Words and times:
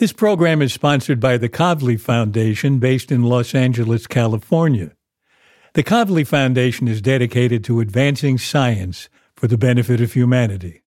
This 0.00 0.12
program 0.14 0.62
is 0.62 0.72
sponsored 0.72 1.20
by 1.20 1.36
the 1.36 1.50
Kavli 1.50 2.00
Foundation 2.00 2.78
based 2.78 3.12
in 3.12 3.22
Los 3.22 3.54
Angeles, 3.54 4.06
California. 4.06 4.92
The 5.74 5.84
Kavli 5.84 6.26
Foundation 6.26 6.88
is 6.88 7.02
dedicated 7.02 7.62
to 7.64 7.80
advancing 7.80 8.38
science 8.38 9.10
for 9.36 9.46
the 9.46 9.58
benefit 9.58 10.00
of 10.00 10.14
humanity. 10.14 10.80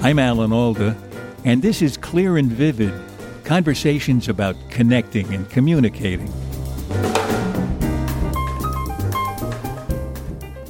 I'm 0.00 0.20
Alan 0.20 0.52
Alda, 0.52 0.96
and 1.44 1.60
this 1.60 1.82
is 1.82 1.96
Clear 1.96 2.36
and 2.36 2.52
Vivid 2.52 2.94
conversations 3.42 4.28
about 4.28 4.54
connecting 4.70 5.34
and 5.34 5.50
communicating. 5.50 6.32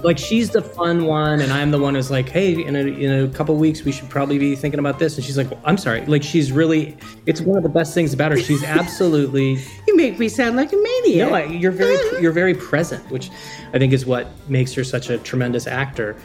Like 0.05 0.19
she's 0.19 0.51
the 0.51 0.61
fun 0.61 1.07
one 1.07 1.41
and 1.41 1.51
i'm 1.51 1.71
the 1.71 1.79
one 1.79 1.95
who's 1.95 2.11
like 2.11 2.29
hey 2.29 2.63
in 2.65 2.77
a, 2.77 2.81
in 2.81 3.25
a 3.25 3.29
couple 3.29 3.57
weeks 3.57 3.83
we 3.85 3.91
should 3.91 4.09
probably 4.11 4.39
be 4.39 4.55
thinking 4.55 4.79
about 4.79 4.99
this. 4.99 5.17
And 5.17 5.25
she's 5.25 5.37
like 5.37 5.51
well, 5.51 5.61
i'm 5.65 5.79
sorry. 5.79 6.05
Like 6.07 6.23
she's 6.23 6.53
really 6.53 6.97
it's 7.27 7.41
one 7.41 7.57
of 7.57 7.63
the 7.63 7.69
best 7.69 7.95
things 7.95 8.13
about 8.13 8.31
her. 8.31 8.39
She's 8.39 8.63
absolutely 8.81 9.59
you 9.89 9.97
make 9.97 10.19
me 10.19 10.29
sound 10.29 10.57
like 10.57 10.73
a 10.73 10.77
maniac. 10.77 11.31
No, 11.31 11.53
you're 11.53 11.73
very 11.73 11.97
you're 12.23 12.33
very 12.33 12.55
present 12.55 13.11
which 13.11 13.31
i 13.73 13.79
think 13.79 13.93
is 13.93 14.05
what 14.07 14.29
makes 14.49 14.73
her 14.75 14.85
such 14.85 15.11
a 15.11 15.19
tremendous 15.19 15.67
actor. 15.67 16.17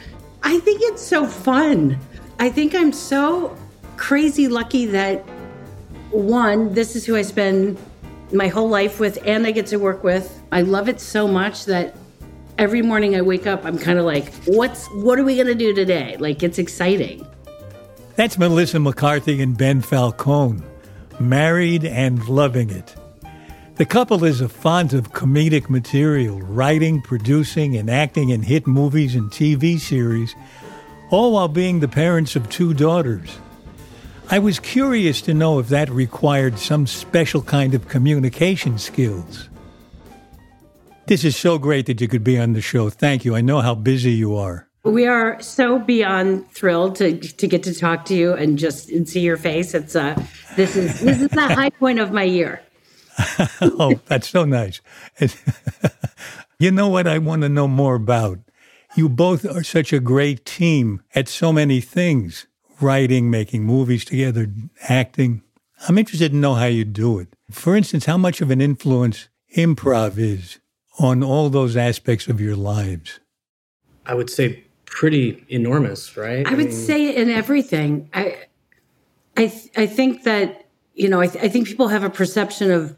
I 0.44 0.60
think 0.60 0.82
it's 0.84 1.02
so 1.02 1.26
fun. 1.26 1.98
I 2.40 2.50
think 2.50 2.76
i'm 2.76 2.92
so 2.92 3.58
crazy 3.98 4.48
lucky 4.48 4.86
that 4.86 5.20
one 6.12 6.74
this 6.74 6.96
is 6.96 7.06
who 7.06 7.16
i 7.16 7.22
spend 7.22 7.78
my 8.32 8.48
whole 8.48 8.70
life 8.70 9.00
with 9.00 9.20
and 9.26 9.46
i 9.48 9.52
get 9.52 9.66
to 9.68 9.78
work 9.78 10.04
with. 10.04 10.42
I 10.52 10.62
love 10.64 10.90
it 10.90 11.00
so 11.00 11.28
much 11.28 11.66
that 11.66 11.96
every 12.60 12.82
morning 12.82 13.16
I 13.16 13.22
wake 13.22 13.48
up, 13.48 13.66
I'm 13.66 13.80
kind 13.80 13.98
of 13.98 14.06
like, 14.06 14.32
what's 14.44 14.86
what 14.88 15.18
are 15.18 15.24
we 15.24 15.38
gonna 15.38 15.56
do 15.56 15.74
today? 15.74 16.18
Like 16.20 16.44
it's 16.44 16.60
exciting. 16.60 17.26
That's 18.16 18.38
Melissa 18.38 18.80
McCarthy 18.80 19.42
and 19.42 19.58
Ben 19.58 19.82
Falcone, 19.82 20.62
married 21.20 21.86
and 21.86 22.28
loving 22.28 22.70
it. 22.70 22.95
The 23.76 23.86
couple 23.86 24.26
is 24.26 24.42
a 24.42 24.50
font 24.50 24.92
of 24.92 25.14
comedic 25.14 25.70
material, 25.70 26.42
writing, 26.42 27.02
producing, 27.02 27.78
and 27.78 27.89
acting 27.89 28.30
in 28.30 28.42
hit 28.42 28.67
movies 28.67 29.16
and 29.16 29.32
TV 29.32 29.80
series, 29.80 30.36
all 31.12 31.32
while 31.32 31.48
being 31.48 31.80
the 31.80 31.88
parents 31.88 32.36
of 32.36 32.50
two 32.50 32.73
daughters. 32.73 33.38
I 34.30 34.39
was 34.39 34.60
curious 34.60 35.22
to 35.22 35.33
know 35.33 35.60
if 35.60 35.70
that 35.70 35.89
required 35.89 36.60
some 36.60 36.86
special 36.86 37.42
kind 37.42 37.73
of 37.73 37.88
communication 37.88 38.78
skills. 38.78 39.48
This 41.09 41.23
is 41.23 41.36
so 41.36 41.58
great 41.58 41.87
that 41.87 41.99
you 42.02 42.08
could 42.08 42.23
be 42.23 42.37
on 42.37 42.53
the 42.53 42.61
show. 42.61 42.92
Thank 42.92 43.25
you. 43.25 43.36
I 43.36 43.42
know 43.42 43.61
how 43.61 43.73
busy 43.73 44.11
you 44.11 44.36
are. 44.36 44.67
We 44.83 45.08
are 45.08 45.42
so 45.42 45.80
beyond 45.80 46.47
thrilled 46.52 46.97
to 46.97 47.17
to 47.17 47.47
get 47.47 47.64
to 47.64 47.73
talk 47.73 48.05
to 48.05 48.14
you 48.14 48.33
and 48.33 48.59
just 48.59 48.92
and 48.92 49.09
see 49.09 49.21
your 49.21 49.36
face. 49.36 49.73
It's 49.73 49.95
uh 49.95 50.14
this 50.55 50.75
is 50.75 50.99
this 50.99 51.20
is 51.20 51.30
the 51.30 51.47
high 51.55 51.71
point 51.71 51.97
of 51.97 52.11
my 52.11 52.21
year. 52.21 52.61
oh, 53.61 53.99
that's 54.05 54.30
so 54.30 54.45
nice. 54.45 54.81
you 56.59 56.70
know 56.70 56.89
what 56.89 57.08
I 57.08 57.17
want 57.17 57.41
to 57.41 57.49
know 57.49 57.67
more 57.67 57.95
about? 57.95 58.37
You 58.95 59.09
both 59.09 59.45
are 59.45 59.64
such 59.64 59.91
a 59.91 59.99
great 59.99 60.45
team 60.45 61.02
at 61.15 61.27
so 61.27 61.52
many 61.52 61.81
things 61.81 62.45
writing, 62.80 63.31
making 63.31 63.64
movies 63.64 64.05
together, 64.05 64.45
acting. 64.87 65.41
I'm 65.87 65.97
interested 65.97 66.33
to 66.33 66.37
know 66.37 66.53
how 66.53 66.67
you 66.67 66.86
do 66.86 67.17
it. 67.17 67.30
For 67.49 67.76
instance, 67.76 68.05
how 68.05 68.17
much 68.17 68.41
of 68.41 68.52
an 68.52 68.61
influence 68.61 69.27
improv 69.58 70.20
is 70.20 70.59
on 70.99 71.23
all 71.23 71.49
those 71.49 71.76
aspects 71.76 72.27
of 72.27 72.39
your 72.39 72.55
lives? 72.55 73.20
I 74.05 74.14
would 74.14 74.30
say 74.30 74.64
pretty 74.86 75.45
enormous, 75.49 76.17
right? 76.17 76.45
I, 76.45 76.52
I 76.52 76.54
would 76.55 76.67
mean, 76.67 76.71
say 76.71 77.15
in 77.15 77.30
everything. 77.30 78.10
I, 78.14 78.37
I, 79.38 79.48
th- 79.48 79.70
I 79.77 79.88
think 79.88 80.23
that 80.23 80.65
you 80.99 81.08
know, 81.08 81.21
I, 81.21 81.27
th- 81.27 81.43
I 81.43 81.48
think 81.48 81.65
people 81.65 81.88
have 81.88 82.04
a 82.04 82.09
perception 82.09 82.71
of 82.71 82.95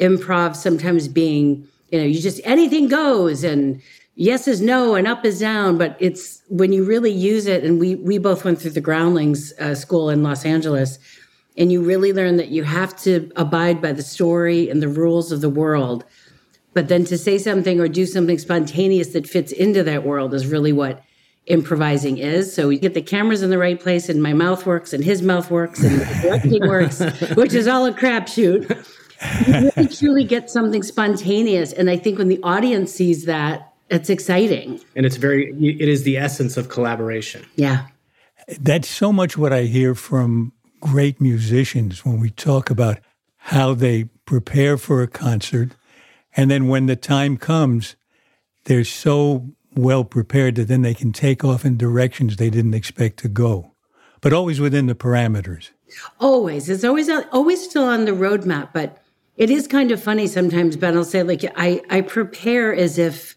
improv 0.00 0.56
sometimes 0.56 1.06
being, 1.06 1.68
you 1.90 1.98
know, 1.98 2.04
you 2.04 2.18
just 2.18 2.40
anything 2.44 2.88
goes 2.88 3.44
and 3.44 3.82
yes 4.14 4.48
is 4.48 4.62
no 4.62 4.94
and 4.94 5.06
up 5.06 5.22
is 5.26 5.38
down. 5.38 5.76
But 5.76 5.94
it's 6.00 6.40
when 6.48 6.72
you 6.72 6.82
really 6.82 7.10
use 7.10 7.46
it, 7.46 7.62
and 7.62 7.78
we 7.78 7.96
we 7.96 8.16
both 8.16 8.44
went 8.44 8.58
through 8.58 8.70
the 8.70 8.80
Groundlings 8.80 9.52
uh, 9.60 9.74
school 9.74 10.08
in 10.08 10.22
Los 10.22 10.46
Angeles, 10.46 10.98
and 11.58 11.70
you 11.70 11.82
really 11.82 12.14
learn 12.14 12.38
that 12.38 12.48
you 12.48 12.64
have 12.64 12.96
to 13.02 13.30
abide 13.36 13.82
by 13.82 13.92
the 13.92 14.02
story 14.02 14.70
and 14.70 14.80
the 14.80 14.88
rules 14.88 15.30
of 15.30 15.42
the 15.42 15.50
world 15.50 16.06
but 16.74 16.88
then 16.88 17.04
to 17.04 17.18
say 17.18 17.38
something 17.38 17.80
or 17.80 17.88
do 17.88 18.06
something 18.06 18.38
spontaneous 18.38 19.08
that 19.08 19.26
fits 19.26 19.52
into 19.52 19.82
that 19.84 20.04
world 20.04 20.34
is 20.34 20.46
really 20.46 20.72
what 20.72 21.02
improvising 21.46 22.18
is. 22.18 22.54
So 22.54 22.68
we 22.68 22.78
get 22.78 22.94
the 22.94 23.02
cameras 23.02 23.42
in 23.42 23.50
the 23.50 23.58
right 23.58 23.78
place, 23.78 24.08
and 24.08 24.22
my 24.22 24.32
mouth 24.32 24.64
works, 24.64 24.92
and 24.92 25.02
his 25.02 25.22
mouth 25.22 25.50
works, 25.50 25.82
and 25.82 26.00
the 26.00 26.04
directing 26.22 26.68
works, 26.68 27.00
which 27.34 27.52
is 27.52 27.66
all 27.66 27.86
a 27.86 27.92
crapshoot. 27.92 28.68
You 29.46 29.70
really 29.76 29.88
truly 29.88 30.24
get 30.24 30.50
something 30.50 30.82
spontaneous, 30.82 31.72
and 31.72 31.90
I 31.90 31.96
think 31.96 32.18
when 32.18 32.28
the 32.28 32.40
audience 32.42 32.92
sees 32.92 33.24
that, 33.24 33.72
it's 33.90 34.08
exciting. 34.08 34.80
And 34.96 35.04
it's 35.04 35.16
very, 35.16 35.52
it 35.60 35.88
is 35.88 36.04
the 36.04 36.16
essence 36.16 36.56
of 36.56 36.68
collaboration. 36.68 37.44
Yeah. 37.56 37.86
That's 38.60 38.88
so 38.88 39.12
much 39.12 39.36
what 39.36 39.52
I 39.52 39.62
hear 39.62 39.94
from 39.94 40.52
great 40.80 41.20
musicians 41.20 42.04
when 42.04 42.18
we 42.18 42.30
talk 42.30 42.70
about 42.70 42.98
how 43.36 43.74
they 43.74 44.04
prepare 44.24 44.78
for 44.78 45.02
a 45.02 45.08
concert 45.08 45.72
and 46.36 46.50
then 46.50 46.68
when 46.68 46.86
the 46.86 46.96
time 46.96 47.36
comes, 47.36 47.96
they're 48.64 48.84
so 48.84 49.50
well 49.74 50.04
prepared 50.04 50.54
that 50.56 50.68
then 50.68 50.82
they 50.82 50.94
can 50.94 51.12
take 51.12 51.44
off 51.44 51.64
in 51.64 51.76
directions 51.76 52.36
they 52.36 52.50
didn't 52.50 52.74
expect 52.74 53.18
to 53.20 53.28
go, 53.28 53.72
but 54.20 54.32
always 54.32 54.60
within 54.60 54.86
the 54.86 54.94
parameters. 54.94 55.70
Always. 56.20 56.68
It's 56.68 56.84
always 56.84 57.08
always 57.08 57.62
still 57.62 57.84
on 57.84 58.04
the 58.04 58.12
roadmap, 58.12 58.70
but 58.72 58.98
it 59.36 59.50
is 59.50 59.66
kind 59.66 59.90
of 59.90 60.02
funny 60.02 60.26
sometimes, 60.26 60.76
Ben 60.76 60.96
I'll 60.96 61.04
say, 61.04 61.22
like, 61.22 61.44
I, 61.56 61.82
I 61.90 62.02
prepare 62.02 62.74
as 62.74 62.98
if 62.98 63.36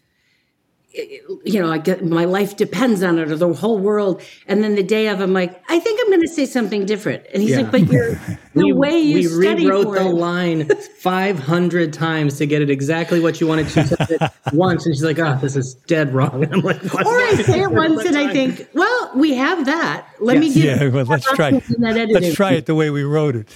you 1.44 1.60
know, 1.60 1.70
I 1.70 1.78
get 1.78 2.04
my 2.04 2.24
life 2.24 2.56
depends 2.56 3.02
on 3.02 3.18
it 3.18 3.30
or 3.30 3.36
the 3.36 3.52
whole 3.52 3.78
world. 3.78 4.22
And 4.46 4.62
then 4.62 4.74
the 4.74 4.82
day 4.82 5.08
of, 5.08 5.20
I'm 5.20 5.32
like, 5.32 5.62
I 5.68 5.78
think 5.78 6.00
I'm 6.02 6.08
going 6.08 6.22
to 6.22 6.28
say 6.28 6.46
something 6.46 6.86
different. 6.86 7.24
And 7.32 7.42
he's 7.42 7.52
yeah. 7.52 7.62
like, 7.62 7.70
but 7.70 7.86
you're, 7.86 8.14
the 8.54 8.64
we, 8.64 8.72
way 8.72 8.98
you 8.98 9.38
we 9.38 9.54
rewrote 9.54 9.94
the 9.94 10.06
it. 10.06 10.14
line 10.14 10.68
500 10.68 11.92
times 11.92 12.38
to 12.38 12.46
get 12.46 12.62
it 12.62 12.70
exactly 12.70 13.20
what 13.20 13.40
you 13.40 13.46
wanted 13.46 13.68
to 13.68 14.32
once. 14.52 14.86
And 14.86 14.94
she's 14.94 15.04
like, 15.04 15.18
oh, 15.18 15.38
this 15.40 15.56
is 15.56 15.74
dead 15.86 16.14
wrong. 16.14 16.26
And 16.46 16.54
I'm 16.54 16.60
like, 16.60 16.82
what? 16.92 17.06
Or 17.06 17.18
I 17.18 17.34
say 17.42 17.62
it 17.62 17.72
once 17.72 18.04
and 18.04 18.16
I 18.16 18.32
think, 18.32 18.68
well, 18.72 19.10
we 19.16 19.34
have 19.34 19.64
that. 19.66 20.06
Let 20.20 20.34
yes. 20.34 20.54
me 20.54 20.62
get 20.62 20.80
yeah, 20.80 20.88
well, 20.88 21.04
let's 21.04 21.26
try. 21.32 21.50
Let's 21.50 22.34
try 22.34 22.52
it 22.52 22.66
the 22.66 22.74
way 22.74 22.90
we 22.90 23.02
wrote 23.02 23.36
it. 23.36 23.50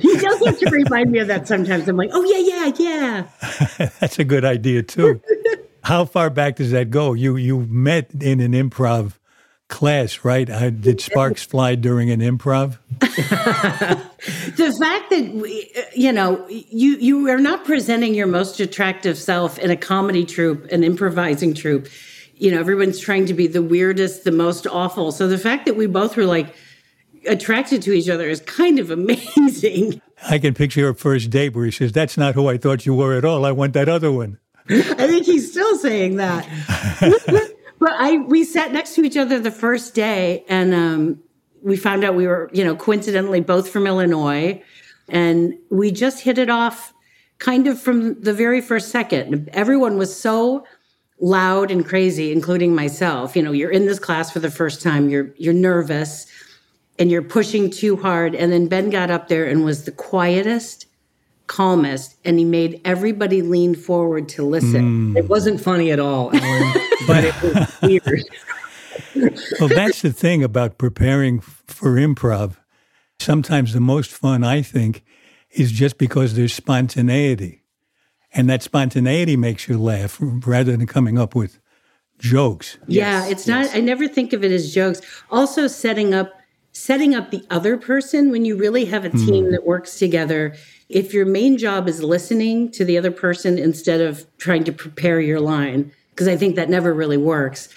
he 0.00 0.16
does 0.16 0.44
have 0.44 0.58
to 0.58 0.70
remind 0.70 1.10
me 1.10 1.20
of 1.20 1.28
that 1.28 1.46
sometimes. 1.46 1.88
I'm 1.88 1.96
like, 1.96 2.10
oh 2.12 2.24
yeah, 2.24 2.72
yeah, 2.78 3.26
yeah. 3.78 3.88
That's 4.00 4.18
a 4.18 4.24
good 4.24 4.44
idea 4.44 4.82
too. 4.82 5.20
How 5.84 6.06
far 6.06 6.30
back 6.30 6.56
does 6.56 6.70
that 6.70 6.90
go? 6.90 7.12
You 7.12 7.36
you 7.36 7.60
met 7.60 8.10
in 8.20 8.40
an 8.40 8.52
improv 8.52 9.18
class, 9.68 10.24
right? 10.24 10.48
Uh, 10.48 10.70
did 10.70 11.00
sparks 11.08 11.44
fly 11.44 11.74
during 11.74 12.10
an 12.10 12.20
improv? 12.20 12.78
the 13.00 14.76
fact 14.80 15.10
that 15.10 15.30
we, 15.34 15.70
you 15.94 16.12
know 16.12 16.46
you 16.48 16.96
you 16.96 17.28
are 17.28 17.38
not 17.38 17.64
presenting 17.64 18.14
your 18.14 18.26
most 18.26 18.60
attractive 18.60 19.18
self 19.18 19.58
in 19.58 19.70
a 19.70 19.76
comedy 19.76 20.24
troupe, 20.24 20.64
an 20.72 20.84
improvising 20.84 21.52
troupe. 21.52 21.88
You 22.36 22.50
know, 22.50 22.60
everyone's 22.60 22.98
trying 22.98 23.26
to 23.26 23.34
be 23.34 23.46
the 23.46 23.62
weirdest, 23.62 24.24
the 24.24 24.32
most 24.32 24.66
awful. 24.66 25.12
So 25.12 25.28
the 25.28 25.38
fact 25.38 25.66
that 25.66 25.76
we 25.76 25.86
both 25.86 26.16
were 26.16 26.24
like 26.24 26.54
attracted 27.28 27.82
to 27.82 27.92
each 27.92 28.08
other 28.08 28.28
is 28.28 28.40
kind 28.40 28.78
of 28.78 28.90
amazing. 28.90 30.00
I 30.28 30.38
can 30.38 30.54
picture 30.54 30.88
a 30.88 30.94
first 30.94 31.28
date 31.28 31.54
where 31.54 31.66
he 31.66 31.70
says, 31.70 31.92
"That's 31.92 32.16
not 32.16 32.34
who 32.34 32.48
I 32.48 32.56
thought 32.56 32.86
you 32.86 32.94
were 32.94 33.14
at 33.14 33.24
all. 33.26 33.44
I 33.44 33.52
want 33.52 33.74
that 33.74 33.88
other 33.90 34.10
one." 34.10 34.38
I 34.68 35.06
think 35.06 35.26
he's 35.26 35.50
still 35.50 35.76
saying 35.78 36.16
that. 36.16 36.48
but 37.78 37.92
I 37.92 38.18
we 38.18 38.44
sat 38.44 38.72
next 38.72 38.94
to 38.94 39.02
each 39.04 39.16
other 39.16 39.38
the 39.38 39.50
first 39.50 39.94
day, 39.94 40.44
and 40.48 40.74
um, 40.74 41.22
we 41.62 41.76
found 41.76 42.04
out 42.04 42.14
we 42.14 42.26
were, 42.26 42.50
you 42.52 42.64
know, 42.64 42.76
coincidentally 42.76 43.40
both 43.40 43.68
from 43.68 43.86
Illinois, 43.86 44.62
and 45.08 45.54
we 45.70 45.90
just 45.90 46.20
hit 46.20 46.38
it 46.38 46.50
off 46.50 46.92
kind 47.38 47.66
of 47.66 47.80
from 47.80 48.20
the 48.20 48.32
very 48.32 48.60
first 48.60 48.88
second. 48.88 49.50
Everyone 49.52 49.98
was 49.98 50.18
so 50.18 50.64
loud 51.20 51.70
and 51.70 51.84
crazy, 51.84 52.32
including 52.32 52.74
myself. 52.74 53.36
You 53.36 53.42
know, 53.42 53.52
you're 53.52 53.70
in 53.70 53.86
this 53.86 53.98
class 53.98 54.30
for 54.30 54.40
the 54.40 54.50
first 54.50 54.82
time. 54.82 55.08
You're 55.08 55.34
you're 55.36 55.54
nervous 55.54 56.26
and 56.98 57.10
you're 57.10 57.22
pushing 57.22 57.70
too 57.70 57.96
hard. 57.96 58.34
And 58.34 58.52
then 58.52 58.68
Ben 58.68 58.90
got 58.90 59.10
up 59.10 59.28
there 59.28 59.46
and 59.46 59.64
was 59.64 59.84
the 59.84 59.92
quietest, 59.92 60.86
calmest, 61.46 62.16
and 62.24 62.38
he 62.38 62.44
made 62.44 62.80
everybody 62.84 63.42
lean 63.42 63.74
forward 63.74 64.28
to 64.30 64.42
listen. 64.42 65.14
Mm. 65.14 65.16
It 65.16 65.28
wasn't 65.28 65.60
funny 65.60 65.90
at 65.90 66.00
all, 66.00 66.34
Alan, 66.34 66.72
but 67.06 67.24
it 67.24 67.42
was 67.42 67.80
weird. 67.82 68.24
well, 69.60 69.68
that's 69.68 70.02
the 70.02 70.12
thing 70.12 70.42
about 70.42 70.78
preparing 70.78 71.40
for 71.40 71.96
improv. 71.96 72.56
Sometimes 73.18 73.72
the 73.72 73.80
most 73.80 74.10
fun, 74.10 74.44
I 74.44 74.62
think, 74.62 75.04
is 75.50 75.72
just 75.72 75.98
because 75.98 76.34
there's 76.34 76.52
spontaneity. 76.52 77.62
And 78.32 78.50
that 78.50 78.62
spontaneity 78.62 79.36
makes 79.36 79.68
you 79.68 79.78
laugh 79.78 80.18
rather 80.20 80.76
than 80.76 80.86
coming 80.86 81.18
up 81.18 81.34
with 81.34 81.60
jokes. 82.18 82.78
Yeah, 82.88 83.20
yes, 83.20 83.30
it's 83.30 83.48
yes. 83.48 83.68
not, 83.68 83.76
I 83.76 83.80
never 83.80 84.08
think 84.08 84.32
of 84.32 84.42
it 84.42 84.50
as 84.50 84.74
jokes. 84.74 85.00
Also, 85.30 85.68
setting 85.68 86.14
up 86.14 86.32
setting 86.74 87.14
up 87.14 87.30
the 87.30 87.44
other 87.50 87.78
person 87.78 88.30
when 88.30 88.44
you 88.44 88.56
really 88.56 88.84
have 88.84 89.04
a 89.04 89.10
hmm. 89.10 89.26
team 89.26 89.44
mm. 89.46 89.50
that 89.52 89.64
works 89.64 89.98
together. 89.98 90.54
If 90.88 91.14
your 91.14 91.24
main 91.24 91.56
job 91.56 91.88
is 91.88 92.02
listening 92.02 92.70
to 92.72 92.84
the 92.84 92.98
other 92.98 93.10
person 93.10 93.58
instead 93.58 94.00
of 94.00 94.26
trying 94.36 94.64
to 94.64 94.72
prepare 94.72 95.20
your 95.20 95.40
line, 95.40 95.92
because 96.10 96.28
I 96.28 96.36
think 96.36 96.56
that 96.56 96.68
never 96.68 96.92
really 96.92 97.16
works. 97.16 97.68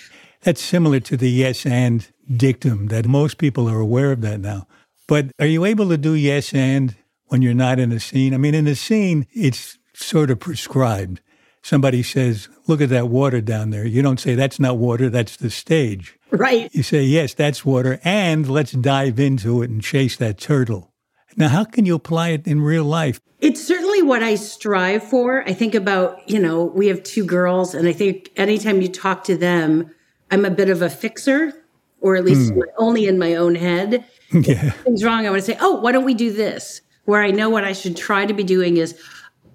That's 0.42 0.62
similar 0.62 1.00
to 1.02 1.18
the 1.18 1.30
yes 1.30 1.66
and 1.66 2.08
dictum 2.36 2.88
that 2.88 3.06
most 3.06 3.38
people 3.38 3.70
are 3.70 3.80
aware 3.80 4.12
of 4.12 4.22
that 4.22 4.40
now. 4.40 4.68
But 5.08 5.32
are 5.40 5.48
you 5.48 5.64
able 5.64 5.90
to 5.90 5.98
do 5.98 6.14
yes 6.14 6.54
and 6.54 6.96
when 7.28 7.42
you're 7.42 7.54
not 7.54 7.80
in 7.80 7.92
a 7.92 8.00
scene? 8.00 8.34
I 8.34 8.38
mean, 8.38 8.54
in 8.54 8.68
a 8.68 8.76
scene, 8.76 9.26
it's 9.34 9.78
sort 9.94 10.30
of 10.30 10.40
prescribed. 10.40 11.22
Somebody 11.64 12.04
says, 12.04 12.50
Look 12.68 12.82
at 12.82 12.90
that 12.90 13.08
water 13.08 13.42
down 13.42 13.70
there. 13.70 13.86
You 13.86 14.02
don't 14.02 14.20
say, 14.20 14.36
That's 14.36 14.60
not 14.60 14.78
water, 14.78 15.10
that's 15.10 15.38
the 15.38 15.50
stage. 15.50 16.17
Right. 16.32 16.74
You 16.76 16.84
say, 16.84 17.04
yes, 17.04 17.34
that's 17.34 17.66
water, 17.66 18.02
and 18.04 18.50
let's 18.50 18.74
dive 18.74 19.18
into 19.18 19.62
it 19.62 19.70
and 19.70 19.82
chase 19.82 20.18
that 20.18 20.38
turtle. 20.38 20.92
Now, 21.38 21.48
how 21.48 21.64
can 21.64 21.86
you 21.86 21.96
apply 21.96 22.30
it 22.30 22.48
in 22.48 22.60
real 22.62 22.84
life? 22.84 23.22
It's 23.40 23.64
certainly 23.64 24.02
what 24.02 24.24
I 24.24 24.36
strive 24.36 25.04
for. 25.04 25.44
I 25.48 25.54
think 25.54 25.74
about, 25.74 26.28
you 26.30 26.40
know, 26.40 26.66
we 26.66 26.88
have 26.88 27.02
two 27.04 27.24
girls, 27.24 27.74
and 27.74 27.88
I 27.88 27.94
think 27.94 28.32
anytime 28.36 28.82
you 28.82 28.90
talk 28.90 29.24
to 29.26 29.38
them, 29.38 29.90
I'm 30.30 30.44
a 30.44 30.50
bit 30.50 30.70
of 30.70 30.82
a 30.82 30.90
fixer, 30.90 31.54
or 32.02 32.16
at 32.16 32.26
least 32.26 32.52
mm. 32.52 32.62
only 32.78 33.06
in 33.08 33.18
my 33.18 33.36
own 33.36 33.56
head. 33.56 34.04
Yeah. 34.34 34.74
If 34.86 35.06
wrong. 35.06 35.26
I 35.26 35.30
want 35.30 35.42
to 35.42 35.46
say, 35.46 35.58
oh, 35.62 35.80
why 35.80 35.94
don't 35.94 36.04
we 36.04 36.14
do 36.14 36.34
this? 36.34 36.82
Where 37.06 37.24
I 37.24 37.32
know 37.32 37.50
what 37.50 37.64
I 37.64 37.72
should 37.72 37.96
try 37.96 38.26
to 38.26 38.34
be 38.34 38.44
doing 38.44 38.76
is 38.76 39.02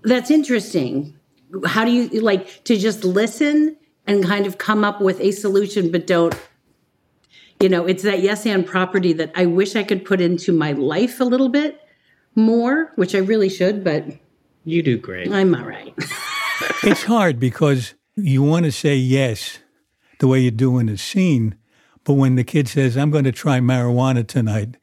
that's 0.02 0.30
interesting. 0.30 1.14
How 1.66 1.84
do 1.84 1.90
you 1.90 2.08
like 2.22 2.64
to 2.64 2.78
just 2.78 3.04
listen 3.04 3.76
and 4.06 4.24
kind 4.24 4.46
of 4.46 4.56
come 4.56 4.82
up 4.82 5.02
with 5.02 5.20
a 5.20 5.32
solution, 5.32 5.92
but 5.92 6.06
don't 6.06 6.34
you 7.62 7.69
know, 7.69 7.87
it's 7.87 8.03
that 8.03 8.20
yes 8.20 8.44
and 8.44 8.67
property 8.67 9.12
that 9.12 9.31
I 9.37 9.47
wish 9.47 9.76
I 9.76 9.85
could 9.85 10.05
put 10.05 10.20
into 10.20 10.53
my 10.53 10.73
life 10.73 11.20
a 11.20 11.25
little 11.25 11.49
bit 11.49 11.81
more, 12.35 12.93
which 12.97 13.14
I 13.14 13.19
really 13.19 13.49
should, 13.49 13.85
but 13.85 14.05
you 14.64 14.82
do 14.82 14.99
great. 14.99 15.31
I'm 15.31 15.55
all 15.55 15.64
right. 15.64 15.94
it's 16.82 17.05
hard 17.05 17.38
because 17.38 17.94
you 18.17 18.43
want 18.43 18.64
to 18.64 18.73
say 18.73 18.97
yes 18.97 19.61
the 20.19 20.26
way 20.26 20.41
you 20.41 20.50
do 20.50 20.79
in 20.79 20.88
a 20.88 20.99
scene, 20.99 21.56
but 22.05 22.14
when 22.14 22.35
the 22.35 22.44
kid 22.44 22.67
says, 22.69 22.97
I'm 22.97 23.11
going 23.11 23.25
to 23.25 23.32
try 23.32 23.61
marijuana 23.61 24.26
tonight, 24.26 24.76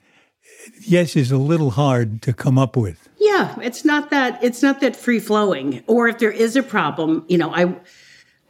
yes 0.82 1.16
is 1.16 1.32
a 1.32 1.38
little 1.38 1.72
hard 1.72 2.22
to 2.22 2.34
come 2.34 2.58
up 2.58 2.78
with. 2.78 3.10
Yeah, 3.18 3.58
it's 3.62 3.84
not 3.84 4.10
that 4.10 4.42
it's 4.44 4.62
not 4.62 4.80
that 4.82 4.96
free 4.96 5.20
flowing. 5.20 5.84
Or 5.88 6.08
if 6.08 6.20
there 6.20 6.32
is 6.32 6.56
a 6.56 6.64
problem, 6.64 7.26
you 7.28 7.38
know, 7.38 7.54
I 7.54 7.76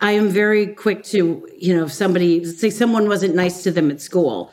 I 0.02 0.12
am 0.12 0.30
very 0.30 0.68
quick 0.68 1.04
to, 1.06 1.48
you 1.58 1.76
know, 1.76 1.86
if 1.86 1.94
somebody 1.94 2.46
say 2.46 2.70
someone 2.70 3.08
wasn't 3.08 3.36
nice 3.36 3.64
to 3.64 3.72
them 3.72 3.92
at 3.92 4.02
school. 4.02 4.52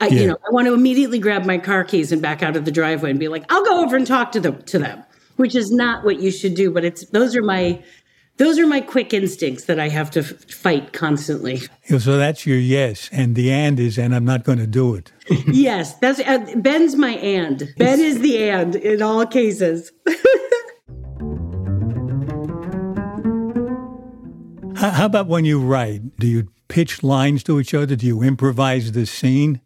I, 0.00 0.08
yeah. 0.08 0.20
you 0.20 0.26
know, 0.28 0.36
I 0.46 0.50
want 0.50 0.66
to 0.66 0.74
immediately 0.74 1.18
grab 1.18 1.44
my 1.44 1.58
car 1.58 1.84
keys 1.84 2.10
and 2.10 2.22
back 2.22 2.42
out 2.42 2.56
of 2.56 2.64
the 2.64 2.72
driveway 2.72 3.10
and 3.10 3.20
be 3.20 3.28
like, 3.28 3.44
I'll 3.52 3.64
go 3.64 3.82
over 3.82 3.96
and 3.96 4.06
talk 4.06 4.32
to 4.32 4.40
them 4.40 4.62
to 4.62 4.78
them, 4.78 5.04
which 5.36 5.54
is 5.54 5.70
not 5.70 6.04
what 6.04 6.20
you 6.20 6.30
should 6.30 6.54
do. 6.54 6.70
But 6.70 6.84
it's 6.84 7.04
those 7.10 7.36
are 7.36 7.42
my 7.42 7.82
those 8.38 8.58
are 8.58 8.66
my 8.66 8.80
quick 8.80 9.12
instincts 9.12 9.64
that 9.64 9.78
I 9.78 9.90
have 9.90 10.10
to 10.12 10.20
f- 10.20 10.50
fight 10.50 10.94
constantly. 10.94 11.60
So 11.86 12.16
that's 12.16 12.46
your 12.46 12.56
yes, 12.56 13.10
and 13.12 13.34
the 13.34 13.52
and 13.52 13.78
is, 13.78 13.98
and 13.98 14.14
I'm 14.14 14.24
not 14.24 14.44
going 14.44 14.56
to 14.58 14.66
do 14.66 14.94
it. 14.94 15.12
yes, 15.48 15.94
that's 15.96 16.20
uh, 16.20 16.46
Ben's 16.56 16.96
my 16.96 17.16
and. 17.16 17.70
Ben 17.76 18.00
is 18.00 18.20
the 18.20 18.48
and 18.48 18.76
in 18.76 19.02
all 19.02 19.26
cases. 19.26 19.92
How 24.80 25.04
about 25.04 25.26
when 25.26 25.44
you 25.44 25.60
write? 25.60 26.16
Do 26.16 26.26
you 26.26 26.48
pitch 26.68 27.02
lines 27.02 27.42
to 27.44 27.60
each 27.60 27.74
other? 27.74 27.96
Do 27.96 28.06
you 28.06 28.22
improvise 28.22 28.92
the 28.92 29.04
scene? 29.04 29.60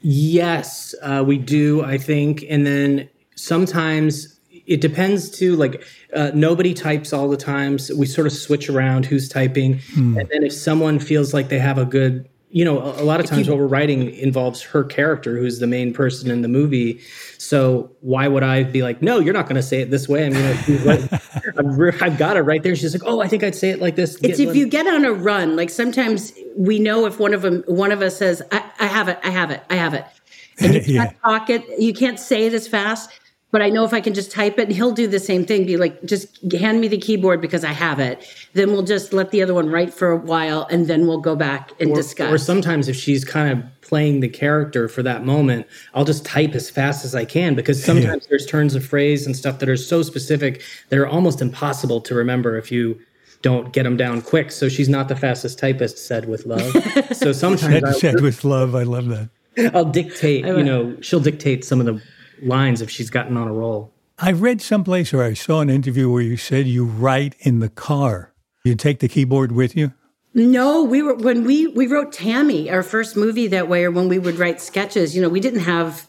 Yes, 0.00 0.94
uh, 1.02 1.22
we 1.26 1.36
do, 1.36 1.84
I 1.84 1.98
think. 1.98 2.42
And 2.48 2.66
then 2.66 3.10
sometimes 3.34 4.40
it 4.66 4.80
depends 4.80 5.28
too. 5.28 5.56
Like 5.56 5.84
uh, 6.14 6.30
nobody 6.32 6.72
types 6.72 7.12
all 7.12 7.28
the 7.28 7.36
times. 7.36 7.88
So 7.88 7.96
we 7.96 8.06
sort 8.06 8.26
of 8.26 8.32
switch 8.32 8.70
around 8.70 9.04
who's 9.04 9.28
typing. 9.28 9.80
Hmm. 9.92 10.16
And 10.18 10.28
then 10.30 10.42
if 10.42 10.54
someone 10.54 11.00
feels 11.00 11.34
like 11.34 11.50
they 11.50 11.58
have 11.58 11.76
a 11.76 11.84
good 11.84 12.26
you 12.50 12.64
know, 12.64 12.80
a, 12.80 13.02
a 13.02 13.04
lot 13.04 13.20
of 13.20 13.26
times 13.26 13.48
what 13.48 13.58
we're 13.58 13.66
writing 13.66 14.14
involves 14.14 14.62
her 14.62 14.84
character, 14.84 15.36
who's 15.36 15.58
the 15.58 15.66
main 15.66 15.92
person 15.92 16.30
in 16.30 16.42
the 16.42 16.48
movie. 16.48 17.00
So 17.38 17.90
why 18.00 18.28
would 18.28 18.42
I 18.42 18.62
be 18.62 18.82
like, 18.82 19.02
no, 19.02 19.18
you're 19.18 19.34
not 19.34 19.46
going 19.46 19.56
to 19.56 19.62
say 19.62 19.80
it 19.80 19.90
this 19.90 20.08
way? 20.08 20.26
I 20.26 20.28
mean, 20.30 20.84
like, 20.84 21.12
I've, 21.58 22.02
I've, 22.02 22.18
got 22.18 22.36
it 22.36 22.42
right 22.42 22.62
there. 22.62 22.76
She's 22.76 22.94
like, 22.94 23.02
oh, 23.04 23.20
I 23.20 23.28
think 23.28 23.42
I'd 23.42 23.54
say 23.54 23.70
it 23.70 23.80
like 23.80 23.96
this. 23.96 24.14
It's 24.22 24.38
get, 24.38 24.48
if 24.48 24.56
you 24.56 24.68
get 24.68 24.86
on 24.86 25.04
a 25.04 25.12
run. 25.12 25.56
Like 25.56 25.70
sometimes 25.70 26.32
we 26.56 26.78
know 26.78 27.06
if 27.06 27.18
one 27.18 27.34
of 27.34 27.42
them, 27.42 27.64
one 27.66 27.90
of 27.90 28.00
us 28.00 28.16
says, 28.16 28.42
I, 28.52 28.64
I 28.78 28.86
have 28.86 29.08
it, 29.08 29.18
I 29.24 29.30
have 29.30 29.50
it, 29.50 29.62
I 29.68 29.74
have 29.74 29.94
it, 29.94 30.04
and 30.58 30.74
you 30.74 30.80
can't 30.94 31.12
yeah. 31.12 31.12
talk 31.28 31.50
it, 31.50 31.64
you 31.78 31.92
can't 31.92 32.18
say 32.18 32.46
it 32.46 32.54
as 32.54 32.68
fast 32.68 33.10
but 33.52 33.62
I 33.62 33.70
know 33.70 33.84
if 33.84 33.92
I 33.92 34.00
can 34.00 34.12
just 34.12 34.32
type 34.32 34.58
it, 34.58 34.68
and 34.68 34.72
he'll 34.72 34.92
do 34.92 35.06
the 35.06 35.20
same 35.20 35.44
thing. 35.44 35.66
Be 35.66 35.76
like, 35.76 36.04
just 36.04 36.52
hand 36.52 36.80
me 36.80 36.88
the 36.88 36.98
keyboard 36.98 37.40
because 37.40 37.64
I 37.64 37.72
have 37.72 38.00
it. 38.00 38.26
Then 38.54 38.72
we'll 38.72 38.82
just 38.82 39.12
let 39.12 39.30
the 39.30 39.42
other 39.42 39.54
one 39.54 39.70
write 39.70 39.94
for 39.94 40.10
a 40.10 40.16
while, 40.16 40.66
and 40.70 40.88
then 40.88 41.06
we'll 41.06 41.20
go 41.20 41.36
back 41.36 41.72
and 41.80 41.90
or, 41.90 41.96
discuss. 41.96 42.32
Or 42.32 42.38
sometimes 42.38 42.88
if 42.88 42.96
she's 42.96 43.24
kind 43.24 43.56
of 43.56 43.64
playing 43.82 44.20
the 44.20 44.28
character 44.28 44.88
for 44.88 45.02
that 45.04 45.24
moment, 45.24 45.66
I'll 45.94 46.04
just 46.04 46.24
type 46.24 46.54
as 46.54 46.68
fast 46.68 47.04
as 47.04 47.14
I 47.14 47.24
can 47.24 47.54
because 47.54 47.82
sometimes 47.90 48.24
yeah. 48.24 48.28
there's 48.30 48.46
turns 48.46 48.74
of 48.74 48.84
phrase 48.84 49.26
and 49.26 49.36
stuff 49.36 49.60
that 49.60 49.68
are 49.68 49.76
so 49.76 50.02
specific 50.02 50.62
that 50.88 50.98
are 50.98 51.06
almost 51.06 51.40
impossible 51.40 52.00
to 52.00 52.14
remember 52.14 52.58
if 52.58 52.72
you 52.72 53.00
don't 53.42 53.72
get 53.72 53.84
them 53.84 53.96
down 53.96 54.22
quick. 54.22 54.50
So 54.50 54.68
she's 54.68 54.88
not 54.88 55.08
the 55.08 55.14
fastest 55.14 55.58
typist, 55.58 55.98
said 55.98 56.28
with 56.28 56.46
love. 56.46 56.74
So 57.16 57.32
sometimes 57.32 58.00
said, 58.00 58.14
said 58.16 58.20
with 58.20 58.44
love. 58.44 58.74
I 58.74 58.82
love 58.82 59.06
that. 59.06 59.30
I'll 59.74 59.84
dictate. 59.84 60.44
You 60.44 60.62
know, 60.62 60.96
she'll 61.00 61.20
dictate 61.20 61.64
some 61.64 61.80
of 61.80 61.86
the 61.86 62.02
lines 62.42 62.80
if 62.80 62.90
she's 62.90 63.10
gotten 63.10 63.36
on 63.36 63.48
a 63.48 63.52
roll. 63.52 63.92
I 64.18 64.32
read 64.32 64.62
someplace 64.62 65.12
or 65.12 65.22
I 65.22 65.34
saw 65.34 65.60
an 65.60 65.68
interview 65.68 66.10
where 66.10 66.22
you 66.22 66.36
said 66.36 66.66
you 66.66 66.84
write 66.84 67.34
in 67.40 67.60
the 67.60 67.68
car. 67.68 68.32
You 68.64 68.74
take 68.74 69.00
the 69.00 69.08
keyboard 69.08 69.52
with 69.52 69.76
you? 69.76 69.92
No, 70.34 70.82
we 70.82 71.02
were 71.02 71.14
when 71.14 71.44
we 71.44 71.66
we 71.66 71.86
wrote 71.86 72.12
Tammy, 72.12 72.70
our 72.70 72.82
first 72.82 73.16
movie 73.16 73.46
that 73.48 73.68
way, 73.68 73.84
or 73.84 73.90
when 73.90 74.08
we 74.08 74.18
would 74.18 74.38
write 74.38 74.60
sketches. 74.60 75.16
You 75.16 75.22
know, 75.22 75.28
we 75.28 75.40
didn't 75.40 75.60
have 75.60 76.08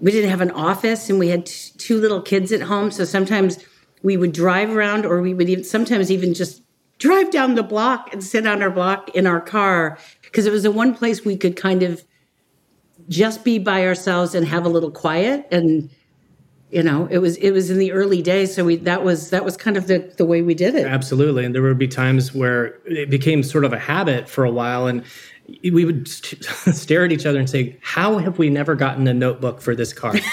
we 0.00 0.10
didn't 0.10 0.30
have 0.30 0.40
an 0.40 0.50
office, 0.50 1.08
and 1.08 1.18
we 1.18 1.28
had 1.28 1.46
t- 1.46 1.72
two 1.78 2.00
little 2.00 2.20
kids 2.20 2.50
at 2.52 2.62
home. 2.62 2.90
So 2.90 3.04
sometimes 3.04 3.58
we 4.02 4.16
would 4.16 4.32
drive 4.32 4.70
around, 4.74 5.06
or 5.06 5.22
we 5.22 5.34
would 5.34 5.48
even 5.48 5.62
sometimes 5.62 6.10
even 6.10 6.34
just 6.34 6.62
drive 6.98 7.30
down 7.30 7.54
the 7.54 7.62
block 7.62 8.12
and 8.12 8.24
sit 8.24 8.46
on 8.46 8.62
our 8.62 8.70
block 8.70 9.08
in 9.10 9.26
our 9.26 9.40
car 9.40 9.98
because 10.22 10.46
it 10.46 10.52
was 10.52 10.62
the 10.62 10.70
one 10.70 10.94
place 10.94 11.24
we 11.24 11.36
could 11.36 11.56
kind 11.56 11.82
of 11.82 12.04
just 13.08 13.44
be 13.44 13.58
by 13.58 13.84
ourselves 13.86 14.34
and 14.34 14.46
have 14.46 14.64
a 14.64 14.68
little 14.68 14.90
quiet 14.90 15.46
and 15.50 15.90
you 16.74 16.82
know, 16.82 17.06
it 17.08 17.18
was 17.18 17.36
it 17.36 17.52
was 17.52 17.70
in 17.70 17.78
the 17.78 17.92
early 17.92 18.20
days, 18.20 18.52
so 18.52 18.64
we 18.64 18.74
that 18.78 19.04
was 19.04 19.30
that 19.30 19.44
was 19.44 19.56
kind 19.56 19.76
of 19.76 19.86
the 19.86 20.12
the 20.16 20.24
way 20.24 20.42
we 20.42 20.54
did 20.54 20.74
it. 20.74 20.86
Absolutely, 20.86 21.44
and 21.44 21.54
there 21.54 21.62
would 21.62 21.78
be 21.78 21.86
times 21.86 22.34
where 22.34 22.80
it 22.84 23.08
became 23.08 23.44
sort 23.44 23.64
of 23.64 23.72
a 23.72 23.78
habit 23.78 24.28
for 24.28 24.44
a 24.44 24.50
while, 24.50 24.88
and 24.88 25.04
we 25.62 25.84
would 25.84 26.08
st- 26.08 26.44
stare 26.74 27.04
at 27.04 27.12
each 27.12 27.26
other 27.26 27.38
and 27.38 27.48
say, 27.48 27.78
"How 27.80 28.18
have 28.18 28.38
we 28.38 28.50
never 28.50 28.74
gotten 28.74 29.06
a 29.06 29.14
notebook 29.14 29.60
for 29.60 29.76
this 29.76 29.92
car?" 29.92 30.14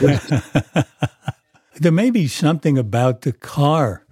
there 1.74 1.92
may 1.92 2.08
be 2.08 2.26
something 2.26 2.78
about 2.78 3.20
the 3.20 3.32
car. 3.32 4.06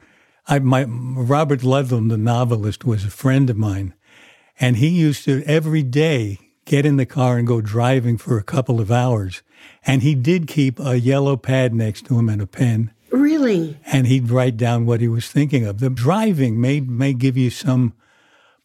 I, 0.49 0.59
my 0.59 0.85
Robert 0.85 1.61
Ludlum, 1.61 2.11
the 2.11 2.19
novelist, 2.19 2.85
was 2.85 3.07
a 3.07 3.11
friend 3.11 3.49
of 3.49 3.57
mine, 3.57 3.95
and 4.61 4.77
he 4.77 4.89
used 4.89 5.25
to 5.25 5.43
every 5.47 5.83
day 5.83 6.42
get 6.65 6.87
in 6.87 6.97
the 6.97 7.07
car 7.07 7.39
and 7.39 7.47
go 7.47 7.61
driving 7.61 8.19
for 8.19 8.39
a 8.39 8.43
couple 8.43 8.81
of 8.81 8.91
hours. 8.91 9.43
And 9.85 10.03
he 10.03 10.15
did 10.15 10.47
keep 10.47 10.79
a 10.81 10.99
yellow 10.99 11.37
pad 11.37 11.75
next 11.75 12.07
to 12.07 12.19
him 12.19 12.29
and 12.29 12.43
a 12.43 12.47
pen. 12.47 12.93
Really? 13.11 13.79
And 13.87 14.07
he'd 14.07 14.31
write 14.31 14.57
down 14.57 14.87
what 14.87 15.01
he 15.01 15.09
was 15.09 15.29
thinking 15.29 15.67
of. 15.67 15.79
The 15.79 15.91
driving 15.91 16.61
may 16.61 16.81
may 16.81 17.13
give 17.13 17.37
you 17.37 17.51
some 17.51 17.93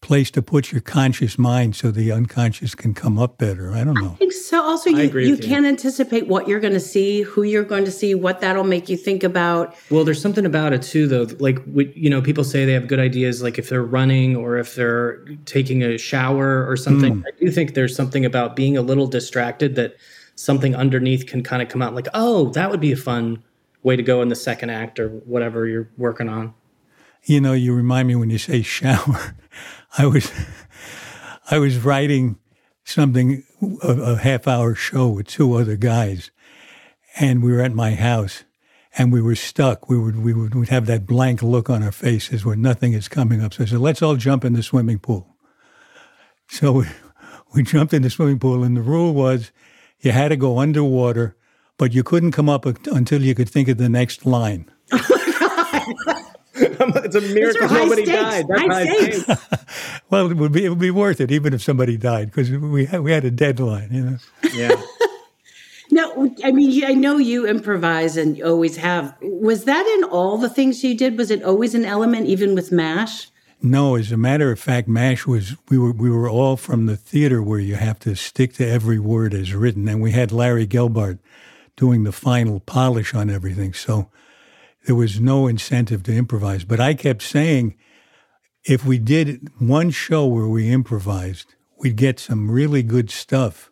place 0.02 0.30
to 0.32 0.42
put 0.42 0.72
your 0.72 0.80
conscious 0.80 1.38
mind 1.38 1.76
so 1.76 1.90
the 1.92 2.12
unconscious 2.12 2.76
can 2.76 2.94
come 2.94 3.18
up 3.18 3.38
better. 3.38 3.74
I 3.74 3.84
don't 3.84 3.96
know. 3.96 4.12
I 4.12 4.16
think 4.16 4.32
so. 4.32 4.62
Also, 4.62 4.90
you, 4.90 5.10
you, 5.10 5.20
you 5.20 5.38
can't 5.38 5.66
anticipate 5.66 6.28
what 6.28 6.48
you're 6.48 6.60
going 6.60 6.74
to 6.74 6.80
see, 6.80 7.22
who 7.22 7.44
you're 7.44 7.64
going 7.64 7.84
to 7.86 7.92
see, 7.92 8.14
what 8.14 8.40
that'll 8.40 8.64
make 8.64 8.90
you 8.90 8.96
think 8.96 9.24
about. 9.24 9.76
Well, 9.90 10.04
there's 10.04 10.22
something 10.22 10.46
about 10.46 10.74
it 10.74 10.84
too, 10.84 11.08
though. 11.08 11.28
Like, 11.40 11.60
you 11.96 12.10
know, 12.10 12.22
people 12.22 12.44
say 12.44 12.64
they 12.64 12.74
have 12.74 12.88
good 12.88 13.00
ideas, 13.00 13.42
like 13.42 13.58
if 13.58 13.70
they're 13.70 13.84
running 13.84 14.36
or 14.36 14.58
if 14.58 14.76
they're 14.76 15.26
taking 15.46 15.82
a 15.82 15.98
shower 15.98 16.70
or 16.70 16.78
something. 16.78 17.22
Mm. 17.22 17.28
I 17.28 17.32
do 17.40 17.52
think 17.52 17.74
there's 17.74 17.96
something 17.96 18.24
about 18.24 18.56
being 18.56 18.78
a 18.78 18.82
little 18.82 19.08
distracted 19.08 19.76
that 19.76 19.96
something 20.36 20.76
underneath 20.76 21.26
can 21.26 21.44
kind 21.44 21.62
of 21.62 21.70
come 21.70 21.82
out 21.82 21.96
like, 21.96 22.08
oh, 22.14 22.50
that 22.52 22.70
would 22.70 22.80
be 22.80 22.92
a 22.92 22.98
fun 22.98 23.44
way 23.84 23.96
to 23.96 24.04
go 24.04 24.22
in 24.22 24.30
the 24.30 24.36
second 24.36 24.70
act 24.70 25.00
or 25.00 25.10
whatever 25.10 25.66
you're 25.66 25.90
working 25.98 26.30
on. 26.30 26.54
You 27.24 27.42
know, 27.42 27.54
you 27.54 27.74
remind 27.74 28.08
me 28.08 28.16
when 28.16 28.30
you 28.30 28.38
say 28.38 28.62
shower. 28.64 29.36
I 29.98 30.06
was 30.06 30.32
I 31.52 31.60
was 31.60 31.80
writing 31.80 32.38
something 32.84 33.44
a, 33.82 33.88
a 33.88 34.16
half 34.18 34.48
hour 34.48 34.76
show 34.76 35.08
with 35.08 35.28
two 35.28 35.54
other 35.56 35.76
guys, 35.76 36.32
and 37.20 37.44
we 37.44 37.52
were 37.52 37.62
at 37.62 37.74
my 37.74 37.96
house, 37.96 38.44
and 38.98 39.12
we 39.12 39.22
were 39.22 39.36
stuck. 39.36 39.90
We 39.90 39.98
would 39.98 40.24
we 40.24 40.34
would 40.34 40.54
we'd 40.56 40.70
have 40.70 40.86
that 40.86 41.06
blank 41.06 41.42
look 41.42 41.70
on 41.70 41.84
our 41.84 41.92
faces 41.92 42.46
where 42.46 42.56
nothing 42.56 42.94
is 42.94 43.08
coming 43.08 43.42
up. 43.42 43.54
So 43.54 43.64
I 43.64 43.68
said, 43.68 43.80
"Let's 43.80 44.02
all 44.02 44.16
jump 44.16 44.46
in 44.46 44.54
the 44.54 44.64
swimming 44.64 45.00
pool." 45.00 45.36
So 46.48 46.72
we, 46.72 46.86
we 47.56 47.64
jumped 47.64 47.94
in 47.94 48.04
the 48.04 48.10
swimming 48.10 48.40
pool, 48.40 48.64
and 48.64 48.78
the 48.78 48.82
rule 48.82 49.14
was 49.14 49.52
you 50.00 50.12
had 50.12 50.30
to 50.30 50.36
go 50.36 50.60
underwater, 50.60 51.36
but 51.78 51.94
you 51.94 52.04
couldn't 52.04 52.32
come 52.32 52.50
up 52.50 52.66
until 52.66 53.24
you 53.24 53.34
could 53.34 53.50
think 53.50 53.68
of 53.68 53.78
the 53.78 53.90
next 53.90 54.26
line. 54.26 54.70
It's 57.08 57.16
a 57.16 57.34
miracle 57.34 57.70
nobody 57.70 58.06
stakes. 58.06 58.22
died. 58.22 58.48
That's 58.48 58.62
high 58.62 58.86
stakes. 58.86 59.48
well, 60.10 60.32
it 60.32 60.38
would 60.38 60.52
be 60.52 60.66
it 60.66 60.70
would 60.70 60.80
be 60.80 60.92
worth 60.92 61.22
it 61.22 61.32
even 61.32 61.54
if 61.54 61.62
somebody 61.62 61.98
died 61.98 62.32
because 62.32 62.52
we 62.52 62.86
had, 62.86 63.02
we 63.02 63.12
had 63.12 63.26
a 63.26 63.32
deadline. 63.32 63.90
You 63.92 64.04
know. 64.04 64.18
Yeah. 64.54 64.82
no, 65.92 66.36
I 66.44 66.52
mean 66.52 66.84
I 66.86 66.94
know 66.94 67.18
you 67.18 67.48
improvise 67.48 68.18
and 68.18 68.42
always 68.42 68.78
have. 68.78 69.16
Was 69.22 69.66
that 69.66 69.86
in 69.98 70.04
all 70.06 70.38
the 70.38 70.50
things 70.50 70.84
you 70.84 70.96
did? 70.96 71.18
Was 71.18 71.32
it 71.32 71.44
always 71.44 71.76
an 71.76 71.86
element, 71.86 72.28
even 72.28 72.56
with 72.56 72.72
MASH? 72.72 73.30
No, 73.60 73.96
as 73.96 74.12
a 74.12 74.18
matter 74.18 74.52
of 74.52 74.60
fact, 74.60 74.88
MASH 74.88 75.26
was 75.26 75.56
we 75.70 75.78
were 75.78 75.92
we 75.92 76.12
were 76.12 76.30
all 76.30 76.58
from 76.58 76.86
the 76.86 76.98
theater 76.98 77.42
where 77.42 77.60
you 77.60 77.76
have 77.76 78.00
to 78.00 78.16
stick 78.16 78.54
to 78.54 78.68
every 78.68 79.00
word 79.00 79.34
as 79.34 79.54
written, 79.54 79.88
and 79.88 80.02
we 80.02 80.12
had 80.12 80.32
Larry 80.32 80.68
Gelbart 80.68 81.18
doing 81.76 82.04
the 82.04 82.12
final 82.12 82.60
polish 82.60 83.16
on 83.16 83.30
everything. 83.30 83.74
So 83.74 84.10
there 84.88 84.96
was 84.96 85.20
no 85.20 85.48
incentive 85.48 86.02
to 86.02 86.16
improvise. 86.16 86.64
But 86.64 86.80
I 86.80 86.94
kept 86.94 87.22
saying, 87.22 87.76
if 88.64 88.86
we 88.86 88.98
did 88.98 89.50
one 89.60 89.90
show 89.90 90.26
where 90.26 90.48
we 90.48 90.72
improvised, 90.72 91.56
we'd 91.78 91.98
get 91.98 92.22
some 92.22 92.50
really 92.50 92.84
good 92.84 93.12
stuff. 93.12 93.70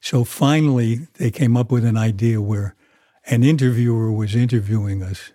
So 0.00 0.22
finally, 0.22 1.08
they 1.14 1.32
came 1.32 1.56
up 1.56 1.72
with 1.72 1.84
an 1.84 1.96
idea 1.96 2.40
where 2.40 2.76
an 3.26 3.42
interviewer 3.42 4.12
was 4.12 4.36
interviewing 4.36 5.02
us. 5.02 5.32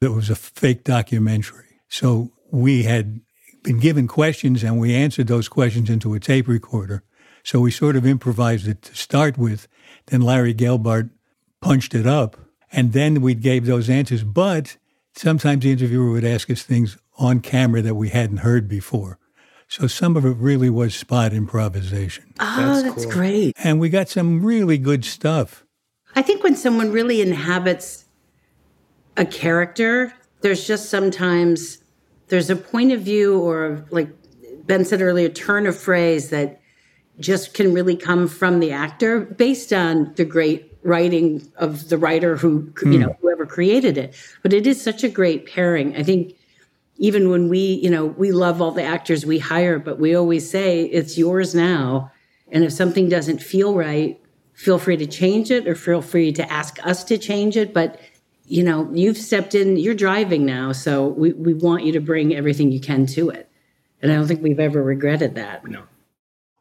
It 0.00 0.12
was 0.12 0.30
a 0.30 0.34
fake 0.34 0.82
documentary. 0.82 1.80
So 1.88 2.32
we 2.50 2.84
had 2.84 3.20
been 3.62 3.78
given 3.78 4.08
questions 4.08 4.64
and 4.64 4.80
we 4.80 4.94
answered 4.94 5.26
those 5.26 5.50
questions 5.50 5.90
into 5.90 6.14
a 6.14 6.20
tape 6.20 6.48
recorder. 6.48 7.02
So 7.44 7.60
we 7.60 7.70
sort 7.70 7.96
of 7.96 8.06
improvised 8.06 8.66
it 8.66 8.80
to 8.82 8.96
start 8.96 9.36
with. 9.36 9.68
Then 10.06 10.22
Larry 10.22 10.54
Gelbart 10.54 11.10
punched 11.60 11.94
it 11.94 12.06
up 12.06 12.45
and 12.76 12.92
then 12.92 13.22
we 13.22 13.34
gave 13.34 13.66
those 13.66 13.90
answers. 13.90 14.22
But 14.22 14.76
sometimes 15.16 15.64
the 15.64 15.72
interviewer 15.72 16.12
would 16.12 16.24
ask 16.24 16.50
us 16.50 16.62
things 16.62 16.98
on 17.18 17.40
camera 17.40 17.80
that 17.82 17.94
we 17.94 18.10
hadn't 18.10 18.38
heard 18.38 18.68
before. 18.68 19.18
So 19.66 19.88
some 19.88 20.16
of 20.16 20.24
it 20.24 20.36
really 20.36 20.70
was 20.70 20.94
spot 20.94 21.32
improvisation. 21.32 22.32
Oh, 22.38 22.56
that's, 22.56 22.82
that's 22.82 23.04
cool. 23.06 23.12
great. 23.12 23.56
And 23.64 23.80
we 23.80 23.88
got 23.88 24.08
some 24.08 24.44
really 24.44 24.78
good 24.78 25.04
stuff. 25.04 25.64
I 26.14 26.22
think 26.22 26.44
when 26.44 26.54
someone 26.54 26.92
really 26.92 27.20
inhabits 27.20 28.04
a 29.16 29.24
character, 29.24 30.12
there's 30.42 30.66
just 30.66 30.90
sometimes 30.90 31.78
there's 32.28 32.50
a 32.50 32.56
point 32.56 32.92
of 32.92 33.00
view 33.00 33.40
or 33.40 33.84
like 33.90 34.08
Ben 34.66 34.84
said 34.84 35.00
earlier, 35.00 35.28
turn 35.28 35.66
of 35.66 35.76
phrase 35.76 36.30
that 36.30 36.60
just 37.18 37.54
can 37.54 37.72
really 37.72 37.96
come 37.96 38.28
from 38.28 38.60
the 38.60 38.72
actor 38.72 39.20
based 39.20 39.72
on 39.72 40.12
the 40.16 40.24
great 40.24 40.65
writing 40.86 41.42
of 41.56 41.88
the 41.88 41.98
writer 41.98 42.36
who 42.36 42.72
you 42.82 42.98
know 42.98 43.08
hmm. 43.08 43.20
whoever 43.20 43.44
created 43.44 43.98
it. 43.98 44.14
But 44.42 44.52
it 44.52 44.66
is 44.66 44.80
such 44.80 45.02
a 45.04 45.08
great 45.08 45.46
pairing. 45.46 45.96
I 45.96 46.02
think 46.02 46.34
even 46.98 47.28
when 47.30 47.48
we 47.48 47.58
you 47.58 47.90
know 47.90 48.06
we 48.06 48.32
love 48.32 48.62
all 48.62 48.70
the 48.70 48.82
actors 48.82 49.26
we 49.26 49.38
hire 49.38 49.78
but 49.78 49.98
we 49.98 50.14
always 50.14 50.48
say 50.48 50.84
it's 50.84 51.18
yours 51.18 51.54
now. 51.54 52.12
And 52.48 52.62
if 52.62 52.72
something 52.72 53.08
doesn't 53.08 53.42
feel 53.42 53.74
right 53.74 54.20
feel 54.54 54.78
free 54.78 54.96
to 54.96 55.06
change 55.06 55.50
it 55.50 55.68
or 55.68 55.74
feel 55.74 56.00
free 56.00 56.32
to 56.32 56.50
ask 56.50 56.78
us 56.86 57.04
to 57.04 57.18
change 57.18 57.56
it. 57.56 57.74
But 57.74 58.00
you 58.46 58.62
know 58.62 58.88
you've 58.92 59.18
stepped 59.18 59.54
in 59.54 59.76
you're 59.76 59.94
driving 59.94 60.46
now 60.46 60.70
so 60.70 61.08
we, 61.08 61.32
we 61.32 61.52
want 61.52 61.82
you 61.84 61.92
to 61.92 62.00
bring 62.00 62.34
everything 62.34 62.70
you 62.70 62.80
can 62.80 63.06
to 63.06 63.30
it. 63.30 63.50
And 64.02 64.12
i 64.12 64.14
don't 64.14 64.28
think 64.28 64.42
we've 64.42 64.60
ever 64.60 64.82
regretted 64.82 65.34
that. 65.34 65.66
No. 65.66 65.82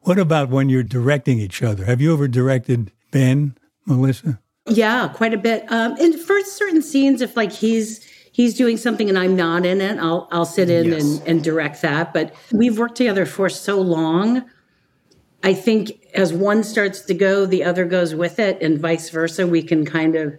What 0.01 0.19
about 0.19 0.49
when 0.49 0.69
you're 0.69 0.83
directing 0.83 1.39
each 1.39 1.63
other? 1.63 1.85
Have 1.85 1.99
you 1.99 2.13
ever 2.13 2.27
directed 2.27 2.91
ben 3.11 3.55
Melissa? 3.85 4.39
Yeah, 4.67 5.09
quite 5.09 5.33
a 5.33 5.37
bit. 5.37 5.71
Um, 5.71 5.95
and 5.99 6.19
for 6.19 6.41
certain 6.41 6.81
scenes, 6.81 7.21
if 7.21 7.37
like 7.37 7.51
he's 7.51 8.03
he's 8.31 8.55
doing 8.55 8.77
something 8.77 9.09
and 9.09 9.17
I'm 9.17 9.35
not 9.35 9.65
in 9.65 9.79
it, 9.79 9.99
I'll 9.99 10.27
I'll 10.31 10.45
sit 10.45 10.69
in 10.69 10.91
yes. 10.91 11.03
and, 11.03 11.27
and 11.27 11.43
direct 11.43 11.81
that. 11.83 12.13
But 12.13 12.33
we've 12.51 12.77
worked 12.77 12.95
together 12.95 13.25
for 13.25 13.47
so 13.49 13.79
long. 13.79 14.43
I 15.43 15.53
think 15.53 16.03
as 16.15 16.33
one 16.33 16.63
starts 16.63 17.01
to 17.01 17.13
go, 17.13 17.45
the 17.45 17.63
other 17.63 17.85
goes 17.85 18.15
with 18.15 18.39
it, 18.39 18.59
and 18.61 18.79
vice 18.79 19.09
versa. 19.11 19.45
We 19.45 19.61
can 19.61 19.85
kind 19.85 20.15
of, 20.15 20.35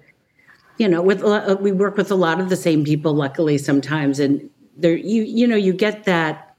you 0.79 0.89
know, 0.89 1.01
with 1.01 1.23
we 1.61 1.71
work 1.71 1.97
with 1.97 2.11
a 2.11 2.17
lot 2.17 2.41
of 2.41 2.49
the 2.49 2.57
same 2.57 2.85
people. 2.85 3.15
Luckily, 3.15 3.59
sometimes, 3.59 4.19
and 4.19 4.51
there 4.77 4.97
you 4.97 5.23
you 5.23 5.47
know 5.47 5.57
you 5.57 5.73
get 5.73 6.05
that 6.05 6.57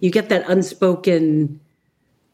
you 0.00 0.10
get 0.10 0.30
that 0.30 0.48
unspoken 0.48 1.60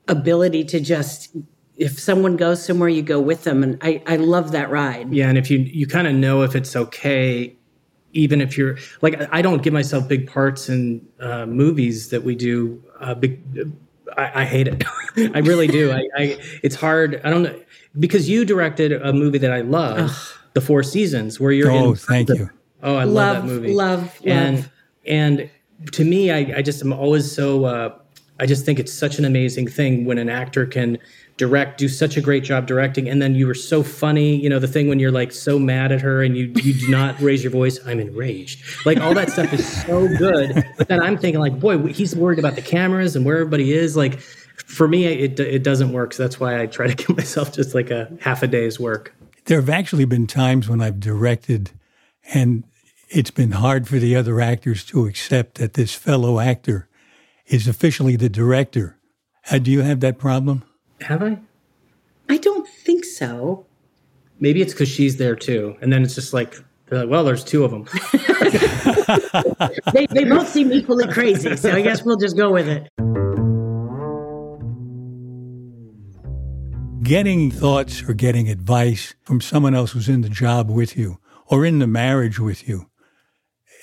ability 0.09 0.63
to 0.63 0.79
just 0.79 1.37
if 1.77 1.99
someone 1.99 2.37
goes 2.37 2.65
somewhere, 2.65 2.89
you 2.89 3.03
go 3.03 3.21
with 3.21 3.45
them, 3.45 3.63
and 3.63 3.79
I 3.83 4.03
I 4.07 4.17
love 4.17 4.53
that 4.53 4.71
ride. 4.71 5.13
Yeah, 5.13 5.29
and 5.29 5.39
if 5.39 5.51
you 5.51 5.59
you 5.59 5.87
kind 5.87 6.07
of 6.07 6.15
know 6.15 6.43
if 6.43 6.55
it's 6.55 6.75
okay, 6.75 7.55
even 8.13 8.41
if 8.41 8.57
you're 8.57 8.79
like 9.03 9.21
I 9.33 9.43
don't 9.43 9.63
give 9.63 9.73
myself 9.73 10.09
big 10.09 10.27
parts 10.27 10.69
in 10.69 11.07
uh, 11.21 11.47
movies 11.47 12.09
that 12.11 12.25
we 12.25 12.35
do. 12.35 12.83
Uh, 13.01 13.15
big, 13.15 13.43
I, 14.17 14.43
I 14.43 14.45
hate 14.45 14.69
it. 14.69 14.85
I 15.35 15.39
really 15.41 15.67
do. 15.67 15.93
I, 15.93 16.09
I 16.17 16.39
it's 16.63 16.77
hard. 16.77 17.21
I 17.25 17.31
don't 17.31 17.43
know 17.43 17.61
because 17.99 18.29
you 18.29 18.45
directed 18.45 18.93
a 18.93 19.13
movie 19.13 19.39
that 19.39 19.53
I 19.53 19.61
love, 19.61 20.39
The 20.55 20.61
Four 20.61 20.83
Seasons, 20.83 21.39
where 21.39 21.53
you're. 21.53 21.71
In. 21.71 21.77
Oh, 21.77 21.91
in, 21.91 21.97
thank 21.97 22.29
the, 22.29 22.37
you. 22.37 22.51
Oh, 22.83 22.97
I 22.97 23.05
love, 23.05 23.15
love, 23.15 23.37
that 23.37 23.45
movie. 23.45 23.75
Love, 23.75 24.21
and 24.25 24.57
love. 24.57 24.71
and 25.07 25.51
to 25.93 26.05
me, 26.05 26.31
I, 26.31 26.59
I 26.59 26.63
just 26.63 26.83
am 26.83 26.93
always 26.93 27.31
so. 27.31 27.65
Uh, 27.65 27.99
I 28.39 28.47
just 28.47 28.65
think 28.65 28.79
it's 28.79 28.93
such 28.93 29.19
an 29.19 29.25
amazing 29.25 29.69
thing 29.69 30.05
when 30.05 30.19
an 30.19 30.29
actor 30.29 30.67
can 30.67 30.99
direct, 31.37 31.79
do 31.79 31.89
such 31.89 32.17
a 32.17 32.21
great 32.21 32.45
job 32.45 32.67
directing, 32.67 33.09
and 33.09 33.21
then 33.21 33.35
you 33.35 33.47
were 33.47 33.55
so 33.55 33.83
funny. 33.83 34.37
You 34.37 34.49
know, 34.49 34.59
the 34.59 34.69
thing 34.69 34.89
when 34.89 34.99
you're 34.99 35.13
like 35.13 35.33
so 35.33 35.59
mad 35.59 35.93
at 35.93 36.01
her 36.01 36.23
and 36.23 36.37
you 36.37 36.53
you 36.57 36.75
do 36.75 36.89
not 36.89 37.19
raise 37.21 37.43
your 37.43 37.53
voice. 37.53 37.79
I'm 37.87 38.01
enraged. 38.01 38.87
Like 38.87 38.99
all 38.99 39.15
that 39.15 39.31
stuff 39.31 39.53
is 39.53 39.67
so 39.85 40.09
good. 40.17 40.65
But 40.77 40.89
then 40.89 41.03
I'm 41.03 41.17
thinking 41.17 41.41
like, 41.41 41.59
boy, 41.59 41.79
he's 41.89 42.15
worried 42.15 42.39
about 42.39 42.55
the 42.55 42.63
cameras 42.63 43.17
and 43.17 43.25
where 43.25 43.39
everybody 43.39 43.73
is. 43.73 43.97
Like 43.97 44.21
for 44.21 44.89
me, 44.89 45.07
it 45.07 45.39
it 45.39 45.63
doesn't 45.63 45.93
work. 45.93 46.13
So 46.13 46.23
that's 46.23 46.41
why 46.41 46.61
I 46.61 46.67
try 46.67 46.89
to 46.89 46.95
give 47.07 47.17
myself 47.17 47.53
just 47.53 47.75
like 47.75 47.91
a 47.91 48.11
half 48.21 48.43
a 48.43 48.47
day's 48.47 48.81
work. 48.81 49.15
There 49.47 49.61
have 49.61 49.71
actually 49.71 50.07
been 50.07 50.27
times 50.27 50.69
when 50.69 50.81
I've 50.81 51.01
directed, 51.01 51.71
and 52.35 52.65
it's 53.09 53.31
been 53.31 53.53
hard 53.53 53.87
for 53.87 53.99
the 53.99 54.17
other 54.17 54.41
actors 54.41 54.85
to 54.87 55.07
accept 55.07 55.57
that 55.57 55.75
this 55.75 55.95
fellow 55.95 56.41
actor 56.41 56.89
is 57.47 57.69
officially 57.69 58.17
the 58.17 58.29
director. 58.29 58.99
Uh, 59.51 59.59
do 59.59 59.71
you 59.71 59.83
have 59.83 60.01
that 60.01 60.19
problem? 60.19 60.65
Have 61.03 61.23
I? 61.23 61.39
I 62.29 62.39
don't 62.39 62.67
think 62.69 63.05
so. 63.05 63.67
maybe 64.41 64.61
it's 64.61 64.73
because 64.73 64.89
she's 64.89 65.17
there 65.17 65.37
too. 65.37 65.77
And 65.81 65.93
then 65.93 66.03
it's 66.03 66.15
just 66.15 66.33
like, 66.33 66.57
they're 66.87 67.01
like 67.01 67.09
well, 67.11 67.25
there's 67.25 67.45
two 67.45 67.65
of 67.65 67.71
them. 67.71 67.85
they, 69.93 70.07
they 70.07 70.25
both 70.25 70.49
seem 70.49 70.73
equally 70.73 71.07
crazy. 71.09 71.57
So 71.57 71.73
I 71.73 71.83
guess 71.83 72.05
we'll 72.05 72.17
just 72.17 72.37
go 72.37 72.53
with 72.53 72.69
it. 72.69 72.89
Getting 77.03 77.51
thoughts 77.53 78.03
or 78.09 78.15
getting 78.15 78.49
advice 78.49 79.15
from 79.23 79.41
someone 79.41 79.75
else 79.75 79.93
who's 79.93 80.09
in 80.09 80.23
the 80.23 80.29
job 80.29 80.71
with 80.71 80.97
you 80.97 81.19
or 81.47 81.65
in 81.65 81.79
the 81.79 81.87
marriage 81.87 82.41
with 82.41 82.69
you, 82.69 82.89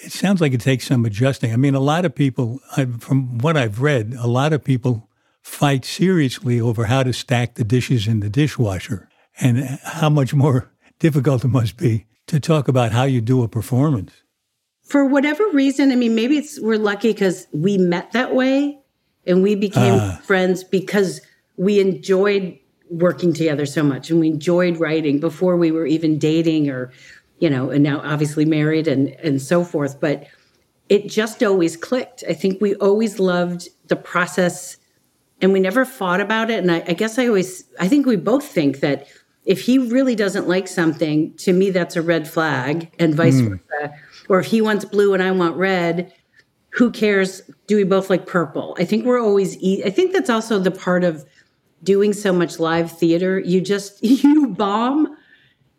it 0.04 0.12
sounds 0.12 0.42
like 0.42 0.54
it 0.54 0.62
takes 0.62 0.88
some 0.88 1.06
adjusting. 1.06 1.54
I 1.54 1.56
mean, 1.56 1.76
a 1.76 1.80
lot 1.80 2.06
of 2.06 2.14
people, 2.14 2.60
from 3.00 3.38
what 3.40 3.58
I've 3.58 3.82
read, 3.82 4.14
a 4.20 4.28
lot 4.28 4.54
of 4.54 4.64
people 4.64 5.10
fight 5.42 5.86
seriously 5.86 6.60
over 6.60 6.86
how 6.86 7.04
to 7.04 7.14
stack 7.14 7.56
the 7.56 7.64
dishes 7.64 8.08
in 8.08 8.20
the 8.20 8.30
dishwasher 8.30 9.10
and 9.40 9.80
how 9.84 10.10
much 10.10 10.34
more 10.34 10.72
difficult 11.00 11.44
it 11.44 11.50
must 11.50 11.78
be 11.78 12.06
to 12.28 12.40
talk 12.40 12.68
about 12.68 12.92
how 12.92 13.04
you 13.04 13.22
do 13.22 13.44
a 13.44 13.48
performance. 13.48 14.12
For 14.84 15.06
whatever 15.06 15.44
reason, 15.50 15.92
I 15.92 15.96
mean, 15.96 16.16
maybe 16.16 16.38
it's 16.38 16.60
we're 16.60 16.78
lucky 16.78 17.14
because 17.14 17.48
we 17.54 17.78
met 17.78 18.12
that 18.12 18.36
way 18.36 18.80
and 19.26 19.42
we 19.42 19.56
became 19.56 19.96
uh, 19.96 20.18
friends 20.18 20.64
because 20.64 21.22
we 21.58 21.80
enjoyed 21.80 22.58
working 22.90 23.34
together 23.34 23.66
so 23.66 23.82
much 23.82 24.10
and 24.10 24.20
we 24.20 24.28
enjoyed 24.28 24.78
writing 24.78 25.20
before 25.20 25.58
we 25.58 25.72
were 25.72 25.86
even 25.86 26.20
dating 26.20 26.70
or 26.70 26.92
you 27.44 27.50
know 27.50 27.70
and 27.70 27.84
now 27.84 28.00
obviously 28.04 28.46
married 28.46 28.88
and 28.88 29.10
and 29.24 29.42
so 29.42 29.64
forth 29.64 30.00
but 30.00 30.26
it 30.90 31.10
just 31.10 31.44
always 31.44 31.76
clicked 31.76 32.24
i 32.30 32.34
think 32.34 32.62
we 32.62 32.74
always 32.76 33.20
loved 33.20 33.68
the 33.88 33.96
process 33.96 34.78
and 35.42 35.52
we 35.52 35.60
never 35.60 35.84
fought 35.84 36.22
about 36.22 36.50
it 36.50 36.60
and 36.60 36.72
I, 36.72 36.84
I 36.88 36.94
guess 36.94 37.20
i 37.20 37.28
always 37.28 37.66
i 37.80 37.88
think 37.88 38.06
we 38.06 38.16
both 38.16 38.46
think 38.46 38.80
that 38.80 39.08
if 39.46 39.62
he 39.62 39.78
really 39.78 40.16
doesn't 40.16 40.48
like 40.48 40.68
something, 40.68 41.34
to 41.36 41.54
me, 41.54 41.70
that's 41.70 41.96
a 41.96 42.02
red 42.02 42.28
flag, 42.30 42.94
and 43.00 43.14
vice 43.14 43.42
mm. 43.42 43.50
versa. 43.50 43.94
Or 44.30 44.40
if 44.40 44.46
he 44.46 44.62
wants 44.62 44.86
blue 44.86 45.14
and 45.14 45.22
I 45.22 45.32
want 45.32 45.58
red, 45.58 46.14
who 46.70 46.92
cares? 46.92 47.42
Do 47.68 47.76
we 47.76 47.84
both 47.84 48.10
like 48.10 48.26
purple? 48.26 48.76
I 48.80 48.86
think 48.86 49.06
we're 49.06 49.22
always, 49.22 49.58
e- 49.58 49.84
I 49.86 49.90
think 49.90 50.14
that's 50.14 50.30
also 50.30 50.60
the 50.60 50.72
part 50.72 51.04
of 51.04 51.26
doing 51.84 52.14
so 52.14 52.32
much 52.32 52.58
live 52.58 52.90
theater. 52.98 53.40
You 53.40 53.60
just, 53.60 54.02
you 54.04 54.48
bomb. 54.48 55.18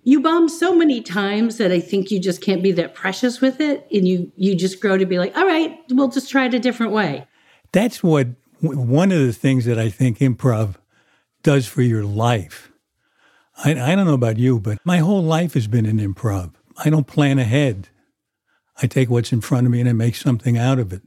You 0.04 0.20
bomb 0.20 0.49
so 0.49 0.75
many 0.75 1.00
times 1.00 1.58
that 1.58 1.73
I 1.73 1.80
think 1.80 2.11
you 2.11 2.20
just 2.20 2.40
can't 2.40 2.62
be 2.62 2.73
that 2.73 2.94
precious 2.94 3.40
with 3.40 3.61
it. 3.61 3.87
And 3.92 4.06
you, 4.06 4.30
you 4.37 4.54
just 4.54 4.80
grow 4.80 4.96
to 4.96 5.06
be 5.06 5.18
like, 5.18 5.37
all 5.37 5.46
right, 5.46 5.78
we'll 5.90 6.08
just 6.08 6.30
try 6.30 6.46
it 6.46 6.54
a 6.54 6.58
different 6.58 6.92
way. 6.92 7.26
That's 7.73 8.02
what, 8.02 8.28
one 8.61 9.12
of 9.12 9.18
the 9.18 9.32
things 9.32 9.64
that 9.64 9.78
I 9.78 9.88
think 9.88 10.18
improv 10.18 10.76
does 11.42 11.66
for 11.66 11.82
your 11.82 12.04
life 12.04 12.70
I, 13.56 13.70
I 13.70 13.94
don't 13.94 14.06
know 14.06 14.14
about 14.14 14.38
you, 14.38 14.58
but 14.58 14.78
my 14.84 14.99
whole 14.99 15.23
life 15.23 15.54
has 15.54 15.66
been 15.66 15.87
an 15.87 15.99
improv. 15.99 16.54
I 16.78 16.90
don't 16.90 17.06
plan 17.06 17.38
ahead. 17.38 17.88
I 18.82 18.87
take 18.87 19.11
what's 19.11 19.32
in 19.32 19.40
front 19.40 19.66
of 19.66 19.73
me 19.73 19.80
and 19.80 19.88
I 19.88 19.92
make 19.92 20.16
something 20.16 20.58
out 20.58 20.78
of 20.78 20.92
it. 20.92 21.02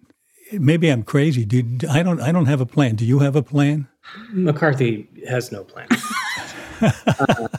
Maybe 0.53 0.87
I'm 0.89 1.03
crazy. 1.03 1.43
Do, 1.43 1.61
I 1.89 2.03
don't. 2.03 2.21
I 2.21 2.31
don't 2.31 2.45
have 2.45 2.61
a 2.61 2.65
plan. 2.65 2.95
Do 2.95 3.05
you 3.05 3.19
have 3.19 3.35
a 3.35 3.43
plan? 3.43 3.89
McCarthy 4.31 5.09
has 5.27 5.51
no 5.51 5.65
plan. 5.65 5.87
uh, 6.81 7.47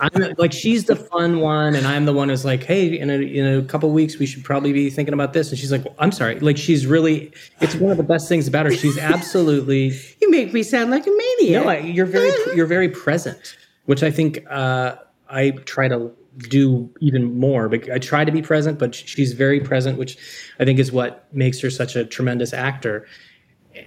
I'm 0.00 0.34
like 0.38 0.52
she's 0.52 0.84
the 0.84 0.96
fun 0.96 1.40
one, 1.40 1.74
and 1.74 1.86
I'm 1.86 2.06
the 2.06 2.12
one 2.12 2.28
who's 2.28 2.44
like, 2.44 2.64
hey, 2.64 2.98
in 2.98 3.10
a 3.10 3.18
in 3.18 3.58
a 3.58 3.62
couple 3.62 3.90
weeks 3.90 4.18
we 4.18 4.26
should 4.26 4.44
probably 4.44 4.72
be 4.72 4.90
thinking 4.90 5.14
about 5.14 5.32
this. 5.32 5.50
And 5.50 5.58
she's 5.58 5.70
like, 5.70 5.84
well, 5.84 5.94
I'm 5.98 6.12
sorry. 6.12 6.40
Like 6.40 6.56
she's 6.56 6.86
really. 6.86 7.32
It's 7.60 7.74
one 7.74 7.90
of 7.90 7.96
the 7.96 8.02
best 8.02 8.28
things 8.28 8.48
about 8.48 8.66
her. 8.66 8.72
She's 8.72 8.98
absolutely. 8.98 9.98
you 10.20 10.30
make 10.30 10.52
me 10.52 10.62
sound 10.62 10.90
like 10.90 11.06
a 11.06 11.10
maniac. 11.10 11.64
No, 11.64 11.70
I, 11.70 11.78
you're 11.78 12.06
very 12.06 12.32
you're 12.56 12.66
very 12.66 12.88
present 12.88 13.56
which 13.90 14.04
I 14.04 14.10
think 14.12 14.44
uh, 14.48 14.94
I 15.30 15.50
try 15.50 15.88
to 15.88 16.12
do 16.38 16.88
even 17.00 17.36
more. 17.36 17.68
But 17.68 17.90
I 17.90 17.98
try 17.98 18.24
to 18.24 18.30
be 18.30 18.40
present, 18.40 18.78
but 18.78 18.94
she's 18.94 19.32
very 19.32 19.58
present, 19.58 19.98
which 19.98 20.16
I 20.60 20.64
think 20.64 20.78
is 20.78 20.92
what 20.92 21.26
makes 21.34 21.60
her 21.60 21.70
such 21.70 21.96
a 21.96 22.04
tremendous 22.04 22.52
actor. 22.52 23.04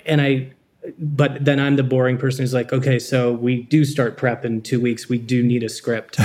And 0.05 0.20
I, 0.20 0.51
but 0.97 1.43
then 1.43 1.59
I'm 1.59 1.75
the 1.75 1.83
boring 1.83 2.17
person 2.17 2.43
who's 2.43 2.53
like, 2.53 2.73
okay, 2.73 2.99
so 2.99 3.31
we 3.33 3.63
do 3.63 3.85
start 3.85 4.17
prep 4.17 4.43
in 4.43 4.61
two 4.61 4.79
weeks. 4.79 5.07
We 5.07 5.17
do 5.17 5.43
need 5.43 5.63
a 5.63 5.69
script. 5.69 6.19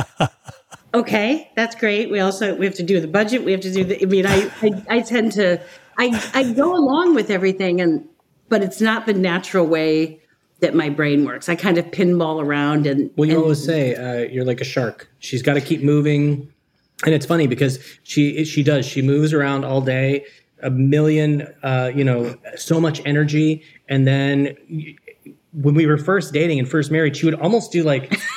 okay, 0.94 1.50
that's 1.56 1.74
great. 1.74 2.10
We 2.10 2.20
also 2.20 2.54
we 2.54 2.66
have 2.66 2.74
to 2.76 2.82
do 2.82 3.00
the 3.00 3.08
budget. 3.08 3.44
We 3.44 3.52
have 3.52 3.60
to 3.62 3.72
do 3.72 3.84
the. 3.84 4.02
I 4.02 4.06
mean, 4.06 4.26
I 4.26 4.50
I, 4.62 4.84
I 4.88 5.00
tend 5.00 5.32
to 5.32 5.60
I 5.98 6.30
I 6.34 6.52
go 6.52 6.76
along 6.76 7.14
with 7.14 7.30
everything, 7.30 7.80
and 7.80 8.06
but 8.48 8.62
it's 8.62 8.80
not 8.80 9.06
the 9.06 9.14
natural 9.14 9.66
way 9.66 10.20
that 10.60 10.74
my 10.74 10.88
brain 10.88 11.24
works. 11.24 11.48
I 11.48 11.56
kind 11.56 11.78
of 11.78 11.86
pinball 11.86 12.42
around 12.42 12.86
and. 12.86 13.10
Well, 13.16 13.28
you 13.28 13.36
and, 13.36 13.42
always 13.42 13.64
say 13.64 13.94
uh, 13.94 14.28
you're 14.30 14.44
like 14.44 14.60
a 14.60 14.64
shark. 14.64 15.08
She's 15.20 15.42
got 15.42 15.54
to 15.54 15.60
keep 15.60 15.82
moving, 15.82 16.52
and 17.04 17.14
it's 17.14 17.26
funny 17.26 17.46
because 17.46 17.78
she 18.02 18.44
she 18.44 18.62
does. 18.62 18.84
She 18.84 19.02
moves 19.02 19.32
around 19.32 19.64
all 19.64 19.80
day, 19.80 20.24
a 20.62 20.70
million, 20.70 21.42
uh, 21.62 21.90
you 21.94 22.04
know, 22.04 22.36
so 22.56 22.80
much 22.80 23.00
energy, 23.04 23.62
and 23.88 24.06
then 24.06 24.56
when 25.52 25.74
we 25.74 25.86
were 25.86 25.98
first 25.98 26.32
dating 26.32 26.58
and 26.58 26.68
first 26.68 26.90
married, 26.90 27.16
she 27.16 27.26
would 27.26 27.40
almost 27.40 27.72
do 27.72 27.82
like. 27.82 28.18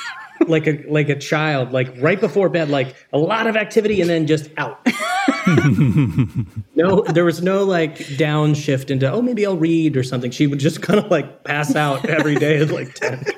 like 0.46 0.66
a 0.66 0.84
like 0.88 1.08
a 1.08 1.16
child, 1.16 1.72
like 1.72 1.92
right 2.00 2.20
before 2.20 2.48
bed, 2.48 2.68
like 2.68 2.94
a 3.12 3.18
lot 3.18 3.46
of 3.46 3.56
activity 3.56 4.00
and 4.00 4.08
then 4.08 4.26
just 4.26 4.50
out. 4.56 4.80
no, 6.76 7.02
there 7.02 7.24
was 7.24 7.42
no 7.42 7.64
like 7.64 7.96
downshift 7.96 8.90
into 8.90 9.10
oh 9.10 9.22
maybe 9.22 9.44
I'll 9.46 9.56
read 9.56 9.96
or 9.96 10.02
something. 10.02 10.30
She 10.30 10.46
would 10.46 10.60
just 10.60 10.80
kind 10.82 10.98
of 10.98 11.10
like 11.10 11.44
pass 11.44 11.74
out 11.74 12.04
every 12.06 12.36
day 12.36 12.60
at 12.60 12.70
like 12.70 12.94
ten. 12.94 13.24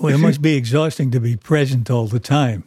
Well, 0.00 0.14
it 0.14 0.18
must 0.18 0.40
be 0.40 0.54
exhausting 0.54 1.10
to 1.10 1.18
be 1.18 1.36
present 1.36 1.90
all 1.90 2.06
the 2.06 2.20
time. 2.20 2.62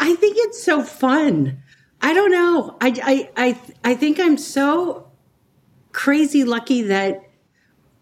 I 0.00 0.16
think 0.16 0.36
it's 0.36 0.60
so 0.64 0.82
fun. 0.82 1.62
I 2.04 2.12
don't 2.12 2.30
know. 2.30 2.76
I 2.80 2.88
I 3.02 3.30
I 3.44 3.60
I 3.82 3.94
think 3.94 4.20
I'm 4.20 4.36
so 4.36 5.08
crazy 5.92 6.44
lucky 6.44 6.82
that 6.82 7.22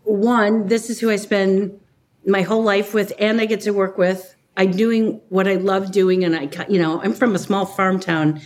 one, 0.02 0.66
this 0.66 0.90
is 0.90 0.98
who 0.98 1.08
I 1.08 1.16
spend 1.16 1.78
my 2.26 2.42
whole 2.42 2.64
life 2.64 2.94
with, 2.94 3.12
and 3.18 3.40
I 3.40 3.46
get 3.46 3.60
to 3.60 3.70
work 3.70 3.96
with. 3.96 4.34
I'm 4.56 4.72
doing 4.72 5.20
what 5.28 5.46
I 5.46 5.54
love 5.54 5.92
doing, 5.92 6.24
and 6.24 6.34
I, 6.34 6.48
you 6.68 6.80
know, 6.80 7.00
I'm 7.00 7.14
from 7.14 7.36
a 7.36 7.38
small 7.38 7.64
farm 7.64 8.00
town 8.00 8.40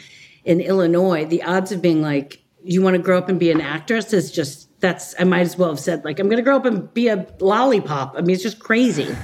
in 0.45 0.61
Illinois, 0.61 1.25
the 1.25 1.43
odds 1.43 1.73
of 1.73 1.83
being 1.83 2.01
like, 2.01 2.43
you 2.63 2.83
want 2.83 2.95
to 2.95 3.03
grow 3.03 3.19
up 3.19 3.29
and 3.29 3.39
be 3.39 3.51
an 3.51 3.61
actress 3.61 4.13
is 4.13 4.31
just, 4.31 4.69
that's, 4.81 5.15
I 5.19 5.25
might 5.25 5.41
as 5.41 5.59
well 5.59 5.71
have 5.71 5.81
said, 5.81 6.05
like, 6.05 6.21
I'm 6.21 6.29
going 6.29 6.39
to 6.39 6.43
grow 6.43 6.57
up 6.57 6.65
and 6.65 6.93
be 6.95 7.09
a 7.09 7.27
lollipop. 7.41 8.15
I 8.17 8.21
mean, 8.21 8.35
it's 8.35 8.43
just 8.43 8.61
crazy. 8.61 9.15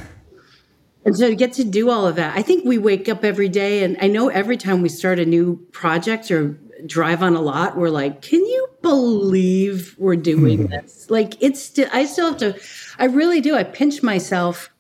And 1.05 1.17
so 1.17 1.29
to 1.29 1.35
get 1.35 1.53
to 1.55 1.65
do 1.65 1.91
all 1.91 2.07
of 2.07 2.17
that, 2.17 2.37
I 2.37 2.43
think 2.43 2.65
we 2.65 2.79
wake 2.79 3.09
up 3.09 3.25
every 3.25 3.49
day, 3.49 3.83
and 3.85 3.97
I 4.01 4.07
know 4.07 4.29
every 4.29 4.57
time 4.57 4.83
we 4.83 4.89
start 4.89 5.19
a 5.19 5.27
new 5.27 5.57
project 5.73 6.31
or 6.31 6.59
drive 6.87 7.23
on 7.23 7.35
a 7.35 7.41
lot, 7.41 7.77
we're 7.77 7.91
like, 7.91 8.23
can 8.23 8.41
you 8.41 8.69
believe 8.83 9.95
we're 9.99 10.17
doing 10.17 10.61
mm-hmm. 10.61 10.73
this? 10.73 11.11
Like, 11.11 11.41
it's 11.43 11.61
still, 11.61 11.89
I 11.93 12.05
still 12.05 12.29
have 12.29 12.39
to, 12.39 12.61
I 12.99 13.07
really 13.07 13.41
do. 13.41 13.57
I 13.57 13.65
pinch 13.65 14.03
myself 14.03 14.71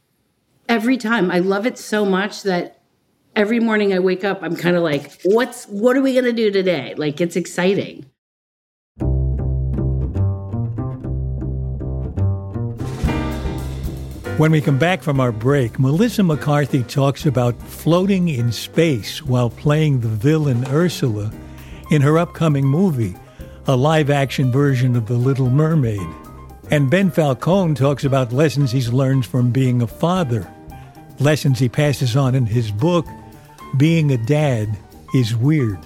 every 0.68 0.96
time. 0.96 1.30
I 1.30 1.40
love 1.40 1.66
it 1.66 1.78
so 1.78 2.04
much 2.04 2.42
that 2.42 2.82
every 3.34 3.60
morning 3.60 3.92
I 3.92 3.98
wake 3.98 4.24
up, 4.24 4.42
I'm 4.42 4.56
kind 4.56 4.76
of 4.76 4.82
like, 4.82 5.20
what's 5.22 5.66
what 5.66 5.96
are 5.96 6.02
we 6.02 6.12
going 6.12 6.24
to 6.24 6.32
do 6.32 6.50
today? 6.50 6.94
Like 6.96 7.20
it's 7.20 7.36
exciting. 7.36 8.06
When 14.38 14.50
we 14.50 14.62
come 14.62 14.78
back 14.78 15.02
from 15.02 15.20
our 15.20 15.30
break, 15.30 15.78
Melissa 15.78 16.22
McCarthy 16.22 16.82
talks 16.84 17.26
about 17.26 17.60
floating 17.62 18.28
in 18.28 18.50
space 18.50 19.22
while 19.22 19.50
playing 19.50 20.00
the 20.00 20.08
villain 20.08 20.64
Ursula 20.68 21.30
in 21.90 22.00
her 22.00 22.18
upcoming 22.18 22.66
movie, 22.66 23.14
a 23.66 23.76
live 23.76 24.08
action 24.08 24.50
version 24.50 24.96
of 24.96 25.06
The 25.06 25.14
Little 25.14 25.50
Mermaid. 25.50 26.08
And 26.70 26.90
Ben 26.90 27.10
Falcone 27.10 27.74
talks 27.74 28.04
about 28.04 28.32
lessons 28.32 28.72
he's 28.72 28.90
learned 28.90 29.26
from 29.26 29.50
being 29.50 29.82
a 29.82 29.86
father, 29.86 30.50
lessons 31.20 31.58
he 31.58 31.68
passes 31.68 32.16
on 32.16 32.34
in 32.34 32.46
his 32.46 32.70
book, 32.70 33.06
being 33.76 34.10
a 34.10 34.16
dad 34.16 34.76
is 35.14 35.36
weird. 35.36 35.78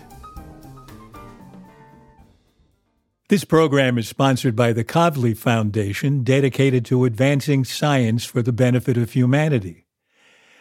This 3.29 3.43
program 3.43 3.99
is 3.99 4.09
sponsored 4.09 4.55
by 4.55 4.73
the 4.73 4.85
Kavli 4.85 5.37
Foundation, 5.37 6.23
dedicated 6.23 6.85
to 6.85 7.05
advancing 7.05 7.65
science 7.65 8.25
for 8.25 8.41
the 8.41 8.53
benefit 8.53 8.97
of 8.97 9.15
humanity. 9.15 9.87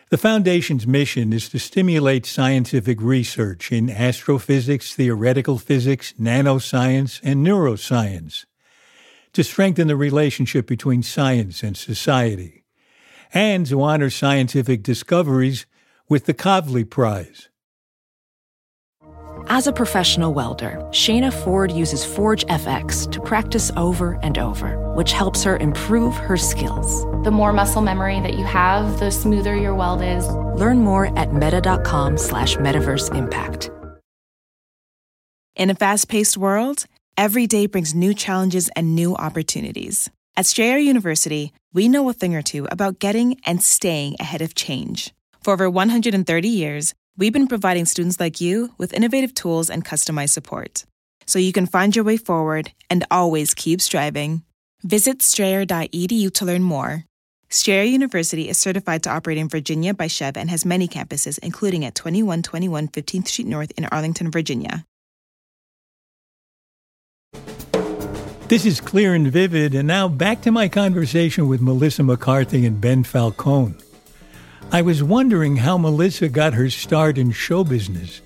The 0.10 0.18
Foundation's 0.18 0.88
mission 0.88 1.32
is 1.32 1.48
to 1.50 1.60
stimulate 1.60 2.26
scientific 2.26 3.00
research 3.00 3.72
in 3.72 3.92
astrophysics, 3.92 4.96
theoretical 4.96 5.60
physics, 5.60 6.14
nanoscience, 6.20 7.20
and 7.24 7.46
neuroscience, 7.46 8.46
to 9.34 9.44
strengthen 9.44 9.88
the 9.88 9.96
relationship 9.96 10.66
between 10.66 11.04
science 11.04 11.62
and 11.62 11.78
society, 11.78 12.64
and 13.32 13.68
to 13.68 13.80
honor 13.84 14.10
scientific 14.10 14.82
discoveries 14.82 15.68
with 16.10 16.26
the 16.26 16.34
Kavli 16.34 16.90
Prize. 16.90 17.50
As 19.48 19.68
a 19.68 19.72
professional 19.72 20.34
welder, 20.34 20.84
Shayna 20.90 21.32
Ford 21.32 21.72
uses 21.72 22.04
ForgeFX 22.04 23.12
to 23.12 23.22
practice 23.22 23.70
over 23.78 24.20
and 24.24 24.40
over, 24.40 24.92
which 24.96 25.12
helps 25.12 25.44
her 25.44 25.58
improve 25.58 26.16
her 26.16 26.36
skills. 26.36 27.04
The 27.24 27.30
more 27.32 27.54
muscle 27.54 27.84
memory 27.84 28.20
that 28.22 28.40
you 28.40 28.44
have, 28.44 29.00
the 29.00 29.12
smoother 29.12 29.56
your 29.56 29.76
weld 29.76 30.02
is. 30.02 30.28
Learn 30.60 30.80
more 30.80 31.16
at 31.18 31.32
meta.com 31.32 32.18
slash 32.18 32.56
metaverse 32.56 33.16
impact. 33.16 33.70
In 35.56 35.70
a 35.70 35.76
fast 35.76 36.10
paced 36.10 36.38
world, 36.38 36.86
every 37.16 37.46
day 37.46 37.68
brings 37.68 37.94
new 37.94 38.16
challenges 38.16 38.70
and 38.76 38.96
new 38.96 39.16
opportunities. 39.16 40.10
At 40.36 40.48
Strayer 40.48 40.80
University, 40.80 41.54
we 41.72 41.88
know 41.88 42.10
a 42.10 42.14
thing 42.14 42.36
or 42.36 42.42
two 42.42 42.68
about 42.72 42.98
getting 42.98 43.40
and 43.46 43.62
staying 43.62 44.16
ahead 44.20 44.42
of 44.42 44.56
change. 44.56 45.14
For 45.44 45.54
over 45.54 45.70
130 45.70 46.48
years, 46.48 46.96
we've 47.18 47.34
been 47.34 47.48
providing 47.48 47.86
students 47.86 48.20
like 48.20 48.42
you 48.42 48.74
with 48.78 48.94
innovative 48.94 49.34
tools 49.34 49.70
and 49.70 49.86
customized 49.86 50.32
support 50.32 50.86
so 51.28 51.40
you 51.40 51.52
can 51.52 51.66
find 51.66 51.96
your 51.96 52.06
way 52.06 52.18
forward 52.18 52.72
and 52.90 53.06
always 53.10 53.54
keep 53.54 53.82
striving. 53.82 54.44
Visit 54.84 55.22
strayer.edu 55.22 56.34
to 56.34 56.46
learn 56.46 56.62
more. 56.62 57.06
Strayer 57.50 57.84
University 57.84 58.50
is 58.50 58.58
certified 58.58 59.04
to 59.04 59.10
operate 59.10 59.38
in 59.38 59.50
Virginia 59.50 59.94
by 59.94 60.08
SCHEV 60.08 60.38
and 60.38 60.50
has 60.50 60.66
many 60.66 60.88
campuses, 60.88 61.40
including 61.40 61.86
at 61.86 61.96
2121 61.96 62.90
15th 62.90 63.28
Street 63.28 63.48
North 63.48 63.72
in 63.78 63.86
Arlington, 63.86 64.30
Virginia. 64.30 64.86
This 68.48 68.66
is 68.66 68.80
clear 68.80 69.16
and 69.16 69.28
vivid, 69.32 69.74
and 69.74 69.88
now 69.88 70.08
back 70.08 70.42
to 70.42 70.52
my 70.52 70.68
conversation 70.68 71.48
with 71.48 71.62
Melissa 71.62 72.04
McCarthy 72.04 72.66
and 72.66 72.80
Ben 72.80 73.04
Falcone. 73.04 73.74
I 74.72 74.82
was 74.82 75.02
wondering 75.02 75.58
how 75.58 75.78
Melissa 75.78 76.28
got 76.28 76.54
her 76.54 76.70
start 76.70 77.18
in 77.18 77.32
show 77.32 77.64
business. 77.64 78.22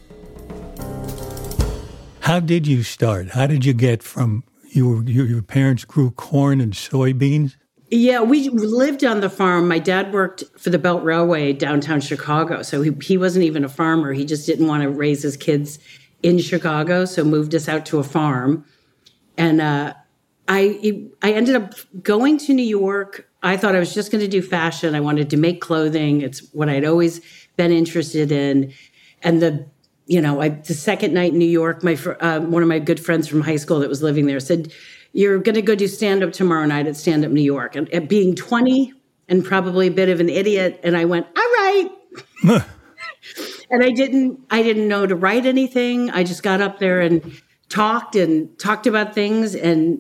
How 2.21 2.39
did 2.39 2.67
you 2.67 2.83
start? 2.83 3.29
How 3.29 3.47
did 3.47 3.65
you 3.65 3.73
get 3.73 4.03
from 4.03 4.43
you, 4.71 5.01
your, 5.01 5.25
your 5.25 5.41
parents 5.41 5.85
grew 5.85 6.11
corn 6.11 6.61
and 6.61 6.73
soybeans? 6.73 7.55
Yeah, 7.91 8.21
we 8.21 8.49
lived 8.49 9.03
on 9.03 9.21
the 9.21 9.29
farm. 9.29 9.67
My 9.67 9.79
dad 9.79 10.13
worked 10.13 10.43
for 10.57 10.69
the 10.69 10.77
Belt 10.77 11.03
Railway 11.03 11.53
downtown 11.53 12.01
Chicago. 12.01 12.61
So 12.61 12.81
he, 12.81 12.91
he 13.01 13.17
wasn't 13.17 13.45
even 13.45 13.63
a 13.63 13.69
farmer. 13.69 14.13
He 14.13 14.25
just 14.25 14.45
didn't 14.45 14.67
want 14.67 14.83
to 14.83 14.89
raise 14.89 15.23
his 15.23 15.35
kids 15.35 15.79
in 16.21 16.37
Chicago. 16.37 17.05
So 17.05 17.23
moved 17.23 17.55
us 17.55 17.67
out 17.67 17.85
to 17.87 17.97
a 17.97 18.03
farm. 18.03 18.65
And 19.37 19.59
uh, 19.59 19.93
I, 20.47 21.09
I 21.21 21.31
ended 21.31 21.55
up 21.55 21.73
going 22.03 22.37
to 22.39 22.53
New 22.53 22.61
York. 22.61 23.28
I 23.41 23.57
thought 23.57 23.75
I 23.75 23.79
was 23.79 23.93
just 23.93 24.11
going 24.11 24.21
to 24.23 24.27
do 24.27 24.41
fashion. 24.41 24.95
I 24.95 24.99
wanted 24.99 25.29
to 25.29 25.37
make 25.37 25.61
clothing. 25.61 26.21
It's 26.21 26.39
what 26.53 26.69
I'd 26.69 26.85
always 26.85 27.21
been 27.55 27.71
interested 27.71 28.31
in. 28.31 28.73
And 29.21 29.41
the, 29.41 29.65
you 30.07 30.21
know, 30.21 30.41
I, 30.41 30.49
the 30.49 30.73
second 30.73 31.13
night 31.13 31.33
in 31.33 31.39
New 31.39 31.45
York, 31.45 31.83
my 31.83 31.93
uh, 32.19 32.41
one 32.41 32.61
of 32.61 32.67
my 32.67 32.79
good 32.79 32.99
friends 32.99 33.27
from 33.27 33.41
high 33.41 33.55
school 33.55 33.79
that 33.79 33.89
was 33.89 34.03
living 34.03 34.25
there 34.25 34.39
said, 34.39 34.73
you're 35.13 35.39
going 35.39 35.55
to 35.55 35.61
go 35.61 35.75
do 35.75 35.87
stand 35.87 36.23
up 36.23 36.33
tomorrow 36.33 36.65
night 36.65 36.87
at 36.87 36.95
Stand 36.95 37.25
Up 37.25 37.31
New 37.31 37.41
York. 37.41 37.75
And, 37.75 37.89
and 37.89 38.07
being 38.07 38.35
20 38.35 38.93
and 39.27 39.45
probably 39.45 39.87
a 39.87 39.91
bit 39.91 40.09
of 40.09 40.19
an 40.19 40.29
idiot, 40.29 40.79
and 40.83 40.97
I 40.97 41.05
went, 41.05 41.27
all 41.27 41.43
right. 41.43 41.89
and 43.69 43.83
I 43.83 43.91
didn't, 43.91 44.39
I 44.49 44.63
didn't 44.63 44.87
know 44.87 45.05
to 45.05 45.15
write 45.15 45.45
anything. 45.45 46.09
I 46.09 46.23
just 46.23 46.43
got 46.43 46.61
up 46.61 46.79
there 46.79 46.99
and 46.99 47.39
talked 47.69 48.15
and 48.15 48.57
talked 48.57 48.87
about 48.87 49.13
things, 49.13 49.55
and 49.55 49.99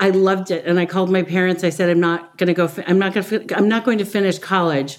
I 0.00 0.10
loved 0.10 0.50
it. 0.50 0.64
And 0.64 0.80
I 0.80 0.86
called 0.86 1.10
my 1.10 1.22
parents. 1.22 1.62
I 1.62 1.68
said, 1.70 1.90
I'm 1.90 2.00
not 2.00 2.38
going 2.38 2.48
to 2.48 2.54
go. 2.54 2.70
I'm 2.86 2.98
not 2.98 3.12
going 3.12 3.26
to. 3.26 3.56
I'm 3.56 3.68
not 3.68 3.84
going 3.84 3.98
to 3.98 4.04
finish 4.04 4.38
college. 4.38 4.98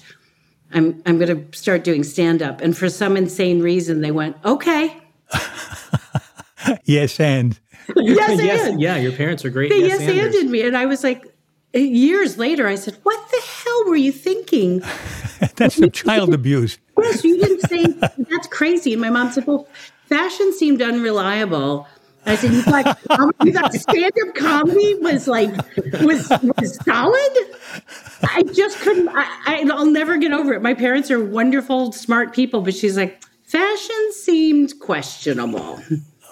I'm 0.72 1.02
I'm 1.04 1.18
going 1.18 1.50
to 1.50 1.58
start 1.58 1.84
doing 1.84 2.04
stand 2.04 2.42
up. 2.42 2.60
And 2.60 2.76
for 2.76 2.88
some 2.88 3.16
insane 3.16 3.60
reason, 3.60 4.00
they 4.00 4.12
went, 4.12 4.36
okay. 4.44 4.96
yes, 6.84 7.18
and 7.20 7.58
yes, 7.96 8.40
yes, 8.40 8.68
and. 8.68 8.80
yeah, 8.80 8.96
your 8.96 9.12
parents 9.12 9.44
are 9.44 9.50
great. 9.50 9.70
They 9.70 9.80
yes, 9.80 10.00
yes 10.00 10.10
anded 10.10 10.50
me, 10.50 10.62
and 10.62 10.76
I 10.76 10.86
was 10.86 11.02
like, 11.02 11.24
eh, 11.74 11.80
years 11.80 12.38
later, 12.38 12.66
I 12.68 12.74
said, 12.74 12.98
"What 13.02 13.30
the 13.30 13.40
hell 13.40 13.84
were 13.86 13.96
you 13.96 14.12
thinking?" 14.12 14.80
That's 15.56 15.76
some 15.76 15.90
child 15.90 16.34
abuse. 16.34 16.78
Yes, 16.98 17.24
you 17.24 17.38
didn't 17.38 17.62
say 17.62 17.84
that's 18.30 18.46
crazy. 18.48 18.92
And 18.92 19.00
my 19.00 19.10
mom 19.10 19.32
said, 19.32 19.46
"Well, 19.46 19.66
fashion 20.06 20.52
seemed 20.52 20.80
unreliable." 20.80 21.88
I 22.24 22.36
said, 22.36 22.52
"You 22.52 22.62
thought, 22.62 22.98
you 23.44 23.52
thought 23.52 23.72
stand-up 23.74 24.34
comedy 24.34 24.94
was 24.96 25.26
like 25.26 25.50
was 26.02 26.28
was 26.58 26.76
solid?" 26.84 27.36
I 28.22 28.44
just 28.52 28.78
couldn't. 28.78 29.08
I, 29.08 29.26
I, 29.46 29.70
I'll 29.72 29.86
never 29.86 30.16
get 30.16 30.32
over 30.32 30.52
it. 30.54 30.62
My 30.62 30.74
parents 30.74 31.10
are 31.10 31.22
wonderful, 31.22 31.92
smart 31.92 32.32
people, 32.32 32.60
but 32.60 32.74
she's 32.74 32.96
like, 32.96 33.22
fashion 33.44 34.12
seemed 34.12 34.78
questionable. 34.80 35.80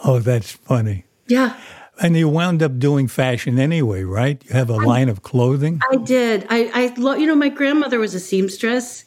Oh, 0.05 0.21
that's 0.21 0.53
funny. 0.53 1.05
Yeah. 1.27 1.59
And 2.01 2.17
you 2.17 2.29
wound 2.29 2.63
up 2.63 2.79
doing 2.79 3.09
fashion 3.09 3.59
anyway, 3.59 4.05
right? 4.05 4.43
You 4.45 4.53
have 4.55 4.71
a 4.71 4.77
line 4.77 5.09
of 5.11 5.23
clothing. 5.23 5.81
I 5.91 5.97
did. 5.97 6.47
I, 6.49 6.71
I 6.73 6.95
lo- 6.97 7.15
you 7.15 7.27
know, 7.27 7.35
my 7.35 7.51
grandmother 7.51 7.99
was 7.99 8.15
a 8.15 8.21
seamstress, 8.21 9.05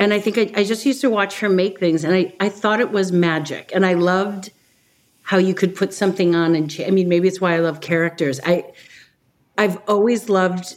and 0.00 0.12
I 0.12 0.18
think 0.18 0.38
I, 0.38 0.60
I 0.60 0.64
just 0.64 0.84
used 0.84 1.00
to 1.02 1.10
watch 1.10 1.38
her 1.40 1.48
make 1.48 1.78
things, 1.78 2.02
and 2.02 2.12
I, 2.14 2.34
I 2.40 2.48
thought 2.48 2.80
it 2.80 2.90
was 2.90 3.12
magic, 3.12 3.70
and 3.74 3.86
I 3.86 3.94
loved 3.94 4.50
how 5.24 5.38
you 5.38 5.54
could 5.54 5.74
put 5.74 5.92
something 5.92 6.34
on 6.34 6.54
and. 6.54 6.70
Cha- 6.70 6.84
I 6.84 6.90
mean, 6.90 7.08
maybe 7.08 7.28
it's 7.28 7.40
why 7.40 7.54
I 7.54 7.58
love 7.58 7.80
characters. 7.80 8.40
I, 8.46 8.64
I've 9.58 9.78
always 9.88 10.28
loved 10.28 10.76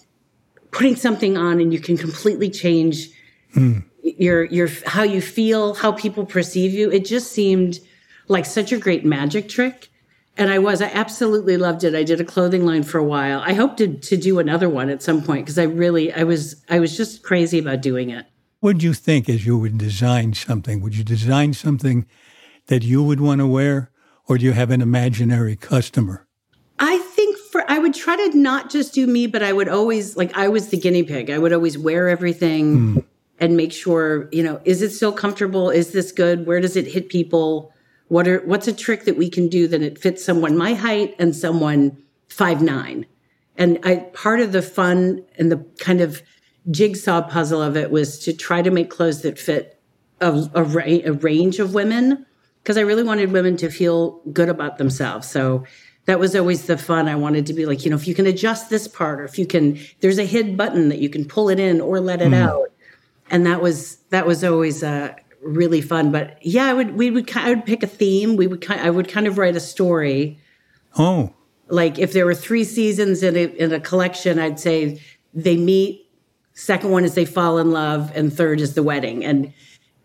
putting 0.72 0.96
something 0.96 1.38
on, 1.38 1.62
and 1.62 1.72
you 1.72 1.80
can 1.80 1.98
completely 1.98 2.50
change 2.50 3.10
hmm. 3.54 3.80
your 4.02 4.46
your 4.46 4.70
how 4.86 5.04
you 5.04 5.22
feel, 5.22 5.76
how 5.76 5.92
people 5.92 6.26
perceive 6.26 6.74
you. 6.74 6.92
It 6.92 7.06
just 7.06 7.32
seemed 7.32 7.80
like 8.28 8.46
such 8.46 8.72
a 8.72 8.78
great 8.78 9.06
magic 9.06 9.48
trick. 9.50 9.90
And 10.40 10.52
I 10.52 10.60
was, 10.60 10.82
I 10.84 10.92
absolutely 10.94 11.58
loved 11.58 11.84
it. 11.84 11.96
I 11.96 12.04
did 12.04 12.22
a 12.22 12.24
clothing 12.24 12.64
line 12.64 12.84
for 12.84 13.00
a 13.00 13.04
while. 13.04 13.42
I 13.44 13.54
hope 13.54 13.76
to, 13.78 13.88
to 13.88 14.18
do 14.18 14.38
another 14.38 14.70
one 14.70 14.90
at 14.90 15.02
some 15.02 15.24
point 15.24 15.46
because 15.46 15.58
I 15.58 15.64
really, 15.64 16.14
I 16.14 16.24
was, 16.24 16.64
I 16.70 16.80
was 16.80 16.96
just 16.96 17.24
crazy 17.24 17.58
about 17.58 17.82
doing 17.82 18.12
it. 18.12 18.28
What 18.60 18.74
did 18.74 18.84
you 18.84 18.94
think 18.94 19.30
as 19.30 19.48
you 19.48 19.58
would 19.58 19.80
design 19.80 20.34
something? 20.34 20.82
Would 20.82 20.96
you 20.96 21.04
design 21.04 21.54
something 21.54 22.06
that 22.68 22.84
you 22.84 23.02
would 23.02 23.20
want 23.20 23.40
to 23.40 23.48
wear, 23.48 23.90
or 24.28 24.38
do 24.38 24.46
you 24.46 24.52
have 24.52 24.72
an 24.72 24.82
imaginary 24.82 25.56
customer? 25.56 26.28
I 26.80 26.98
think 27.00 27.38
for, 27.38 27.70
I 27.70 27.80
would 27.80 27.94
try 27.94 28.16
to 28.16 28.38
not 28.38 28.70
just 28.70 28.94
do 28.94 29.08
me, 29.08 29.26
but 29.28 29.42
I 29.42 29.54
would 29.54 29.68
always, 29.68 30.16
like, 30.16 30.36
I 30.38 30.48
was 30.48 30.70
the 30.70 30.78
guinea 30.78 31.04
pig. 31.04 31.30
I 31.30 31.40
would 31.40 31.54
always 31.54 31.78
wear 31.78 32.10
everything 32.10 32.76
hmm. 32.76 33.00
and 33.40 33.58
make 33.58 33.72
sure, 33.72 34.30
you 34.32 34.44
know, 34.44 34.62
is 34.64 34.82
it 34.82 34.92
still 34.92 35.12
comfortable? 35.12 35.70
Is 35.70 35.92
this 35.92 36.12
good? 36.12 36.46
Where 36.46 36.62
does 36.62 36.76
it 36.76 36.86
hit 36.86 37.10
people? 37.10 37.74
What 38.10 38.28
are 38.28 38.40
what's 38.46 38.68
a 38.68 38.74
trick 38.74 39.06
that 39.06 39.18
we 39.18 39.30
can 39.30 39.48
do 39.48 39.68
that 39.68 39.82
it 39.82 39.98
fits 39.98 40.24
someone 40.24 40.56
my 40.56 40.74
height 40.74 41.16
and 41.20 41.36
someone 41.36 41.98
five 42.30 42.62
nine? 42.62 43.06
And 43.58 43.80
I 43.84 43.98
part 44.14 44.40
of 44.40 44.52
the 44.52 44.62
fun 44.62 45.26
and 45.38 45.52
the 45.52 45.66
kind 45.80 46.00
of 46.00 46.22
jigsaw 46.70 47.22
puzzle 47.22 47.62
of 47.62 47.76
it 47.76 47.92
was 47.92 48.20
to 48.20 48.34
try 48.34 48.62
to 48.62 48.70
make 48.70 48.90
clothes 48.90 49.24
that 49.24 49.40
fit 49.40 49.82
a, 50.22 50.48
a, 50.54 50.64
ra- 50.64 50.84
a 50.86 51.12
range 51.12 51.60
of 51.60 51.74
women 51.74 52.26
because 52.68 52.76
I 52.76 52.82
really 52.82 53.04
wanted 53.04 53.32
women 53.32 53.56
to 53.58 53.70
feel 53.70 54.20
good 54.34 54.50
about 54.50 54.78
themselves. 54.78 55.26
So 55.30 55.64
that 56.04 56.20
was 56.20 56.36
always 56.36 56.66
the 56.66 56.78
fun. 56.78 57.08
I 57.08 57.16
wanted 57.16 57.46
to 57.46 57.54
be 57.54 57.66
like, 57.66 57.86
you 57.86 57.90
know, 57.90 57.96
if 57.96 58.06
you 58.10 58.14
can 58.14 58.28
adjust 58.28 58.70
this 58.70 58.90
part, 58.90 59.22
or 59.22 59.24
if 59.24 59.40
you 59.40 59.48
can, 59.48 59.80
there's 60.02 60.20
a 60.20 60.26
hid 60.26 60.58
button 60.58 60.90
that 60.90 61.00
you 61.00 61.08
can 61.08 61.24
pull 61.24 61.48
it 61.48 61.62
in 61.62 61.80
or 61.80 62.02
let 62.02 62.22
it 62.22 62.34
out, 62.34 62.70
and 63.32 63.46
that 63.46 63.62
was 63.62 64.00
that 64.10 64.28
was 64.28 64.44
always 64.44 64.84
uh, 64.84 65.16
really 65.42 65.80
fun. 65.80 66.12
But 66.12 66.46
yeah, 66.46 66.66
I 66.66 66.74
would 66.74 66.98
we 66.98 67.10
would 67.10 67.32
I 67.38 67.52
would 67.52 67.66
pick 67.66 67.84
a 67.84 67.88
theme. 67.88 68.36
We 68.36 68.48
would 68.48 68.60
ki- 68.60 68.74
I 68.74 68.90
would 68.90 69.08
kind 69.08 69.28
of 69.28 69.38
write 69.38 69.56
a 69.56 69.62
story. 69.62 70.38
Oh, 71.00 71.34
Like 71.70 71.98
if 71.98 72.12
there 72.12 72.26
were 72.26 72.36
three 72.36 72.66
seasons 72.66 73.24
in 73.24 73.38
a 73.38 73.46
in 73.46 73.72
a 73.72 73.80
collection, 73.80 74.40
I'd 74.40 74.60
say 74.60 75.02
they 75.34 75.56
meet. 75.56 76.10
Second 76.54 76.92
one 76.92 77.06
is 77.06 77.14
they 77.16 77.24
fall 77.24 77.60
in 77.60 77.72
love, 77.72 78.12
and 78.14 78.34
third 78.34 78.60
is 78.60 78.74
the 78.74 78.84
wedding. 78.84 79.24
And 79.24 79.54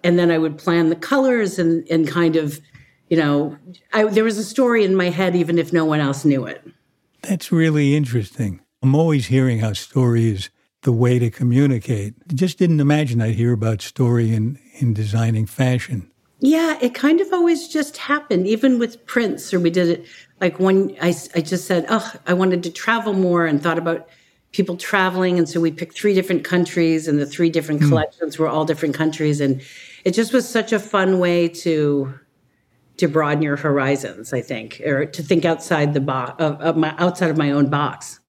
and 0.04 0.18
then 0.18 0.30
I 0.30 0.38
would 0.38 0.58
plan 0.58 0.88
the 0.88 0.96
colors 0.96 1.58
and 1.58 1.86
and 1.90 2.06
kind 2.06 2.36
of, 2.36 2.60
you 3.08 3.16
know, 3.16 3.56
I, 3.92 4.04
there 4.04 4.24
was 4.24 4.38
a 4.38 4.44
story 4.44 4.84
in 4.84 4.94
my 4.96 5.10
head 5.10 5.36
even 5.36 5.58
if 5.58 5.72
no 5.72 5.84
one 5.84 6.00
else 6.00 6.24
knew 6.24 6.46
it. 6.46 6.62
that's 7.22 7.52
really 7.52 7.94
interesting. 7.94 8.60
I'm 8.82 8.94
always 8.94 9.26
hearing 9.26 9.60
how 9.60 9.74
story 9.74 10.30
is 10.30 10.50
the 10.82 10.92
way 10.92 11.18
to 11.18 11.30
communicate. 11.30 12.14
I 12.28 12.34
just 12.34 12.58
didn't 12.58 12.80
imagine 12.80 13.20
I'd 13.20 13.34
hear 13.34 13.52
about 13.52 13.80
story 13.80 14.34
in, 14.34 14.58
in 14.80 14.92
designing 14.92 15.46
fashion. 15.46 16.10
Yeah, 16.40 16.76
it 16.82 16.92
kind 16.92 17.20
of 17.20 17.32
always 17.32 17.68
just 17.68 17.96
happened, 17.96 18.48
even 18.48 18.80
with 18.80 19.06
prints. 19.06 19.54
or 19.54 19.60
we 19.60 19.70
did 19.70 19.88
it 19.88 20.06
like 20.40 20.58
one. 20.58 20.96
I, 21.00 21.14
I 21.36 21.40
just 21.40 21.66
said, 21.66 21.86
oh, 21.88 22.12
I 22.26 22.32
wanted 22.32 22.64
to 22.64 22.70
travel 22.70 23.12
more 23.12 23.46
and 23.46 23.62
thought 23.62 23.78
about 23.78 24.08
people 24.50 24.76
traveling. 24.76 25.38
And 25.38 25.48
so 25.48 25.60
we 25.60 25.70
picked 25.70 25.96
three 25.96 26.14
different 26.14 26.42
countries, 26.42 27.06
and 27.06 27.20
the 27.20 27.26
three 27.26 27.48
different 27.48 27.80
hmm. 27.80 27.88
collections 27.90 28.40
were 28.40 28.48
all 28.48 28.64
different 28.64 28.96
countries. 28.96 29.40
And 29.40 29.62
it 30.04 30.12
just 30.12 30.32
was 30.32 30.48
such 30.48 30.72
a 30.72 30.78
fun 30.78 31.18
way 31.18 31.48
to 31.48 32.14
to 32.98 33.08
broaden 33.08 33.42
your 33.42 33.56
horizons, 33.56 34.32
I 34.32 34.42
think, 34.42 34.80
or 34.84 35.06
to 35.06 35.22
think 35.22 35.44
outside 35.44 35.94
the 35.94 36.00
box 36.00 36.34
of, 36.42 36.60
of 36.60 36.76
my 36.76 36.94
outside 36.98 37.30
of 37.30 37.36
my 37.38 37.50
own 37.50 37.68
box. 37.70 38.20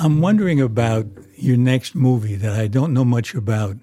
I'm 0.00 0.20
wondering 0.20 0.60
about 0.60 1.06
your 1.36 1.56
next 1.56 1.94
movie 1.94 2.34
that 2.36 2.52
I 2.58 2.66
don't 2.66 2.92
know 2.92 3.04
much 3.04 3.34
about, 3.34 3.76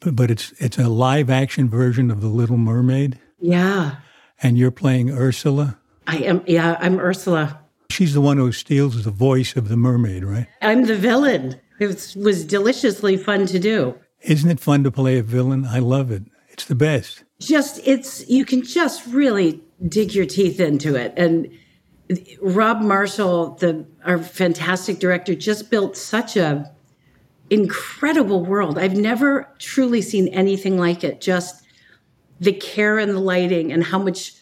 but, 0.00 0.14
but 0.14 0.30
it's 0.30 0.52
it's 0.58 0.78
a 0.78 0.88
live 0.88 1.30
action 1.30 1.68
version 1.68 2.10
of 2.10 2.20
The 2.20 2.28
Little 2.28 2.56
Mermaid, 2.58 3.18
Yeah, 3.40 3.96
and 4.42 4.56
you're 4.58 4.70
playing 4.70 5.10
Ursula. 5.10 5.78
I 6.06 6.18
am. 6.18 6.42
Yeah, 6.46 6.76
I'm 6.80 6.98
Ursula. 6.98 7.60
she's 7.90 8.14
the 8.14 8.20
one 8.20 8.36
who 8.36 8.52
steals 8.52 9.02
the 9.04 9.10
voice 9.10 9.56
of 9.56 9.68
the 9.68 9.76
mermaid, 9.76 10.24
right? 10.24 10.46
I'm 10.62 10.84
the 10.84 10.96
villain. 10.96 11.60
It 11.80 11.86
was, 11.86 12.14
was 12.14 12.44
deliciously 12.44 13.16
fun 13.16 13.46
to 13.46 13.58
do. 13.58 13.98
Isn't 14.20 14.50
it 14.50 14.60
fun 14.60 14.84
to 14.84 14.90
play 14.90 15.18
a 15.18 15.22
villain? 15.22 15.66
I 15.66 15.78
love 15.78 16.10
it. 16.12 16.24
It's 16.50 16.66
the 16.66 16.74
best. 16.74 17.24
Just 17.40 17.80
it's 17.84 18.28
you 18.28 18.44
can 18.44 18.62
just 18.62 19.06
really 19.06 19.62
dig 19.88 20.14
your 20.14 20.26
teeth 20.26 20.60
into 20.60 20.94
it. 20.94 21.14
And 21.16 21.50
Rob 22.42 22.82
Marshall, 22.82 23.54
the 23.54 23.86
our 24.04 24.18
fantastic 24.18 24.98
director, 24.98 25.34
just 25.34 25.70
built 25.70 25.96
such 25.96 26.36
a 26.36 26.70
incredible 27.48 28.44
world. 28.44 28.78
I've 28.78 28.96
never 28.96 29.48
truly 29.58 30.02
seen 30.02 30.28
anything 30.28 30.76
like 30.76 31.02
it. 31.02 31.22
Just 31.22 31.64
the 32.40 32.52
care 32.52 32.98
and 32.98 33.12
the 33.12 33.20
lighting 33.20 33.72
and 33.72 33.82
how 33.82 33.98
much 33.98 34.34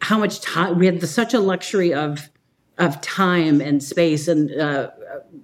how 0.00 0.18
much 0.18 0.40
time 0.40 0.78
we 0.78 0.86
had 0.86 1.00
the, 1.00 1.06
such 1.06 1.34
a 1.34 1.40
luxury 1.40 1.92
of 1.92 2.30
of 2.78 2.98
time 3.02 3.60
and 3.60 3.82
space 3.82 4.26
and 4.26 4.50
uh, 4.58 4.90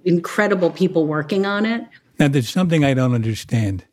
incredible 0.05 0.71
people 0.71 1.05
working 1.05 1.45
on 1.45 1.65
it. 1.65 1.85
Now, 2.17 2.27
there's 2.27 2.49
something 2.49 2.83
I 2.83 2.93
don't 2.93 3.13
understand. 3.13 3.85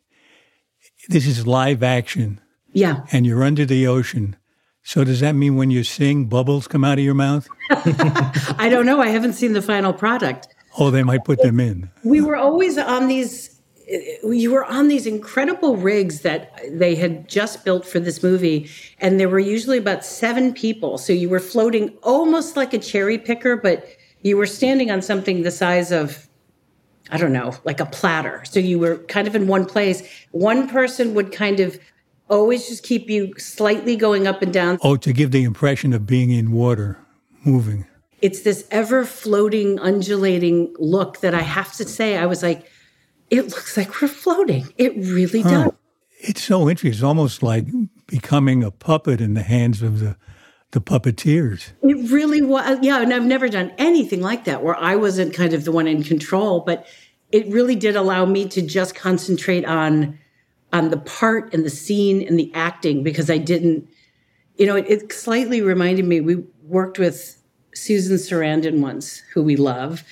This 1.09 1.25
is 1.25 1.47
live 1.47 1.83
action. 1.83 2.41
Yeah. 2.73 3.03
And 3.11 3.25
you're 3.25 3.43
under 3.43 3.65
the 3.65 3.87
ocean. 3.87 4.35
So 4.83 5.03
does 5.03 5.19
that 5.19 5.33
mean 5.33 5.55
when 5.55 5.71
you 5.71 5.83
sing, 5.83 6.25
bubbles 6.25 6.67
come 6.67 6.83
out 6.83 6.97
of 6.97 7.03
your 7.03 7.13
mouth? 7.13 7.47
I 7.71 8.69
don't 8.69 8.85
know. 8.85 9.01
I 9.01 9.09
haven't 9.09 9.33
seen 9.33 9.53
the 9.53 9.61
final 9.61 9.93
product. 9.93 10.47
Oh, 10.79 10.91
they 10.91 11.03
might 11.03 11.25
put 11.25 11.41
them 11.41 11.59
in. 11.59 11.89
We 12.03 12.21
were 12.21 12.35
always 12.35 12.77
on 12.77 13.07
these 13.07 13.57
you 13.89 14.51
were 14.51 14.65
on 14.65 14.89
these 14.89 15.07
incredible 15.07 15.77
rigs 15.77 16.21
that 16.21 16.59
they 16.71 16.93
had 16.93 17.27
just 17.29 17.63
built 17.63 17.85
for 17.85 17.99
this 18.01 18.21
movie 18.21 18.69
and 18.99 19.17
there 19.17 19.29
were 19.29 19.39
usually 19.39 19.77
about 19.77 20.03
seven 20.03 20.53
people 20.53 20.97
so 20.97 21.13
you 21.13 21.29
were 21.29 21.39
floating 21.39 21.89
almost 22.03 22.57
like 22.57 22.73
a 22.73 22.77
cherry 22.77 23.17
picker 23.17 23.55
but 23.55 23.87
you 24.21 24.37
were 24.37 24.45
standing 24.45 24.91
on 24.91 25.01
something 25.01 25.43
the 25.43 25.51
size 25.51 25.91
of 25.91 26.27
i 27.11 27.17
don't 27.17 27.33
know 27.33 27.53
like 27.63 27.79
a 27.79 27.85
platter 27.85 28.43
so 28.45 28.59
you 28.59 28.79
were 28.79 28.97
kind 29.05 29.27
of 29.27 29.35
in 29.35 29.47
one 29.47 29.65
place 29.65 30.07
one 30.31 30.67
person 30.67 31.13
would 31.13 31.31
kind 31.31 31.59
of 31.59 31.79
always 32.29 32.67
just 32.67 32.83
keep 32.83 33.09
you 33.09 33.33
slightly 33.37 33.95
going 33.95 34.27
up 34.27 34.41
and 34.41 34.53
down 34.53 34.77
oh 34.83 34.95
to 34.95 35.13
give 35.13 35.31
the 35.31 35.43
impression 35.43 35.93
of 35.93 36.05
being 36.05 36.31
in 36.31 36.51
water 36.51 36.97
moving 37.43 37.85
it's 38.21 38.41
this 38.41 38.67
ever 38.71 39.05
floating 39.05 39.79
undulating 39.79 40.73
look 40.79 41.21
that 41.21 41.33
i 41.33 41.41
have 41.41 41.71
to 41.73 41.85
say 41.85 42.17
i 42.17 42.25
was 42.25 42.43
like 42.43 42.69
it 43.29 43.47
looks 43.47 43.75
like 43.75 44.01
we're 44.01 44.07
floating. 44.07 44.67
It 44.77 44.95
really 44.95 45.43
does. 45.43 45.71
It's 46.19 46.43
so 46.43 46.69
interesting. 46.69 46.91
It's 46.91 47.03
almost 47.03 47.43
like 47.43 47.65
becoming 48.07 48.63
a 48.63 48.71
puppet 48.71 49.21
in 49.21 49.33
the 49.33 49.43
hands 49.43 49.81
of 49.81 49.99
the 49.99 50.15
the 50.71 50.81
puppeteers. 50.81 51.71
It 51.81 52.11
really 52.11 52.41
was. 52.41 52.79
Yeah, 52.81 53.01
and 53.01 53.13
I've 53.13 53.25
never 53.25 53.47
done 53.47 53.71
anything 53.77 54.21
like 54.21 54.45
that 54.45 54.63
where 54.63 54.75
I 54.75 54.95
wasn't 54.95 55.33
kind 55.33 55.53
of 55.53 55.65
the 55.65 55.71
one 55.71 55.87
in 55.87 56.03
control, 56.03 56.61
but 56.61 56.85
it 57.31 57.47
really 57.47 57.75
did 57.75 57.95
allow 57.95 58.25
me 58.25 58.47
to 58.49 58.61
just 58.61 58.95
concentrate 58.95 59.65
on 59.65 60.17
on 60.73 60.89
the 60.89 60.97
part 60.97 61.53
and 61.53 61.65
the 61.65 61.69
scene 61.69 62.27
and 62.27 62.37
the 62.37 62.51
acting 62.53 63.01
because 63.03 63.29
I 63.29 63.37
didn't 63.37 63.87
you 64.57 64.65
know, 64.65 64.75
it, 64.75 64.85
it 64.89 65.13
slightly 65.13 65.61
reminded 65.61 66.05
me 66.05 66.19
we 66.19 66.43
worked 66.63 66.97
with 66.97 67.39
Susan 67.75 68.17
Sarandon 68.17 68.79
once, 68.79 69.21
who 69.33 69.43
we 69.43 69.55
love 69.55 70.03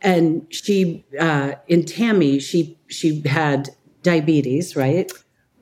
and 0.00 0.46
she 0.50 1.04
uh, 1.18 1.52
in 1.66 1.84
Tammy 1.84 2.38
she 2.38 2.78
she 2.88 3.20
had 3.22 3.70
diabetes, 4.02 4.76
right? 4.76 5.10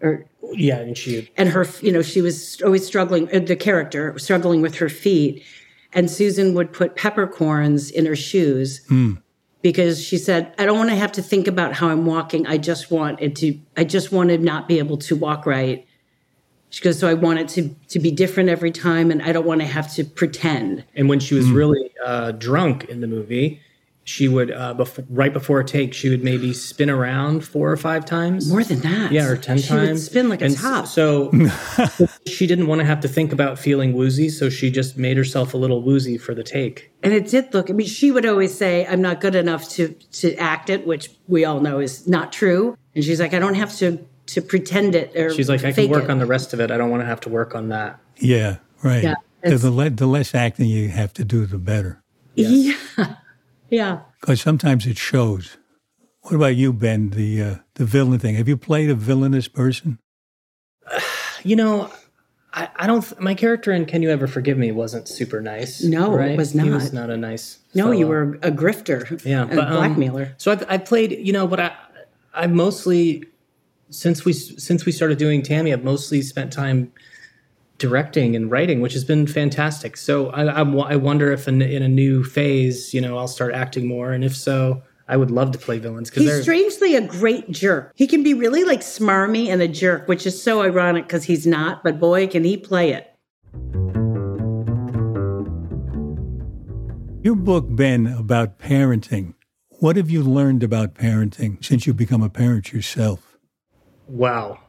Or 0.03 0.27
yeah, 0.53 0.79
and 0.79 0.97
she 0.97 1.31
and 1.37 1.49
her 1.49 1.67
you 1.81 1.93
know 1.93 2.03
she 2.03 2.21
was 2.21 2.61
always 2.63 2.87
struggling. 2.87 3.35
Uh, 3.35 3.41
the 3.41 3.57
character 3.57 4.19
struggling 4.19 4.63
with 4.63 4.77
her 4.77 4.89
feet, 4.89 5.45
and 5.93 6.11
Susan 6.11 6.55
would 6.55 6.73
put 6.73 6.97
peppercorns 6.97 7.91
in 7.91 8.07
her 8.07 8.17
shoes. 8.17 8.87
Mm. 8.89 9.23
Because 9.63 10.01
she 10.01 10.17
said, 10.17 10.55
I 10.59 10.65
don't 10.65 10.77
want 10.79 10.91
to 10.91 10.97
have 10.97 11.11
to 11.13 11.23
think 11.23 11.49
about 11.49 11.73
how 11.73 11.89
I'm 11.89 12.07
walking. 12.07 12.47
I 12.47 12.57
just 12.57 12.93
want 12.93 13.21
it 13.21 13.35
to, 13.37 13.59
I 13.77 13.83
just 13.83 14.13
want 14.13 14.29
to 14.29 14.39
not 14.39 14.69
be 14.69 14.79
able 14.79 14.97
to 14.99 15.17
walk 15.17 15.45
right. 15.45 15.85
She 16.71 16.83
goes, 16.83 17.01
so 17.01 17.09
I 17.09 17.15
want 17.15 17.41
it 17.41 17.49
to 17.49 17.75
to 17.89 17.99
be 17.99 18.13
different 18.13 18.49
every 18.49 18.71
time, 18.71 19.11
and 19.11 19.23
I 19.23 19.33
don't 19.33 19.47
want 19.47 19.63
to 19.63 19.67
have 19.67 19.93
to 19.95 20.05
pretend. 20.05 20.85
And 20.95 21.09
when 21.09 21.19
she 21.19 21.35
was 21.35 21.47
mm. 21.47 21.57
really 21.57 21.91
uh, 22.05 22.33
drunk 22.33 22.85
in 22.85 23.01
the 23.01 23.09
movie, 23.09 23.61
she 24.07 24.29
would 24.29 24.53
uh, 24.53 24.73
before, 24.73 25.05
right 25.11 25.33
before 25.33 25.59
a 25.59 25.65
take 25.65 25.93
she 25.93 26.09
would 26.09 26.23
maybe 26.23 26.53
spin 26.53 26.89
around 26.89 27.45
four 27.45 27.71
or 27.71 27.77
five 27.77 28.05
times. 28.05 28.49
More 28.49 28.63
than 28.63 28.79
that? 28.81 29.11
Yeah 29.11 29.27
or 29.27 29.37
ten 29.37 29.59
she 29.59 29.67
times. 29.69 29.89
would 29.89 29.99
spin 29.99 30.29
like 30.29 30.41
a 30.43 30.51
top. 30.51 30.87
so 30.87 31.33
she 32.27 32.47
didn't 32.47 32.69
want 32.69 32.79
to 32.81 32.85
have 32.85 33.01
to 33.01 33.09
think 33.09 33.33
about 33.33 33.59
feeling 33.59 33.95
woozy 33.95 34.29
so 34.29 34.49
she 34.49 34.71
just 34.71 34.97
made 34.97 35.17
herself 35.17 35.55
a 35.55 35.57
little 35.57 35.83
woozy 35.83 36.17
for 36.19 36.35
the 36.37 36.45
take. 36.45 36.93
And 37.03 37.13
it 37.13 37.27
did 37.29 37.53
look 37.53 37.69
i 37.69 37.73
mean 37.73 37.89
she 37.89 38.13
would 38.13 38.25
always 38.25 38.57
say 38.57 38.87
i'm 38.87 39.03
not 39.03 39.21
good 39.21 39.35
enough 39.35 39.69
to 39.71 39.89
to 40.13 40.37
act 40.37 40.71
it 40.71 40.87
which 40.87 41.11
we 41.27 41.45
all 41.45 41.61
know 41.61 41.81
is 41.81 42.07
not 42.07 42.33
true. 42.33 42.79
And 42.95 43.03
she's 43.03 43.19
like 43.21 43.35
i 43.35 43.41
don't 43.41 43.55
have 43.55 43.75
to 43.79 43.99
to 44.27 44.41
pretend 44.41 44.95
it 44.95 45.17
or 45.17 45.35
she's 45.35 45.49
like 45.49 45.65
i 45.65 45.73
can 45.73 45.91
work 45.91 46.05
it. 46.05 46.11
on 46.11 46.21
the 46.21 46.27
rest 46.27 46.53
of 46.53 46.61
it. 46.61 46.71
I 46.71 46.77
don't 46.77 46.91
want 46.91 47.03
to 47.03 47.07
have 47.07 47.21
to 47.23 47.29
work 47.29 47.57
on 47.57 47.71
that. 47.71 47.99
Yeah 48.19 48.59
right. 48.85 49.03
Yeah, 49.03 49.15
the, 49.43 49.57
the, 49.57 49.71
le- 49.73 49.91
the 49.91 50.07
less 50.07 50.33
acting 50.33 50.69
you 50.69 50.91
have 50.91 51.13
to 51.15 51.25
do 51.25 51.45
the 51.45 51.59
better. 51.59 52.01
Yes. 52.37 52.77
yeah 52.97 53.15
yeah. 53.71 54.01
Because 54.21 54.41
sometimes 54.41 54.87
it 54.87 54.99
shows. 54.99 55.57
What 56.23 56.35
about 56.35 56.57
you, 56.57 56.73
Ben? 56.73 57.11
The 57.11 57.43
uh, 57.43 57.55
the 57.75 57.85
villain 57.85 58.19
thing. 58.19 58.35
Have 58.35 58.49
you 58.49 58.57
played 58.57 58.91
a 58.91 58.95
villainous 58.95 59.49
person? 59.49 59.99
You 61.43 61.55
know, 61.55 61.93
I, 62.53 62.69
I 62.75 62.87
don't. 62.89 63.03
Th- 63.03 63.21
my 63.21 63.35
character 63.35 63.71
in 63.71 63.85
Can 63.85 64.03
You 64.03 64.11
Ever 64.11 64.27
Forgive 64.27 64.59
Me 64.59 64.73
wasn't 64.73 65.07
super 65.07 65.41
nice. 65.41 65.85
No, 65.85 66.11
right? 66.11 66.33
it 66.33 66.37
was 66.37 66.57
not. 66.57 66.65
He 66.65 66.73
was 66.73 66.93
not 66.93 67.09
a 67.09 67.17
nice. 67.17 67.61
No, 67.73 67.85
fellow. 67.85 67.93
you 67.93 68.09
were 68.09 68.23
a 68.43 68.51
grifter. 68.51 69.25
Yeah, 69.25 69.45
a 69.45 69.47
but, 69.47 69.69
um, 69.69 69.77
blackmailer. 69.77 70.35
So 70.39 70.51
I've, 70.51 70.65
I've 70.69 70.85
played. 70.87 71.13
You 71.13 71.33
know, 71.33 71.47
but 71.47 71.61
I 71.61 71.77
I 72.35 72.47
mostly 72.49 73.27
since 73.91 74.25
we 74.25 74.33
since 74.33 74.85
we 74.85 74.93
started 74.93 75.19
doing 75.19 75.43
Tammy, 75.43 75.73
I've 75.73 75.85
mostly 75.85 76.23
spent 76.23 76.53
time 76.53 76.93
directing 77.79 78.35
and 78.35 78.51
writing, 78.51 78.81
which 78.81 78.93
has 78.93 79.05
been 79.05 79.27
fantastic. 79.27 79.97
So 79.97 80.31
I, 80.31 80.45
I, 80.45 80.63
I 80.63 80.97
wonder 80.97 81.33
if 81.33 81.47
in, 81.47 81.63
in, 81.63 81.83
a 81.83 81.89
new 81.89 82.25
phase, 82.25 82.95
you 82.95 83.01
know, 83.01 83.19
I'll 83.19 83.29
start 83.29 83.55
acting 83.55 83.87
more, 83.87 84.13
and 84.13 84.25
if 84.25 84.35
so, 84.35 84.83
I 85.09 85.17
would 85.17 85.31
love 85.31 85.53
to 85.53 85.59
play 85.59 85.79
villains 85.79 86.11
because 86.11 86.25
he's 86.25 86.43
strangely 86.43 86.97
a 86.97 87.01
great 87.01 87.51
jerk. 87.51 87.93
He 87.95 88.07
can 88.07 88.23
be 88.23 88.35
really 88.35 88.65
like 88.65 88.81
smarmy 88.81 89.49
and 89.49 89.63
a 89.63 89.69
jerk, 89.69 90.09
which 90.09 90.27
is 90.27 90.43
so 90.43 90.63
ironic 90.63 91.07
because 91.07 91.25
he's 91.25 91.47
not. 91.47 91.85
But 91.85 92.01
boy, 92.01 92.27
can 92.27 92.45
he 92.45 92.57
play 92.57 92.93
it! 92.93 93.13
Your 97.23 97.35
book, 97.35 97.67
Ben, 97.69 98.07
about 98.07 98.59
parenting. 98.59 99.35
What 99.81 99.97
have 99.97 100.11
you 100.11 100.23
learned 100.23 100.63
about 100.63 100.95
parenting 100.95 101.63
since 101.65 101.87
you've 101.87 101.97
become 101.97 102.23
a 102.23 102.31
parent 102.31 102.73
yourself? 102.73 103.37
Wow. 104.07 104.61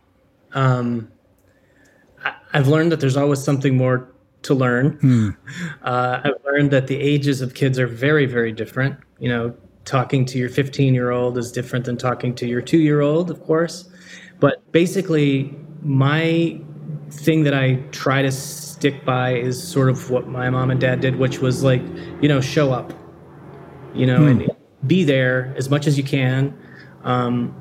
Um, 0.53 1.11
I've 2.53 2.67
learned 2.67 2.91
that 2.91 2.99
there's 2.99 3.17
always 3.17 3.43
something 3.43 3.77
more 3.77 4.09
to 4.43 4.53
learn. 4.53 4.97
Hmm. 4.99 5.29
Uh, 5.83 6.21
I've 6.25 6.43
learned 6.45 6.71
that 6.71 6.87
the 6.87 6.99
ages 6.99 7.39
of 7.39 7.53
kids 7.53 7.79
are 7.79 7.87
very, 7.87 8.25
very 8.25 8.51
different. 8.51 8.99
You 9.19 9.29
know, 9.29 9.55
talking 9.85 10.25
to 10.25 10.37
your 10.37 10.49
15 10.49 10.93
year 10.93 11.11
old 11.11 11.37
is 11.37 11.49
different 11.49 11.85
than 11.85 11.95
talking 11.95 12.35
to 12.35 12.45
your 12.45 12.61
two 12.61 12.79
year 12.79 12.99
old, 12.99 13.31
of 13.31 13.41
course. 13.43 13.89
But 14.39 14.69
basically, 14.73 15.55
my 15.81 16.59
thing 17.09 17.43
that 17.43 17.53
I 17.53 17.75
try 17.91 18.21
to 18.21 18.31
stick 18.31 19.05
by 19.05 19.35
is 19.35 19.65
sort 19.65 19.89
of 19.89 20.11
what 20.11 20.27
my 20.27 20.49
mom 20.49 20.71
and 20.71 20.79
dad 20.79 20.99
did, 20.99 21.15
which 21.15 21.39
was 21.39 21.63
like, 21.63 21.81
you 22.21 22.27
know, 22.27 22.41
show 22.41 22.73
up, 22.73 22.91
you 23.93 24.05
know, 24.05 24.17
hmm. 24.17 24.41
and 24.41 24.51
be 24.85 25.05
there 25.05 25.53
as 25.55 25.69
much 25.69 25.87
as 25.87 25.97
you 25.97 26.03
can. 26.03 26.57
Um, 27.03 27.55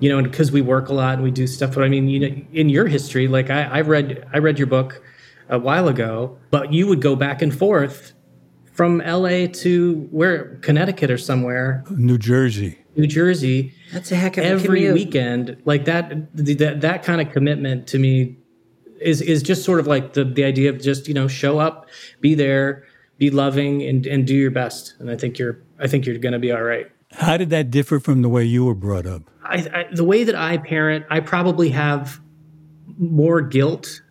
you 0.00 0.08
know, 0.08 0.22
because 0.22 0.52
we 0.52 0.60
work 0.60 0.88
a 0.88 0.94
lot 0.94 1.14
and 1.14 1.22
we 1.22 1.30
do 1.30 1.46
stuff. 1.46 1.74
But 1.74 1.84
I 1.84 1.88
mean, 1.88 2.08
you 2.08 2.20
know, 2.20 2.36
in 2.52 2.68
your 2.68 2.86
history, 2.86 3.28
like 3.28 3.50
I, 3.50 3.62
I 3.62 3.80
read, 3.80 4.26
I 4.32 4.38
read 4.38 4.58
your 4.58 4.66
book 4.66 5.02
a 5.48 5.58
while 5.58 5.88
ago, 5.88 6.38
but 6.50 6.72
you 6.72 6.86
would 6.86 7.00
go 7.00 7.16
back 7.16 7.42
and 7.42 7.56
forth 7.56 8.12
from 8.74 9.00
L.A. 9.00 9.46
to 9.46 10.08
where 10.10 10.56
Connecticut 10.56 11.10
or 11.10 11.18
somewhere, 11.18 11.84
New 11.90 12.18
Jersey, 12.18 12.78
New 12.96 13.06
Jersey. 13.06 13.72
That's 13.92 14.10
a 14.10 14.16
heck 14.16 14.36
of 14.36 14.44
a 14.44 14.48
every 14.48 14.92
weekend. 14.92 15.56
Like 15.64 15.84
that, 15.84 16.34
that 16.34 16.80
that 16.80 17.02
kind 17.02 17.20
of 17.20 17.32
commitment 17.32 17.86
to 17.88 17.98
me 17.98 18.36
is 19.00 19.20
is 19.20 19.42
just 19.42 19.64
sort 19.64 19.80
of 19.80 19.86
like 19.86 20.14
the 20.14 20.24
the 20.24 20.44
idea 20.44 20.70
of 20.70 20.80
just 20.80 21.06
you 21.06 21.14
know 21.14 21.28
show 21.28 21.58
up, 21.58 21.88
be 22.20 22.34
there, 22.34 22.84
be 23.18 23.30
loving, 23.30 23.82
and 23.82 24.06
and 24.06 24.26
do 24.26 24.34
your 24.34 24.50
best. 24.50 24.94
And 24.98 25.10
I 25.10 25.16
think 25.16 25.38
you're 25.38 25.62
I 25.78 25.86
think 25.86 26.04
you're 26.04 26.18
going 26.18 26.32
to 26.32 26.38
be 26.38 26.50
all 26.50 26.62
right. 26.62 26.90
How 27.16 27.36
did 27.36 27.50
that 27.50 27.70
differ 27.70 28.00
from 28.00 28.22
the 28.22 28.28
way 28.28 28.44
you 28.44 28.64
were 28.64 28.74
brought 28.74 29.06
up? 29.06 29.22
I, 29.44 29.56
I, 29.72 29.86
the 29.92 30.04
way 30.04 30.24
that 30.24 30.34
I 30.34 30.58
parent, 30.58 31.06
I 31.10 31.20
probably 31.20 31.70
have 31.70 32.20
more 32.98 33.40
guilt 33.40 34.02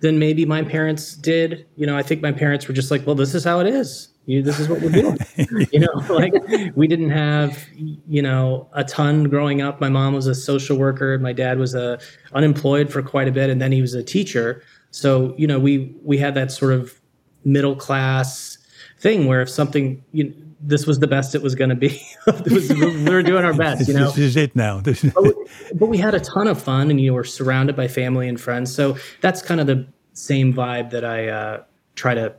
than 0.00 0.18
maybe 0.18 0.44
my 0.44 0.62
parents 0.62 1.14
did. 1.14 1.66
You 1.76 1.86
know, 1.86 1.96
I 1.96 2.02
think 2.02 2.22
my 2.22 2.32
parents 2.32 2.66
were 2.66 2.74
just 2.74 2.90
like, 2.90 3.06
well, 3.06 3.14
this 3.14 3.34
is 3.34 3.44
how 3.44 3.60
it 3.60 3.66
is. 3.66 4.08
You, 4.26 4.42
this 4.42 4.60
is 4.60 4.68
what 4.68 4.82
we're 4.82 4.90
doing. 4.90 5.18
you 5.72 5.80
know, 5.80 5.92
like 6.14 6.34
we 6.74 6.86
didn't 6.86 7.10
have, 7.10 7.66
you 7.74 8.20
know, 8.20 8.68
a 8.72 8.84
ton 8.84 9.24
growing 9.24 9.62
up. 9.62 9.80
My 9.80 9.88
mom 9.88 10.12
was 10.12 10.26
a 10.26 10.34
social 10.34 10.76
worker. 10.76 11.18
My 11.18 11.32
dad 11.32 11.58
was 11.58 11.74
a 11.74 11.98
unemployed 12.34 12.92
for 12.92 13.02
quite 13.02 13.26
a 13.26 13.32
bit, 13.32 13.48
and 13.48 13.60
then 13.60 13.72
he 13.72 13.80
was 13.80 13.94
a 13.94 14.02
teacher. 14.02 14.62
So, 14.90 15.34
you 15.38 15.46
know, 15.46 15.58
we 15.58 15.96
we 16.02 16.18
had 16.18 16.34
that 16.34 16.52
sort 16.52 16.74
of 16.74 17.00
middle 17.44 17.74
class 17.74 18.58
thing 18.98 19.26
where 19.26 19.40
if 19.40 19.48
something 19.48 20.04
you 20.12 20.34
this 20.60 20.86
was 20.86 20.98
the 20.98 21.06
best 21.06 21.34
it 21.34 21.42
was 21.42 21.54
going 21.54 21.70
to 21.70 21.76
be. 21.76 22.02
was, 22.26 22.68
we 22.70 23.04
were 23.04 23.22
doing 23.22 23.44
our 23.44 23.54
best, 23.54 23.88
you 23.88 23.94
know. 23.94 24.06
this 24.06 24.18
is 24.18 24.36
it 24.36 24.56
now. 24.56 24.80
But, 24.80 25.22
we, 25.22 25.34
but 25.74 25.86
we 25.86 25.98
had 25.98 26.14
a 26.14 26.20
ton 26.20 26.48
of 26.48 26.60
fun, 26.60 26.90
and 26.90 27.00
you 27.00 27.14
we're 27.14 27.24
surrounded 27.24 27.76
by 27.76 27.88
family 27.88 28.28
and 28.28 28.40
friends. 28.40 28.74
So 28.74 28.96
that's 29.20 29.42
kind 29.42 29.60
of 29.60 29.66
the 29.66 29.86
same 30.12 30.52
vibe 30.52 30.90
that 30.90 31.04
I 31.04 31.28
uh, 31.28 31.62
try 31.94 32.14
to 32.14 32.34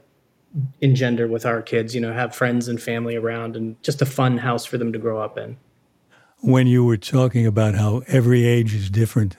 engender 0.82 1.27
with 1.27 1.45
our 1.45 1.62
kids. 1.62 1.95
You 1.95 2.01
know, 2.01 2.13
have 2.13 2.36
friends 2.36 2.67
and 2.67 2.82
family 2.82 3.15
around, 3.15 3.55
and 3.55 3.82
just 3.84 4.01
a 4.01 4.05
fun 4.05 4.39
house 4.39 4.65
for 4.65 4.77
them 4.77 4.91
to 4.93 4.99
grow 4.99 5.21
up 5.21 5.38
in. 5.38 5.58
When 6.41 6.67
you 6.67 6.86
were 6.86 6.97
talking 6.97 7.45
about 7.45 7.75
how 7.75 8.01
every 8.08 8.45
age 8.45 8.73
is 8.73 8.89
different, 8.89 9.36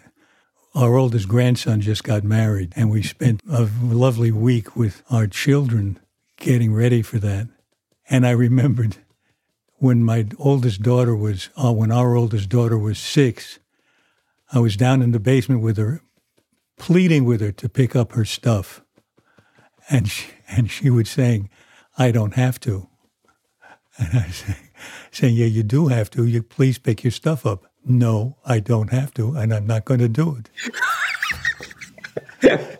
our 0.75 0.97
oldest 0.97 1.29
grandson 1.29 1.81
just 1.81 2.05
got 2.05 2.25
married, 2.25 2.73
and 2.77 2.90
we 2.90 3.03
spent 3.03 3.43
a 3.51 3.69
lovely 3.83 4.31
week 4.31 4.77
with 4.77 5.03
our 5.11 5.27
children 5.27 5.99
getting 6.37 6.73
ready 6.73 7.03
for 7.03 7.19
that. 7.19 7.49
And 8.11 8.27
I 8.27 8.31
remembered 8.31 8.96
when 9.77 10.05
my 10.05 10.27
oldest 10.37 10.83
daughter 10.83 11.14
was, 11.14 11.49
uh, 11.57 11.73
when 11.73 11.92
our 11.92 12.16
oldest 12.16 12.49
daughter 12.49 12.77
was 12.77 12.99
six, 12.99 13.61
I 14.53 14.59
was 14.59 14.77
down 14.77 15.01
in 15.01 15.12
the 15.12 15.20
basement 15.20 15.62
with 15.62 15.77
her, 15.77 16.03
pleading 16.77 17.25
with 17.25 17.40
her 17.40 17.53
to 17.53 17.68
pick 17.68 17.94
up 17.94 18.12
her 18.12 18.25
stuff. 18.25 18.83
And 19.88 20.09
she, 20.09 20.33
and 20.49 20.70
she 20.70 20.90
was 20.90 21.09
saying, 21.09 21.49
I 21.96 22.11
don't 22.11 22.35
have 22.35 22.59
to. 22.61 22.88
And 23.96 24.18
I 24.18 24.27
was 24.27 24.44
saying, 25.12 25.37
Yeah, 25.37 25.46
you 25.46 25.62
do 25.62 25.88
have 25.88 26.11
to. 26.11 26.27
You 26.27 26.42
please 26.42 26.79
pick 26.79 27.05
your 27.05 27.11
stuff 27.11 27.46
up. 27.46 27.66
No, 27.85 28.38
I 28.44 28.61
don't 28.61 28.90
have 28.90 29.14
to, 29.14 29.37
and 29.37 29.55
I'm 29.55 29.66
not 29.66 29.85
going 29.85 30.01
to 30.01 30.09
do 30.09 30.38
it. 32.42 32.80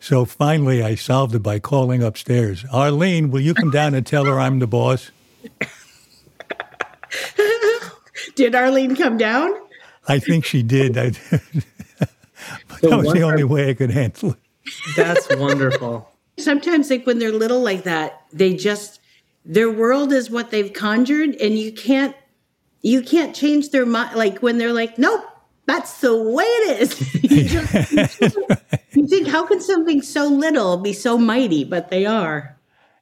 So 0.00 0.24
finally, 0.24 0.82
I 0.82 0.94
solved 0.94 1.34
it 1.34 1.42
by 1.42 1.58
calling 1.58 2.02
upstairs. 2.02 2.64
Arlene, 2.72 3.30
will 3.30 3.40
you 3.40 3.54
come 3.54 3.70
down 3.70 3.94
and 3.94 4.06
tell 4.06 4.24
her 4.24 4.38
I'm 4.38 4.58
the 4.58 4.66
boss? 4.66 5.10
did 8.36 8.54
Arlene 8.54 8.96
come 8.96 9.18
down? 9.18 9.52
I 10.06 10.18
think 10.18 10.44
she 10.44 10.62
did. 10.62 10.96
I, 10.96 11.10
but 12.68 12.80
that 12.80 12.96
was 12.96 13.12
the 13.12 13.22
only 13.22 13.44
way 13.44 13.70
I 13.70 13.74
could 13.74 13.90
handle 13.90 14.32
it. 14.32 14.38
That's 14.96 15.28
wonderful. 15.36 16.10
Sometimes, 16.38 16.90
like 16.90 17.06
when 17.06 17.18
they're 17.18 17.32
little 17.32 17.60
like 17.60 17.84
that, 17.84 18.22
they 18.32 18.54
just 18.54 19.00
their 19.44 19.70
world 19.70 20.12
is 20.12 20.30
what 20.30 20.50
they've 20.50 20.72
conjured, 20.72 21.34
and 21.36 21.58
you 21.58 21.72
can't 21.72 22.14
you 22.82 23.02
can't 23.02 23.34
change 23.34 23.70
their 23.70 23.86
mind. 23.86 24.16
Like 24.16 24.38
when 24.38 24.58
they're 24.58 24.72
like, 24.72 24.98
nope, 24.98 25.24
that's 25.66 26.00
the 26.00 26.16
way 26.16 26.44
it 26.44 26.80
is. 26.80 27.14
you, 27.24 27.44
just, 27.44 28.20
you 28.20 28.77
think, 29.08 29.28
how 29.28 29.46
can 29.46 29.60
something 29.60 30.02
so 30.02 30.26
little 30.26 30.76
be 30.76 30.92
so 30.92 31.18
mighty? 31.18 31.64
But 31.64 31.90
they 31.90 32.06
are. 32.06 32.58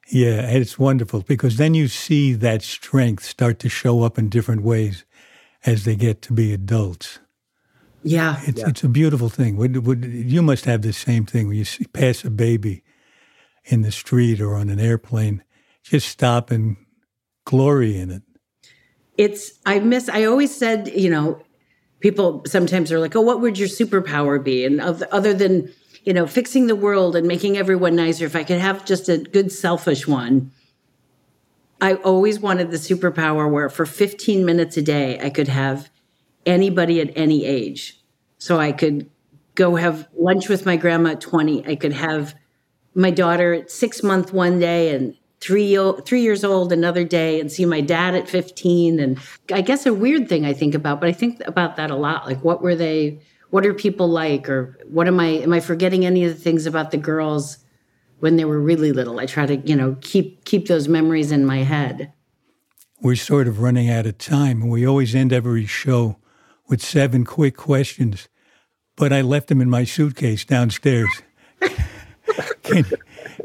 Yeah, 0.09 0.49
it's 0.49 0.79
wonderful 0.79 1.21
because 1.21 1.57
then 1.57 1.73
you 1.73 1.87
see 1.87 2.33
that 2.33 2.61
strength 2.61 3.23
start 3.23 3.59
to 3.59 3.69
show 3.69 4.03
up 4.03 4.17
in 4.17 4.29
different 4.29 4.63
ways 4.63 5.05
as 5.65 5.83
they 5.83 5.95
get 5.95 6.21
to 6.23 6.33
be 6.33 6.53
adults. 6.53 7.19
Yeah, 8.03 8.39
it's, 8.43 8.61
yeah. 8.61 8.69
it's 8.69 8.83
a 8.83 8.89
beautiful 8.89 9.27
thing. 9.27 9.57
Would, 9.57 9.85
would, 9.85 10.05
you 10.05 10.41
must 10.41 10.63
have 10.65 10.81
the 10.81 10.93
same 10.93 11.25
thing 11.25 11.49
when 11.49 11.57
you 11.57 11.65
see, 11.65 11.85
pass 11.85 12.23
a 12.23 12.29
baby 12.29 12.83
in 13.65 13.81
the 13.81 13.91
street 13.91 14.39
or 14.39 14.55
on 14.55 14.69
an 14.69 14.79
airplane. 14.79 15.43
Just 15.83 16.07
stop 16.07 16.51
and 16.51 16.77
glory 17.43 17.97
in 17.97 18.11
it. 18.11 18.23
It's 19.17 19.53
I 19.65 19.79
miss. 19.79 20.09
I 20.09 20.25
always 20.25 20.55
said, 20.55 20.87
you 20.89 21.09
know, 21.09 21.41
people 21.99 22.43
sometimes 22.45 22.91
are 22.91 22.99
like, 22.99 23.15
"Oh, 23.15 23.21
what 23.21 23.41
would 23.41 23.57
your 23.57 23.67
superpower 23.67 24.41
be?" 24.41 24.63
And 24.63 24.79
other 24.79 25.33
than 25.33 25.73
you 26.03 26.13
know 26.13 26.27
fixing 26.27 26.67
the 26.67 26.75
world 26.75 27.15
and 27.15 27.27
making 27.27 27.57
everyone 27.57 27.95
nicer, 27.95 28.25
if 28.25 28.35
I 28.35 28.43
could 28.43 28.59
have 28.59 28.85
just 28.85 29.09
a 29.09 29.17
good 29.17 29.51
selfish 29.51 30.07
one, 30.07 30.51
I 31.81 31.95
always 31.95 32.39
wanted 32.39 32.71
the 32.71 32.77
superpower 32.77 33.51
where 33.51 33.69
for 33.69 33.85
15 33.85 34.45
minutes 34.45 34.77
a 34.77 34.81
day 34.81 35.19
I 35.21 35.29
could 35.29 35.47
have 35.47 35.89
anybody 36.45 37.01
at 37.01 37.11
any 37.15 37.45
age. 37.45 37.99
So 38.39 38.59
I 38.59 38.71
could 38.71 39.09
go 39.55 39.75
have 39.75 40.07
lunch 40.17 40.49
with 40.49 40.65
my 40.65 40.77
grandma 40.77 41.11
at 41.11 41.21
20. 41.21 41.67
I 41.67 41.75
could 41.75 41.93
have 41.93 42.35
my 42.95 43.11
daughter 43.11 43.53
at 43.53 43.69
six 43.69 44.01
month 44.01 44.33
one 44.33 44.59
day 44.59 44.93
and 44.95 45.15
three 45.39 45.77
three 46.05 46.21
years 46.21 46.43
old 46.43 46.73
another 46.73 47.03
day 47.03 47.39
and 47.39 47.51
see 47.51 47.65
my 47.65 47.79
dad 47.79 48.15
at 48.15 48.27
15 48.27 48.99
and 48.99 49.19
i 49.53 49.61
guess 49.61 49.85
a 49.85 49.93
weird 49.93 50.27
thing 50.27 50.45
i 50.45 50.51
think 50.51 50.73
about 50.73 50.99
but 50.99 51.07
i 51.07 51.11
think 51.11 51.39
about 51.45 51.75
that 51.75 51.91
a 51.91 51.95
lot 51.95 52.25
like 52.25 52.43
what 52.43 52.59
were 52.59 52.75
they 52.75 53.19
what 53.49 53.65
are 53.65 53.73
people 53.73 54.07
like 54.07 54.49
or 54.49 54.77
what 54.89 55.07
am 55.07 55.19
i 55.19 55.27
am 55.27 55.53
i 55.53 55.59
forgetting 55.59 56.05
any 56.05 56.23
of 56.23 56.33
the 56.33 56.39
things 56.39 56.65
about 56.65 56.91
the 56.91 56.97
girls 56.97 57.57
when 58.19 58.35
they 58.35 58.45
were 58.45 58.59
really 58.59 58.91
little 58.91 59.19
i 59.19 59.25
try 59.25 59.45
to 59.45 59.57
you 59.57 59.75
know 59.75 59.95
keep 60.01 60.43
keep 60.45 60.67
those 60.67 60.87
memories 60.87 61.31
in 61.31 61.45
my 61.45 61.59
head 61.59 62.11
we're 63.01 63.15
sort 63.15 63.47
of 63.47 63.61
running 63.61 63.89
out 63.89 64.05
of 64.05 64.17
time 64.17 64.61
and 64.61 64.71
we 64.71 64.85
always 64.85 65.13
end 65.13 65.31
every 65.31 65.65
show 65.65 66.17
with 66.67 66.81
seven 66.81 67.23
quick 67.23 67.55
questions 67.55 68.27
but 68.95 69.13
i 69.13 69.21
left 69.21 69.47
them 69.47 69.61
in 69.61 69.69
my 69.69 69.83
suitcase 69.83 70.43
downstairs 70.45 71.09
can, 72.63 72.85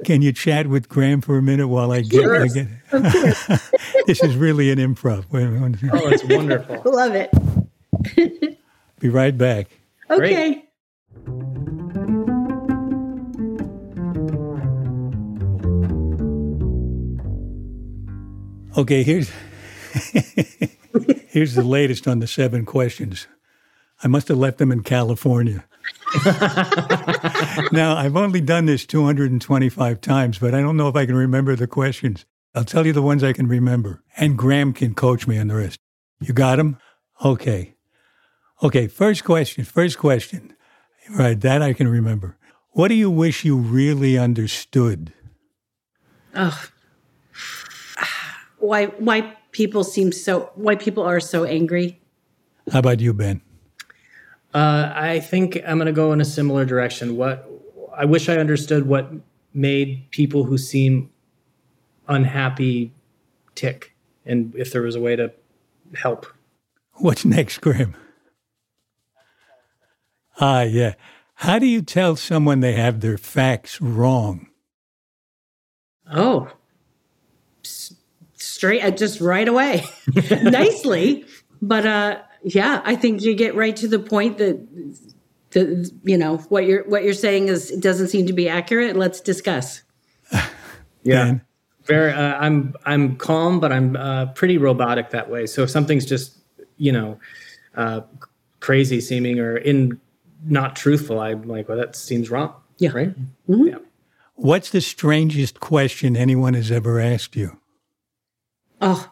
can 0.05 0.23
you 0.23 0.33
chat 0.33 0.67
with 0.67 0.89
Graham 0.89 1.21
for 1.21 1.39
a 1.39 1.43
minute 1.43 1.69
while 1.69 1.93
I 1.93 2.01
get? 2.03 2.23
Yes, 2.23 2.57
I 2.93 2.99
get 2.99 4.07
this 4.07 4.23
is 4.23 4.37
really 4.37 4.71
an 4.71 4.79
improv. 4.79 5.27
Oh, 5.33 6.09
it's 6.09 6.25
wonderful. 6.25 6.83
Love 6.93 7.15
it. 7.15 8.59
Be 8.99 9.09
right 9.09 9.37
back. 9.37 9.69
Okay. 10.13 10.55
Great. 10.55 10.69
Okay, 18.77 19.03
here's 19.03 19.31
here's 21.29 21.55
the 21.55 21.63
latest 21.63 22.09
on 22.09 22.19
the 22.21 22.27
seven 22.27 22.65
questions. 22.65 23.27
I 24.03 24.09
must 24.09 24.29
have 24.29 24.39
left 24.39 24.59
them 24.59 24.73
in 24.73 24.83
California. 24.83 25.65
now, 27.73 27.97
I've 27.97 28.17
only 28.17 28.41
done 28.41 28.67
this 28.67 28.85
225 28.87 30.01
times, 30.01 30.39
but 30.39 30.55
I 30.55 30.61
don't 30.61 30.77
know 30.77 30.89
if 30.89 30.97
I 30.97 31.07
can 31.07 31.15
remember 31.15 31.55
the 31.55 31.67
questions. 31.67 32.25
I'll 32.55 32.65
tell 32.65 32.87
you 32.87 32.93
the 32.93 33.03
ones 33.03 33.23
I 33.23 33.33
can 33.33 33.47
remember, 33.47 34.03
and 34.17 34.37
Graham 34.37 34.73
can 34.73 34.95
coach 34.95 35.27
me 35.27 35.39
on 35.39 35.49
the 35.49 35.57
rest. 35.57 35.79
You 36.21 36.35
got 36.35 36.57
them? 36.57 36.79
Okay. 37.25 37.75
Okay, 38.63 38.87
first 38.87 39.25
question. 39.25 39.65
First 39.65 39.99
question. 39.99 40.55
Right, 41.11 41.41
that 41.41 41.63
I 41.63 41.73
can 41.73 41.89
remember. 41.89 42.37
What 42.71 42.89
do 42.89 42.95
you 42.95 43.11
wish 43.11 43.45
you 43.45 43.57
really 43.57 44.17
understood? 44.17 45.13
Oh, 46.35 46.65
why 48.59 48.87
why 48.87 49.37
people 49.51 49.85
seem 49.85 50.13
so 50.13 50.51
why 50.55 50.77
people 50.77 51.03
are 51.03 51.21
so 51.21 51.45
angry? 51.45 52.01
How 52.73 52.79
about 52.79 53.01
you, 53.01 53.13
Ben? 53.13 53.43
Uh, 54.55 54.93
I 54.95 55.21
think 55.21 55.61
I'm 55.67 55.79
going 55.79 55.87
to 55.87 55.93
go 55.93 56.13
in 56.13 56.21
a 56.21 56.25
similar 56.25 56.65
direction. 56.65 57.17
What 57.17 57.51
I 57.95 58.05
wish 58.05 58.29
I 58.29 58.37
understood 58.37 58.87
what 58.87 59.11
made 59.53 60.11
people 60.13 60.45
who 60.45 60.57
seem 60.57 61.11
unhappy 62.07 62.93
tick, 63.55 63.95
and 64.25 64.55
if 64.55 64.73
there 64.73 64.83
was 64.83 64.95
a 64.95 65.01
way 65.01 65.17
to 65.17 65.33
help. 65.97 66.27
What's 66.95 67.25
next, 67.25 67.59
Graham? 67.61 67.97
Ah, 70.41 70.63
yeah. 70.63 70.95
How 71.35 71.59
do 71.59 71.67
you 71.67 71.83
tell 71.83 72.17
someone 72.17 72.61
they 72.61 72.75
have 72.75 73.01
their 73.01 73.19
facts 73.19 73.81
wrong? 73.81 74.49
Oh, 76.13 76.49
S- 77.65 77.95
straight, 78.35 78.83
uh, 78.83 78.91
just 78.91 79.21
right 79.21 79.49
away, 79.49 79.85
nicely. 80.43 81.25
But 81.61 81.87
uh, 81.87 82.21
yeah, 82.45 82.83
I 82.85 82.97
think 82.97 83.23
you 83.23 83.35
get 83.35 83.55
right 83.55 83.75
to 83.77 83.89
the 83.89 83.99
point 83.99 84.39
that, 84.39 84.67
the, 85.51 85.91
you 86.05 86.17
know, 86.19 86.39
what 86.49 86.67
you're 86.67 86.85
what 86.89 87.05
you're 87.05 87.13
saying 87.13 87.49
is 87.49 87.71
it 87.71 87.81
doesn't 87.81 88.09
seem 88.09 88.27
to 88.27 88.33
be 88.33 88.49
accurate. 88.49 88.97
Let's 88.97 89.21
discuss. 89.21 89.83
Yeah. 91.05 91.25
Ben? 91.25 91.41
Very. 91.87 92.13
Uh, 92.13 92.39
I'm 92.39 92.75
I'm 92.87 93.17
calm, 93.17 93.59
but 93.59 93.73
I'm 93.73 93.97
uh, 93.97 94.27
pretty 94.27 94.57
robotic 94.57 95.11
that 95.11 95.29
way. 95.29 95.47
So 95.47 95.65
if 95.65 95.71
something's 95.71 96.07
just 96.07 96.39
you 96.77 96.93
know 96.93 97.19
uh, 97.75 98.03
crazy 98.61 99.01
seeming 99.01 99.41
or 99.41 99.57
in 99.57 100.01
not 100.45 100.77
truthful, 100.77 101.21
I'm 101.21 101.43
like, 101.43 101.69
well, 101.69 101.79
that 101.79 101.97
seems 101.97 102.31
wrong. 102.31 102.55
Yeah. 102.79 102.91
Right. 102.93 103.15
Mhm. 103.49 103.71
Yeah. 103.71 103.79
What's 104.35 104.71
the 104.71 104.81
strangest 104.81 105.61
question 105.61 106.17
anyone 106.17 106.55
has 106.55 106.71
ever 106.73 106.99
asked 106.99 107.37
you? 107.37 107.59
Oh, 108.81 109.11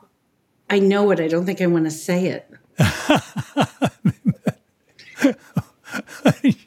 I 0.68 0.78
know 0.80 1.10
it. 1.10 1.20
I 1.20 1.28
don't 1.28 1.46
think 1.46 1.60
I 1.60 1.66
want 1.66 1.84
to 1.84 1.90
say 1.90 2.26
it. 2.26 2.50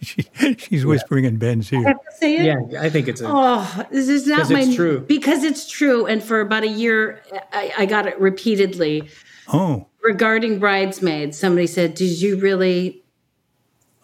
she, 0.02 0.26
she's 0.58 0.86
whispering 0.86 1.26
in 1.26 1.38
Ben's 1.38 1.72
I 1.72 1.78
ear. 1.78 1.88
have 1.88 1.98
to 1.98 2.18
say 2.18 2.36
it. 2.38 2.46
Yeah. 2.72 2.82
I 2.82 2.90
think 2.90 3.08
it's 3.08 3.22
a. 3.22 3.26
Oh, 3.28 3.86
this 3.92 4.08
is 4.08 4.28
not 4.28 4.50
my 4.50 4.62
it's 4.62 4.76
true. 4.76 5.00
because 5.02 5.44
it's 5.44 5.70
true. 5.70 6.06
And 6.06 6.24
for 6.24 6.42
about 6.42 6.64
a 6.64 6.68
year, 6.68 7.22
I, 7.52 7.74
I 7.80 7.86
got 7.86 8.08
it 8.08 8.20
repeatedly 8.20 9.10
Oh, 9.52 9.88
regarding 10.02 10.60
bridesmaids. 10.60 11.38
Somebody 11.38 11.68
said, 11.68 11.96
"Did 11.96 12.22
you 12.22 12.38
really 12.38 13.04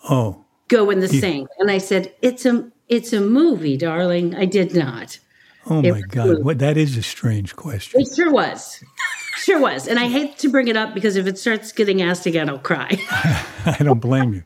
oh, 0.09 0.43
go 0.69 0.89
in 0.89 1.01
the 1.01 1.09
sink?" 1.09 1.49
And 1.59 1.69
I 1.69 1.77
said, 1.77 2.13
"It's 2.21 2.45
a 2.45 2.71
it's 2.87 3.11
a 3.11 3.19
movie, 3.19 3.75
darling. 3.75 4.35
I 4.35 4.45
did 4.45 4.73
not." 4.73 5.19
Oh 5.69 5.81
It 5.83 5.91
my 5.91 6.01
God, 6.01 6.43
what 6.43 6.59
that 6.59 6.77
is 6.77 6.97
a 6.97 7.03
strange 7.03 7.55
question. 7.55 8.01
It 8.01 8.07
sure 8.15 8.31
was. 8.31 8.81
Sure 9.37 9.59
was. 9.59 9.87
And 9.87 9.99
I 9.99 10.07
hate 10.07 10.37
to 10.39 10.49
bring 10.49 10.67
it 10.67 10.75
up 10.75 10.93
because 10.93 11.15
if 11.15 11.27
it 11.27 11.37
starts 11.37 11.71
getting 11.71 12.01
asked 12.01 12.25
again, 12.25 12.49
I'll 12.49 12.59
cry. 12.59 12.89
I 13.65 13.77
don't 13.79 13.99
blame 13.99 14.33
you. 14.33 14.43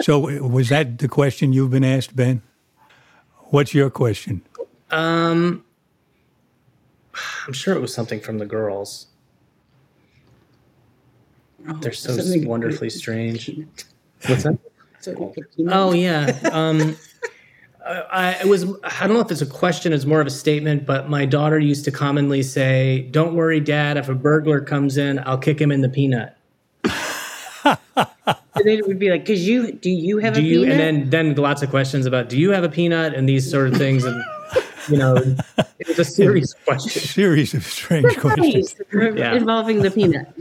So, 0.00 0.18
was 0.18 0.70
that 0.70 0.98
the 0.98 1.08
question 1.08 1.52
you've 1.52 1.70
been 1.70 1.84
asked, 1.84 2.16
Ben? 2.16 2.42
What's 3.50 3.74
your 3.74 3.90
question? 3.90 4.42
Um, 4.90 5.64
I'm 7.46 7.52
sure 7.52 7.74
it 7.76 7.80
was 7.80 7.94
something 7.94 8.20
from 8.20 8.38
the 8.38 8.46
girls. 8.46 9.06
They're 11.80 11.92
so 11.92 12.16
wonderfully 12.46 12.90
strange. 12.90 13.50
What's 14.26 14.42
that? 14.42 14.58
Oh, 15.08 15.34
Oh 15.68 15.92
yeah. 15.92 16.38
Um, 16.52 16.96
I, 17.86 18.38
I 18.42 18.44
was. 18.46 18.64
I 18.82 19.06
don't 19.06 19.14
know 19.14 19.20
if 19.20 19.30
it's 19.30 19.42
a 19.42 19.46
question. 19.46 19.92
It's 19.92 20.06
more 20.06 20.20
of 20.20 20.26
a 20.26 20.30
statement. 20.30 20.86
But 20.86 21.10
my 21.10 21.26
daughter 21.26 21.58
used 21.58 21.84
to 21.84 21.90
commonly 21.90 22.42
say, 22.42 23.02
"Don't 23.10 23.34
worry, 23.34 23.60
Dad. 23.60 23.96
If 23.96 24.08
a 24.08 24.14
burglar 24.14 24.60
comes 24.60 24.96
in, 24.96 25.18
I'll 25.26 25.38
kick 25.38 25.60
him 25.60 25.70
in 25.70 25.82
the 25.82 25.88
peanut." 25.88 26.36
And 28.56 28.64
then 28.64 28.78
it 28.78 28.86
would 28.86 29.00
be 29.00 29.10
like, 29.10 29.22
because 29.22 29.46
you, 29.48 29.72
do 29.72 29.90
you 29.90 30.18
have 30.18 30.34
Do 30.34 30.40
a 30.40 30.44
you? 30.44 30.60
peanut? 30.60 30.80
And 30.80 31.10
then 31.10 31.10
then 31.10 31.34
lots 31.34 31.62
of 31.62 31.70
questions 31.70 32.06
about, 32.06 32.28
"Do 32.28 32.38
you 32.38 32.50
have 32.50 32.62
a 32.62 32.68
peanut?" 32.68 33.12
and 33.12 33.28
these 33.28 33.50
sort 33.50 33.66
of 33.68 33.76
things. 33.76 34.04
And 34.04 34.22
you 34.88 34.96
know, 34.96 35.16
it 35.80 35.88
was 35.88 35.98
a 35.98 36.04
series 36.04 36.54
of 36.54 36.64
questions. 36.64 37.10
Series 37.10 37.52
of 37.54 37.64
strange 37.64 38.16
questions. 38.16 38.76
Yeah. 38.92 39.34
Involving 39.34 39.82
the 39.82 39.90
peanut. 39.90 40.32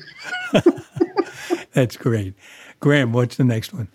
That's 1.73 1.97
great. 1.97 2.35
Graham, 2.79 3.13
what's 3.13 3.37
the 3.37 3.43
next 3.43 3.73
one? 3.73 3.87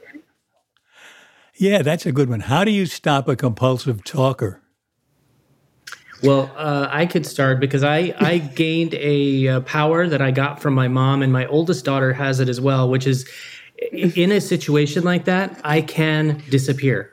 Yeah, 1.58 1.82
that's 1.82 2.06
a 2.06 2.12
good 2.12 2.28
one. 2.28 2.40
How 2.40 2.64
do 2.64 2.70
you 2.70 2.86
stop 2.86 3.26
a 3.26 3.34
compulsive 3.34 4.04
talker? 4.04 4.62
Well, 6.22 6.50
uh, 6.56 6.88
I 6.90 7.06
could 7.06 7.26
start 7.26 7.58
because 7.58 7.82
I 7.82 8.14
I 8.18 8.38
gained 8.54 8.94
a 8.94 9.48
uh, 9.48 9.60
power 9.62 10.08
that 10.08 10.22
I 10.22 10.30
got 10.30 10.62
from 10.62 10.74
my 10.74 10.88
mom, 10.88 11.20
and 11.22 11.32
my 11.32 11.46
oldest 11.46 11.84
daughter 11.84 12.12
has 12.12 12.38
it 12.40 12.48
as 12.48 12.60
well, 12.60 12.88
which 12.88 13.06
is 13.06 13.28
in 13.92 14.32
a 14.32 14.40
situation 14.40 15.04
like 15.04 15.24
that, 15.26 15.60
I 15.64 15.82
can 15.82 16.42
disappear. 16.48 17.12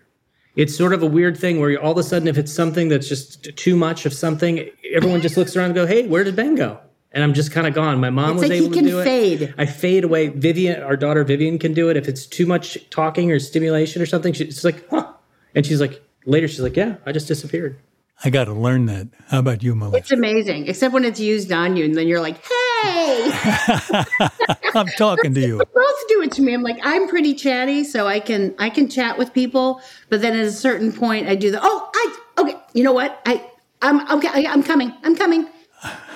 It's 0.56 0.76
sort 0.76 0.93
of 0.93 1.04
a 1.04 1.06
weird 1.06 1.38
thing 1.38 1.60
where 1.60 1.80
all 1.82 1.91
of 1.91 1.98
a 1.98 2.04
sudden, 2.04 2.28
if 2.28 2.38
it's 2.38 2.52
something 2.52 2.88
that's 2.88 3.08
just 3.08 3.56
too 3.58 3.76
much 3.76 4.06
of 4.06 4.14
something, 4.14 4.70
everyone 4.93 5.22
just 5.22 5.38
looks 5.38 5.56
around 5.56 5.66
and 5.66 5.76
go, 5.76 5.88
"Hey, 5.88 6.08
where 6.08 6.24
did 6.24 6.36
Ben 6.36 6.56
go?" 6.56 6.80
And 7.16 7.24
I'm 7.24 7.34
just 7.34 7.51
kind 7.51 7.66
of 7.66 7.74
gone. 7.74 7.99
My 8.01 8.09
mom 8.09 8.32
It's 8.32 8.41
was 8.41 8.49
like 8.49 8.59
he 8.59 8.66
able 8.66 8.74
can 8.76 8.84
to 8.84 8.89
do 8.91 9.03
fade. 9.03 9.41
it. 9.43 9.53
I 9.57 9.66
fade 9.66 10.03
away. 10.03 10.28
Vivian, 10.28 10.84
our 10.84 10.97
daughter 10.97 11.24
Vivian, 11.24 11.57
can 11.57 11.74
do 11.74 11.89
it. 11.89 11.95
If 11.95 12.07
it's 12.09 12.26
too 12.26 12.45
much 12.45 12.78
talking 12.89 13.32
or 13.32 13.39
stimulation 13.39 14.01
or 14.01 14.05
something, 14.05 14.34
she's 14.34 14.66
like, 14.66 14.88
"Huh," 14.89 15.07
and 15.55 15.66
she's 15.66 15.80
like, 15.80 16.03
later, 16.26 16.47
she's 16.49 16.59
like, 16.59 16.76
"Yeah, 16.76 16.97
I 17.05 17.13
just 17.13 17.28
disappeared." 17.30 17.80
I 18.24 18.30
got 18.30 18.45
to 18.45 18.53
learn 18.53 18.86
that. 18.88 19.07
How 19.28 19.39
about 19.39 19.63
you, 19.63 19.76
Melissa? 19.76 19.97
It's 19.97 20.11
amazing, 20.11 20.68
except 20.68 20.93
when 20.93 21.03
it's 21.05 21.20
used 21.20 21.51
on 21.53 21.76
you, 21.78 21.86
and 21.86 21.95
then 21.95 22.07
you're 22.09 22.20
like, 22.22 22.36
"Hey!" 22.45 23.32
I'm 24.76 24.88
talking 24.97 25.34
to 25.34 25.39
you. 25.41 25.57
Both 25.74 26.07
do 26.09 26.22
it 26.22 26.34
to 26.34 26.41
me. 26.41 26.53
I'm 26.53 26.63
like, 26.63 26.80
I'm 26.84 27.07
pretty 27.07 27.34
chatty, 27.34 27.86
so 27.86 28.07
I 28.07 28.20
can 28.20 28.53
I 28.59 28.70
can 28.70 28.89
chat 28.89 29.18
with 29.18 29.34
people. 29.34 29.82
But 30.09 30.22
then 30.22 30.34
at 30.34 30.45
a 30.45 30.51
certain 30.51 30.91
point, 30.91 31.28
I 31.30 31.36
do 31.36 31.49
the, 31.49 31.59
"Oh, 31.61 31.89
I 31.95 32.18
okay." 32.41 32.55
You 32.74 32.84
know 32.84 32.93
what? 32.93 33.22
I 33.26 33.41
I'm 33.82 34.09
okay. 34.18 34.28
I, 34.28 34.51
I'm 34.51 34.63
coming. 34.63 34.93
I'm 35.03 35.16
coming, 35.16 35.47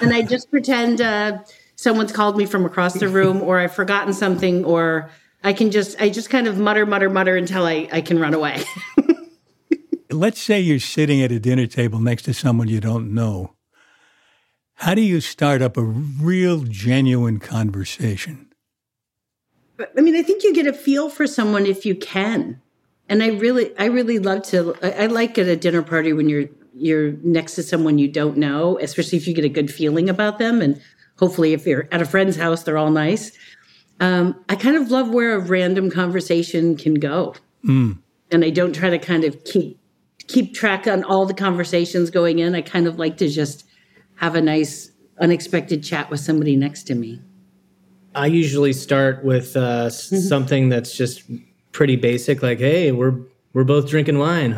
and 0.01 0.13
I 0.13 0.21
just 0.21 0.49
pretend 0.49 1.01
uh, 1.01 1.39
someone's 1.75 2.11
called 2.11 2.37
me 2.37 2.45
from 2.45 2.65
across 2.65 2.93
the 2.93 3.07
room, 3.07 3.41
or 3.41 3.59
I've 3.59 3.73
forgotten 3.73 4.13
something, 4.13 4.65
or 4.65 5.09
I 5.43 5.53
can 5.53 5.71
just 5.71 5.99
I 6.01 6.09
just 6.09 6.29
kind 6.29 6.47
of 6.47 6.57
mutter, 6.57 6.85
mutter, 6.85 7.09
mutter 7.09 7.35
until 7.35 7.65
I 7.65 7.87
I 7.91 8.01
can 8.01 8.19
run 8.19 8.33
away. 8.33 8.63
Let's 10.11 10.41
say 10.41 10.59
you're 10.59 10.79
sitting 10.79 11.21
at 11.21 11.31
a 11.31 11.39
dinner 11.39 11.67
table 11.67 11.99
next 11.99 12.23
to 12.23 12.33
someone 12.33 12.67
you 12.67 12.79
don't 12.79 13.13
know. 13.13 13.55
How 14.75 14.95
do 14.95 15.01
you 15.01 15.19
start 15.19 15.61
up 15.61 15.77
a 15.77 15.83
real, 15.83 16.63
genuine 16.63 17.39
conversation? 17.39 18.49
I 19.97 20.01
mean, 20.01 20.15
I 20.15 20.23
think 20.23 20.43
you 20.43 20.53
get 20.53 20.67
a 20.67 20.73
feel 20.73 21.09
for 21.09 21.27
someone 21.27 21.65
if 21.65 21.85
you 21.85 21.95
can. 21.95 22.61
And 23.07 23.23
I 23.23 23.27
really, 23.27 23.77
I 23.77 23.85
really 23.85 24.19
love 24.19 24.43
to. 24.43 24.75
I, 24.81 25.03
I 25.03 25.05
like 25.07 25.37
at 25.37 25.47
a 25.47 25.55
dinner 25.55 25.81
party 25.81 26.13
when 26.13 26.29
you're 26.29 26.47
you're 26.79 27.11
next 27.23 27.55
to 27.55 27.63
someone 27.63 27.97
you 27.97 28.07
don't 28.07 28.37
know, 28.37 28.79
especially 28.79 29.17
if 29.17 29.27
you 29.27 29.33
get 29.33 29.45
a 29.45 29.49
good 29.49 29.71
feeling 29.71 30.09
about 30.09 30.39
them, 30.39 30.61
and 30.61 30.81
hopefully, 31.17 31.53
if 31.53 31.65
you're 31.67 31.87
at 31.91 32.01
a 32.01 32.05
friend's 32.05 32.35
house, 32.37 32.63
they're 32.63 32.77
all 32.77 32.91
nice. 32.91 33.31
Um, 33.99 34.43
I 34.47 34.55
kind 34.55 34.77
of 34.77 34.89
love 34.91 35.09
where 35.09 35.33
a 35.35 35.39
random 35.39 35.89
conversation 35.91 36.77
can 36.77 36.95
go, 36.95 37.35
and 38.31 38.45
I 38.45 38.49
don't 38.49 38.73
try 38.73 38.89
to 38.89 38.97
kind 38.99 39.23
of 39.25 39.43
keep 39.43 39.77
keep 40.27 40.53
track 40.53 40.87
on 40.87 41.03
all 41.03 41.25
the 41.25 41.33
conversations 41.33 42.09
going 42.09 42.39
in. 42.39 42.55
I 42.55 42.61
kind 42.61 42.87
of 42.87 42.97
like 42.97 43.17
to 43.17 43.27
just 43.27 43.65
have 44.15 44.35
a 44.35 44.41
nice, 44.41 44.91
unexpected 45.19 45.83
chat 45.83 46.09
with 46.09 46.19
somebody 46.19 46.55
next 46.55 46.83
to 46.83 46.95
me. 46.95 47.21
I 48.15 48.27
usually 48.27 48.73
start 48.73 49.23
with 49.25 49.55
uh, 49.57 49.85
s- 49.87 50.27
something 50.27 50.69
that's 50.69 50.95
just 50.95 51.23
pretty 51.71 51.95
basic, 51.95 52.41
like, 52.41 52.59
"Hey, 52.59 52.91
we're 52.91 53.19
we're 53.53 53.63
both 53.65 53.89
drinking 53.89 54.17
wine, 54.19 54.51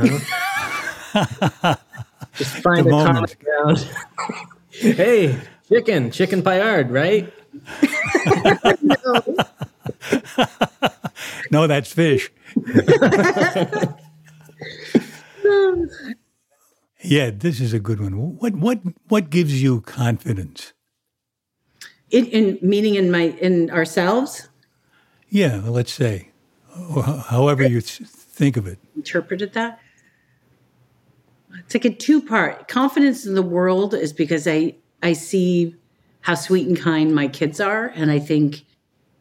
huh?" 1.14 1.76
just 2.36 2.56
find 2.58 2.86
The 2.86 2.90
a 2.90 3.06
common 3.06 3.26
ground. 3.44 3.90
hey, 4.72 5.38
chicken, 5.68 6.12
chicken 6.12 6.42
paillard, 6.42 6.92
right? 6.92 7.32
No, 11.52 11.68
that's 11.68 11.92
fish. 11.92 12.32
yeah, 17.04 17.30
this 17.32 17.60
is 17.60 17.74
a 17.74 17.80
good 17.80 18.00
one. 18.00 18.38
What 18.38 18.56
what 18.56 18.80
what 19.10 19.30
gives 19.30 19.62
you 19.62 19.82
confidence? 19.82 20.72
In, 22.10 22.26
in 22.28 22.58
meaning 22.62 22.96
in 22.96 23.12
my 23.12 23.36
in 23.42 23.70
ourselves. 23.70 24.48
Yeah, 25.28 25.62
let's 25.66 25.92
say, 25.92 26.30
however 27.28 27.68
you 27.68 27.82
think 27.82 28.56
of 28.56 28.66
it. 28.68 28.80
interpreted 28.96 29.52
that. 29.54 29.81
It's 31.60 31.76
like 31.76 31.86
a 31.86 31.94
two 31.94 32.22
part. 32.22 32.68
Confidence 32.68 33.26
in 33.26 33.36
the 33.36 33.42
world 33.42 33.94
is 33.94 34.14
because 34.14 34.48
I 34.48 34.76
I 35.04 35.14
see 35.14 35.76
how 36.22 36.36
sweet 36.36 36.68
and 36.68 36.78
kind 36.78 37.14
my 37.14 37.28
kids 37.28 37.60
are, 37.60 37.88
and 37.96 38.12
I 38.12 38.20
think 38.20 38.64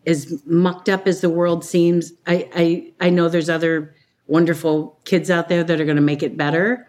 as 0.06 0.42
mucked 0.46 0.88
up 0.88 1.06
as 1.06 1.20
the 1.20 1.30
world 1.30 1.64
seems, 1.64 2.12
I 2.26 2.48
I, 2.54 3.06
I 3.06 3.10
know 3.10 3.28
there's 3.28 3.50
other 3.50 3.94
wonderful 4.26 4.98
kids 5.04 5.30
out 5.30 5.48
there 5.48 5.64
that 5.64 5.80
are 5.80 5.84
going 5.84 5.96
to 5.96 6.02
make 6.02 6.22
it 6.22 6.36
better. 6.36 6.86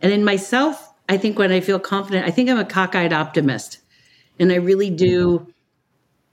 And 0.00 0.12
in 0.12 0.24
myself, 0.24 0.92
I 1.08 1.16
think 1.16 1.38
when 1.38 1.52
I 1.52 1.60
feel 1.60 1.78
confident, 1.78 2.26
I 2.26 2.30
think 2.30 2.48
I'm 2.48 2.58
a 2.58 2.64
cockeyed 2.64 3.12
optimist, 3.12 3.78
and 4.38 4.52
I 4.52 4.56
really 4.56 4.90
do 4.90 5.52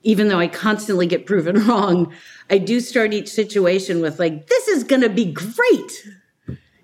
even 0.05 0.27
though 0.27 0.39
I 0.39 0.47
constantly 0.47 1.07
get 1.07 1.25
proven 1.25 1.55
wrong, 1.67 2.13
I 2.49 2.59
do 2.59 2.79
start 2.79 3.11
each 3.11 3.27
situation 3.27 4.01
with 4.01 4.19
like, 4.19 4.47
this 4.47 4.67
is 4.69 4.83
going 4.83 5.01
to 5.01 5.09
be 5.09 5.33
great. 5.33 6.07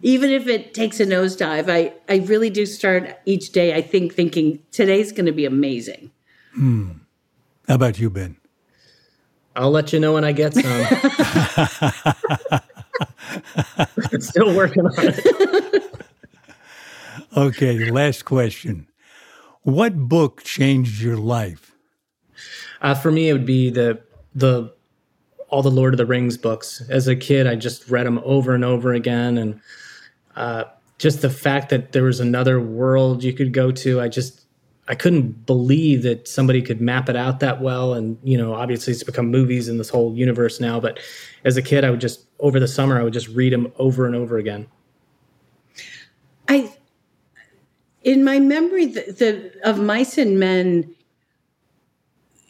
Even 0.01 0.31
if 0.31 0.47
it 0.47 0.73
takes 0.73 0.99
a 0.99 1.05
nosedive, 1.05 1.69
I, 1.69 1.93
I 2.09 2.17
really 2.25 2.49
do 2.49 2.65
start 2.65 3.19
each 3.25 3.51
day, 3.51 3.75
I 3.75 3.81
think, 3.81 4.13
thinking 4.13 4.59
today's 4.71 5.11
going 5.11 5.27
to 5.27 5.31
be 5.31 5.45
amazing. 5.45 6.11
How 6.55 7.75
about 7.75 7.99
you, 7.99 8.09
Ben? 8.09 8.37
I'll 9.55 9.71
let 9.71 9.93
you 9.93 9.99
know 9.99 10.13
when 10.13 10.23
I 10.23 10.31
get 10.31 10.53
some. 10.53 10.63
Still 14.19 14.55
working 14.55 14.85
on 14.85 14.93
it. 14.97 15.87
Okay, 17.35 17.89
last 17.89 18.25
question. 18.25 18.87
What 19.61 19.95
book 19.95 20.43
changed 20.43 21.01
your 21.01 21.15
life? 21.15 21.73
Uh, 22.81 22.93
for 22.93 23.09
me, 23.09 23.29
it 23.29 23.33
would 23.33 23.45
be 23.45 23.69
the 23.69 24.01
the 24.35 24.73
all 25.47 25.61
the 25.61 25.71
Lord 25.71 25.93
of 25.93 25.97
the 25.97 26.05
Rings 26.05 26.37
books. 26.37 26.83
As 26.89 27.07
a 27.07 27.15
kid, 27.15 27.47
I 27.47 27.55
just 27.55 27.89
read 27.89 28.05
them 28.05 28.19
over 28.25 28.53
and 28.53 28.65
over 28.65 28.93
again, 28.93 29.37
and 29.37 29.61
uh, 30.35 30.65
just 30.97 31.21
the 31.21 31.29
fact 31.29 31.69
that 31.69 31.91
there 31.91 32.03
was 32.03 32.19
another 32.19 32.59
world 32.61 33.23
you 33.23 33.33
could 33.33 33.53
go 33.53 33.71
to, 33.71 33.99
I 33.99 34.07
just 34.07 34.41
I 34.87 34.95
couldn't 34.95 35.45
believe 35.45 36.03
that 36.03 36.27
somebody 36.27 36.61
could 36.61 36.81
map 36.81 37.07
it 37.07 37.15
out 37.15 37.39
that 37.39 37.61
well. 37.61 37.93
And 37.93 38.17
you 38.23 38.37
know, 38.37 38.53
obviously, 38.53 38.93
it's 38.93 39.03
become 39.03 39.31
movies 39.31 39.67
in 39.67 39.77
this 39.77 39.89
whole 39.89 40.13
universe 40.15 40.59
now. 40.59 40.79
But 40.79 40.99
as 41.45 41.57
a 41.57 41.61
kid, 41.61 41.83
I 41.83 41.91
would 41.91 42.01
just 42.01 42.25
over 42.39 42.59
the 42.59 42.67
summer, 42.67 42.99
I 42.99 43.03
would 43.03 43.13
just 43.13 43.29
read 43.29 43.53
them 43.53 43.71
over 43.77 44.05
and 44.05 44.15
over 44.15 44.37
again. 44.37 44.67
I, 46.49 46.73
in 48.03 48.23
my 48.23 48.39
memory, 48.39 48.87
the, 48.87 49.11
the 49.11 49.69
of 49.69 49.79
mice 49.79 50.17
and 50.17 50.39
men 50.39 50.93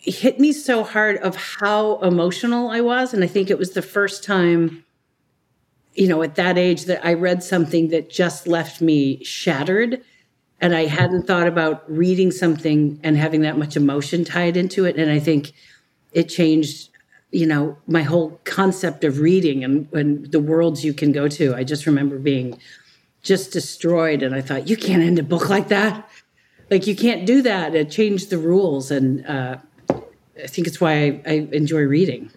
hit 0.02 0.40
me 0.40 0.52
so 0.52 0.84
hard 0.84 1.18
of 1.18 1.36
how 1.36 2.00
emotional 2.00 2.70
I 2.70 2.82
was, 2.82 3.14
and 3.14 3.24
I 3.24 3.28
think 3.28 3.50
it 3.50 3.60
was 3.60 3.72
the 3.72 3.82
first 3.82 4.24
time, 4.24 4.84
you 5.94 6.08
know, 6.08 6.22
at 6.24 6.36
that 6.36 6.58
age 6.58 6.86
that 6.86 7.06
I 7.06 7.14
read 7.14 7.44
something 7.44 7.90
that 7.90 8.10
just 8.10 8.48
left 8.48 8.82
me 8.82 9.24
shattered, 9.24 10.02
and 10.60 10.76
I 10.76 10.86
hadn't 10.86 11.28
thought 11.28 11.48
about 11.48 11.90
reading 11.92 12.32
something 12.32 13.00
and 13.04 13.18
having 13.18 13.42
that 13.42 13.58
much 13.58 13.76
emotion 13.76 14.24
tied 14.24 14.58
into 14.58 14.86
it, 14.86 14.98
and 14.98 15.12
I 15.12 15.20
think 15.20 15.54
it 16.12 16.30
changed. 16.30 16.90
You 17.34 17.48
know, 17.48 17.78
my 17.88 18.04
whole 18.04 18.42
concept 18.44 19.06
of 19.06 19.20
reading 19.20 19.64
and, 19.64 19.88
and 19.94 20.30
the 20.34 20.40
worlds 20.42 20.84
you 20.84 20.94
can 20.94 21.14
go 21.14 21.30
to. 21.30 21.56
I 21.56 21.64
just 21.64 21.86
remember 21.86 22.20
being 22.20 22.60
just 23.22 23.52
destroyed. 23.52 24.24
And 24.24 24.36
I 24.36 24.42
thought, 24.42 24.68
you 24.68 24.78
can't 24.78 25.02
end 25.02 25.20
a 25.20 25.24
book 25.24 25.50
like 25.50 25.68
that. 25.70 26.10
Like 26.70 26.88
you 26.88 26.96
can't 26.96 27.26
do 27.26 27.42
that. 27.42 27.76
It 27.76 27.92
changed 27.92 28.30
the 28.30 28.38
rules, 28.38 28.92
and 28.92 29.26
uh, 29.26 29.58
I 29.90 30.48
think 30.48 30.68
it's 30.68 30.80
why 30.80 30.94
I, 30.94 31.22
I 31.26 31.48
enjoy 31.52 31.82
reading. 31.82 32.32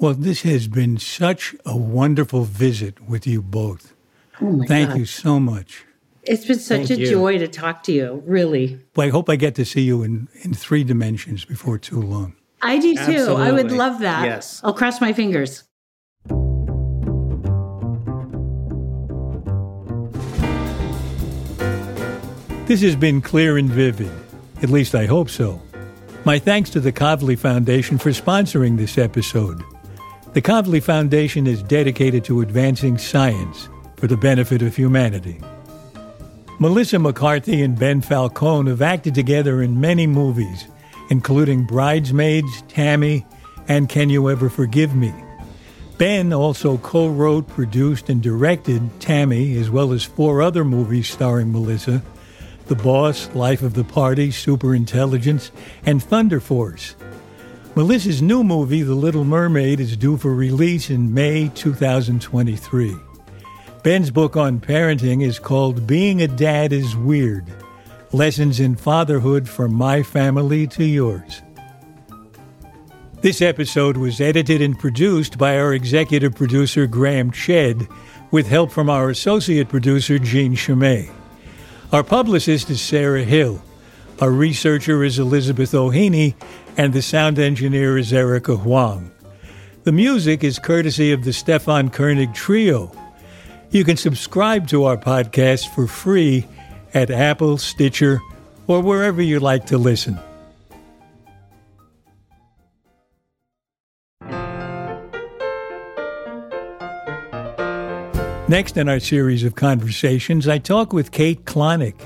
Well, 0.00 0.14
this 0.14 0.40
has 0.42 0.66
been 0.66 0.96
such 0.96 1.54
a 1.66 1.76
wonderful 1.76 2.44
visit 2.44 3.06
with 3.06 3.26
you 3.26 3.42
both. 3.42 3.92
Oh 4.40 4.50
my 4.50 4.66
Thank 4.66 4.88
God. 4.88 4.98
you 4.98 5.04
so 5.04 5.38
much. 5.38 5.84
It's 6.22 6.46
been 6.46 6.58
such 6.58 6.88
Thank 6.88 6.98
a 6.98 7.02
you. 7.02 7.10
joy 7.10 7.36
to 7.36 7.46
talk 7.46 7.82
to 7.82 7.92
you, 7.92 8.22
really. 8.24 8.80
Well, 8.96 9.06
I 9.06 9.10
hope 9.10 9.28
I 9.28 9.36
get 9.36 9.54
to 9.56 9.64
see 9.66 9.82
you 9.82 10.02
in, 10.02 10.28
in 10.40 10.54
three 10.54 10.84
dimensions 10.84 11.44
before 11.44 11.76
too 11.76 12.00
long. 12.00 12.34
I 12.62 12.78
do 12.78 12.94
too. 12.94 13.34
I 13.34 13.52
would 13.52 13.72
love 13.72 14.00
that. 14.00 14.24
Yes. 14.24 14.62
I'll 14.64 14.72
cross 14.72 15.02
my 15.02 15.12
fingers. 15.12 15.64
This 22.66 22.80
has 22.80 22.96
been 22.96 23.20
clear 23.20 23.58
and 23.58 23.68
vivid. 23.68 24.10
At 24.62 24.70
least 24.70 24.94
I 24.94 25.04
hope 25.04 25.28
so. 25.28 25.60
My 26.24 26.38
thanks 26.38 26.70
to 26.70 26.80
the 26.80 26.92
Kavli 26.92 27.38
Foundation 27.38 27.98
for 27.98 28.10
sponsoring 28.10 28.78
this 28.78 28.96
episode. 28.96 29.62
The 30.32 30.42
Kavli 30.42 30.80
Foundation 30.80 31.48
is 31.48 31.60
dedicated 31.60 32.22
to 32.26 32.40
advancing 32.40 32.98
science 32.98 33.68
for 33.96 34.06
the 34.06 34.16
benefit 34.16 34.62
of 34.62 34.76
humanity. 34.76 35.40
Melissa 36.60 37.00
McCarthy 37.00 37.60
and 37.62 37.76
Ben 37.76 38.00
Falcone 38.00 38.70
have 38.70 38.80
acted 38.80 39.12
together 39.12 39.60
in 39.60 39.80
many 39.80 40.06
movies, 40.06 40.68
including 41.10 41.64
Bridesmaids, 41.64 42.62
Tammy, 42.68 43.26
and 43.66 43.88
Can 43.88 44.08
You 44.08 44.30
Ever 44.30 44.48
Forgive 44.48 44.94
Me? 44.94 45.12
Ben 45.98 46.32
also 46.32 46.78
co 46.78 47.08
wrote, 47.08 47.48
produced, 47.48 48.08
and 48.08 48.22
directed 48.22 48.88
Tammy, 49.00 49.56
as 49.56 49.68
well 49.68 49.92
as 49.92 50.04
four 50.04 50.42
other 50.42 50.64
movies 50.64 51.10
starring 51.10 51.50
Melissa 51.50 52.02
The 52.66 52.76
Boss, 52.76 53.28
Life 53.34 53.62
of 53.62 53.74
the 53.74 53.82
Party, 53.82 54.28
Superintelligence, 54.28 55.50
and 55.84 56.00
Thunder 56.00 56.38
Force. 56.38 56.94
Melissa's 57.80 58.20
new 58.20 58.44
movie, 58.44 58.82
The 58.82 58.94
Little 58.94 59.24
Mermaid, 59.24 59.80
is 59.80 59.96
due 59.96 60.18
for 60.18 60.34
release 60.34 60.90
in 60.90 61.14
May 61.14 61.48
2023. 61.54 62.94
Ben's 63.82 64.10
book 64.10 64.36
on 64.36 64.60
parenting 64.60 65.24
is 65.24 65.38
called 65.38 65.86
Being 65.86 66.20
a 66.20 66.28
Dad 66.28 66.74
is 66.74 66.94
Weird 66.94 67.46
Lessons 68.12 68.60
in 68.60 68.76
Fatherhood 68.76 69.48
from 69.48 69.72
My 69.72 70.02
Family 70.02 70.66
to 70.66 70.84
Yours. 70.84 71.40
This 73.22 73.40
episode 73.40 73.96
was 73.96 74.20
edited 74.20 74.60
and 74.60 74.78
produced 74.78 75.38
by 75.38 75.56
our 75.56 75.72
executive 75.72 76.34
producer, 76.34 76.86
Graham 76.86 77.30
Chedd, 77.30 77.88
with 78.30 78.46
help 78.46 78.70
from 78.70 78.90
our 78.90 79.08
associate 79.08 79.70
producer, 79.70 80.18
Jean 80.18 80.54
Chimay. 80.54 81.08
Our 81.94 82.04
publicist 82.04 82.68
is 82.68 82.82
Sarah 82.82 83.24
Hill. 83.24 83.62
Our 84.20 84.32
researcher 84.32 85.02
is 85.02 85.18
Elizabeth 85.18 85.74
O'Haney, 85.74 86.36
and 86.80 86.94
the 86.94 87.02
sound 87.02 87.38
engineer 87.38 87.98
is 87.98 88.10
Erica 88.10 88.56
Huang. 88.56 89.10
The 89.82 89.92
music 89.92 90.42
is 90.42 90.58
courtesy 90.58 91.12
of 91.12 91.24
the 91.24 91.32
Stefan 91.34 91.90
Koenig 91.90 92.32
Trio. 92.32 92.90
You 93.70 93.84
can 93.84 93.98
subscribe 93.98 94.66
to 94.68 94.84
our 94.84 94.96
podcast 94.96 95.74
for 95.74 95.86
free 95.86 96.46
at 96.94 97.10
Apple, 97.10 97.58
Stitcher, 97.58 98.18
or 98.66 98.80
wherever 98.80 99.20
you 99.20 99.40
like 99.40 99.66
to 99.66 99.76
listen. 99.76 100.18
Next 108.48 108.78
in 108.78 108.88
our 108.88 109.00
series 109.00 109.44
of 109.44 109.54
conversations, 109.54 110.48
I 110.48 110.56
talk 110.56 110.94
with 110.94 111.12
Kate 111.12 111.44
Klonick. 111.44 112.00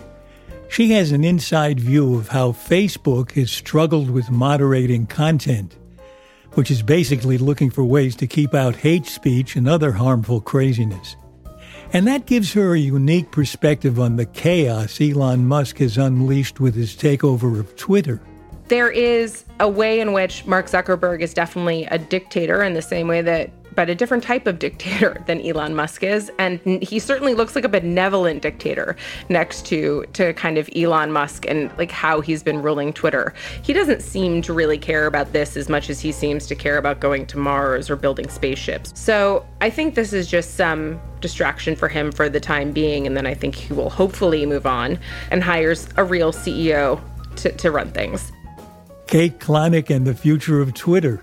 She 0.74 0.90
has 0.90 1.12
an 1.12 1.22
inside 1.22 1.78
view 1.78 2.16
of 2.16 2.26
how 2.26 2.50
Facebook 2.50 3.30
has 3.34 3.52
struggled 3.52 4.10
with 4.10 4.28
moderating 4.28 5.06
content, 5.06 5.76
which 6.54 6.68
is 6.68 6.82
basically 6.82 7.38
looking 7.38 7.70
for 7.70 7.84
ways 7.84 8.16
to 8.16 8.26
keep 8.26 8.54
out 8.54 8.74
hate 8.74 9.06
speech 9.06 9.54
and 9.54 9.68
other 9.68 9.92
harmful 9.92 10.40
craziness. 10.40 11.14
And 11.92 12.08
that 12.08 12.26
gives 12.26 12.54
her 12.54 12.74
a 12.74 12.78
unique 12.80 13.30
perspective 13.30 14.00
on 14.00 14.16
the 14.16 14.26
chaos 14.26 15.00
Elon 15.00 15.46
Musk 15.46 15.78
has 15.78 15.96
unleashed 15.96 16.58
with 16.58 16.74
his 16.74 16.96
takeover 16.96 17.60
of 17.60 17.76
Twitter. 17.76 18.20
there 18.66 18.90
is 18.90 19.44
a 19.60 19.68
way 19.68 20.00
in 20.00 20.12
which 20.12 20.44
Mark 20.44 20.66
Zuckerberg 20.66 21.20
is 21.20 21.32
definitely 21.34 21.84
a 21.84 21.98
dictator 21.98 22.64
in 22.64 22.74
the 22.74 22.82
same 22.82 23.06
way 23.06 23.22
that, 23.22 23.50
but 23.74 23.90
a 23.90 23.94
different 23.94 24.22
type 24.22 24.46
of 24.46 24.58
dictator 24.58 25.22
than 25.26 25.40
Elon 25.40 25.74
Musk 25.74 26.02
is. 26.02 26.30
And 26.38 26.60
he 26.82 26.98
certainly 26.98 27.34
looks 27.34 27.54
like 27.54 27.64
a 27.64 27.68
benevolent 27.68 28.42
dictator 28.42 28.96
next 29.28 29.66
to, 29.66 30.04
to 30.14 30.32
kind 30.34 30.58
of 30.58 30.68
Elon 30.74 31.12
Musk 31.12 31.46
and 31.48 31.70
like 31.78 31.90
how 31.90 32.20
he's 32.20 32.42
been 32.42 32.62
ruling 32.62 32.92
Twitter. 32.92 33.34
He 33.62 33.72
doesn't 33.72 34.02
seem 34.02 34.42
to 34.42 34.52
really 34.52 34.78
care 34.78 35.06
about 35.06 35.32
this 35.32 35.56
as 35.56 35.68
much 35.68 35.90
as 35.90 36.00
he 36.00 36.12
seems 36.12 36.46
to 36.46 36.54
care 36.54 36.78
about 36.78 37.00
going 37.00 37.26
to 37.26 37.38
Mars 37.38 37.90
or 37.90 37.96
building 37.96 38.28
spaceships. 38.28 38.92
So 38.94 39.46
I 39.60 39.70
think 39.70 39.94
this 39.94 40.12
is 40.12 40.26
just 40.26 40.54
some 40.54 41.00
distraction 41.20 41.74
for 41.74 41.88
him 41.88 42.12
for 42.12 42.28
the 42.28 42.40
time 42.40 42.72
being. 42.72 43.06
And 43.06 43.16
then 43.16 43.26
I 43.26 43.34
think 43.34 43.54
he 43.54 43.72
will 43.72 43.90
hopefully 43.90 44.44
move 44.46 44.66
on 44.66 44.98
and 45.30 45.42
hires 45.42 45.88
a 45.96 46.04
real 46.04 46.32
CEO 46.32 47.00
to, 47.36 47.50
to 47.52 47.70
run 47.70 47.90
things. 47.90 48.30
Kate 49.06 49.38
Klonick 49.38 49.94
and 49.94 50.06
the 50.06 50.14
future 50.14 50.60
of 50.60 50.74
Twitter. 50.74 51.22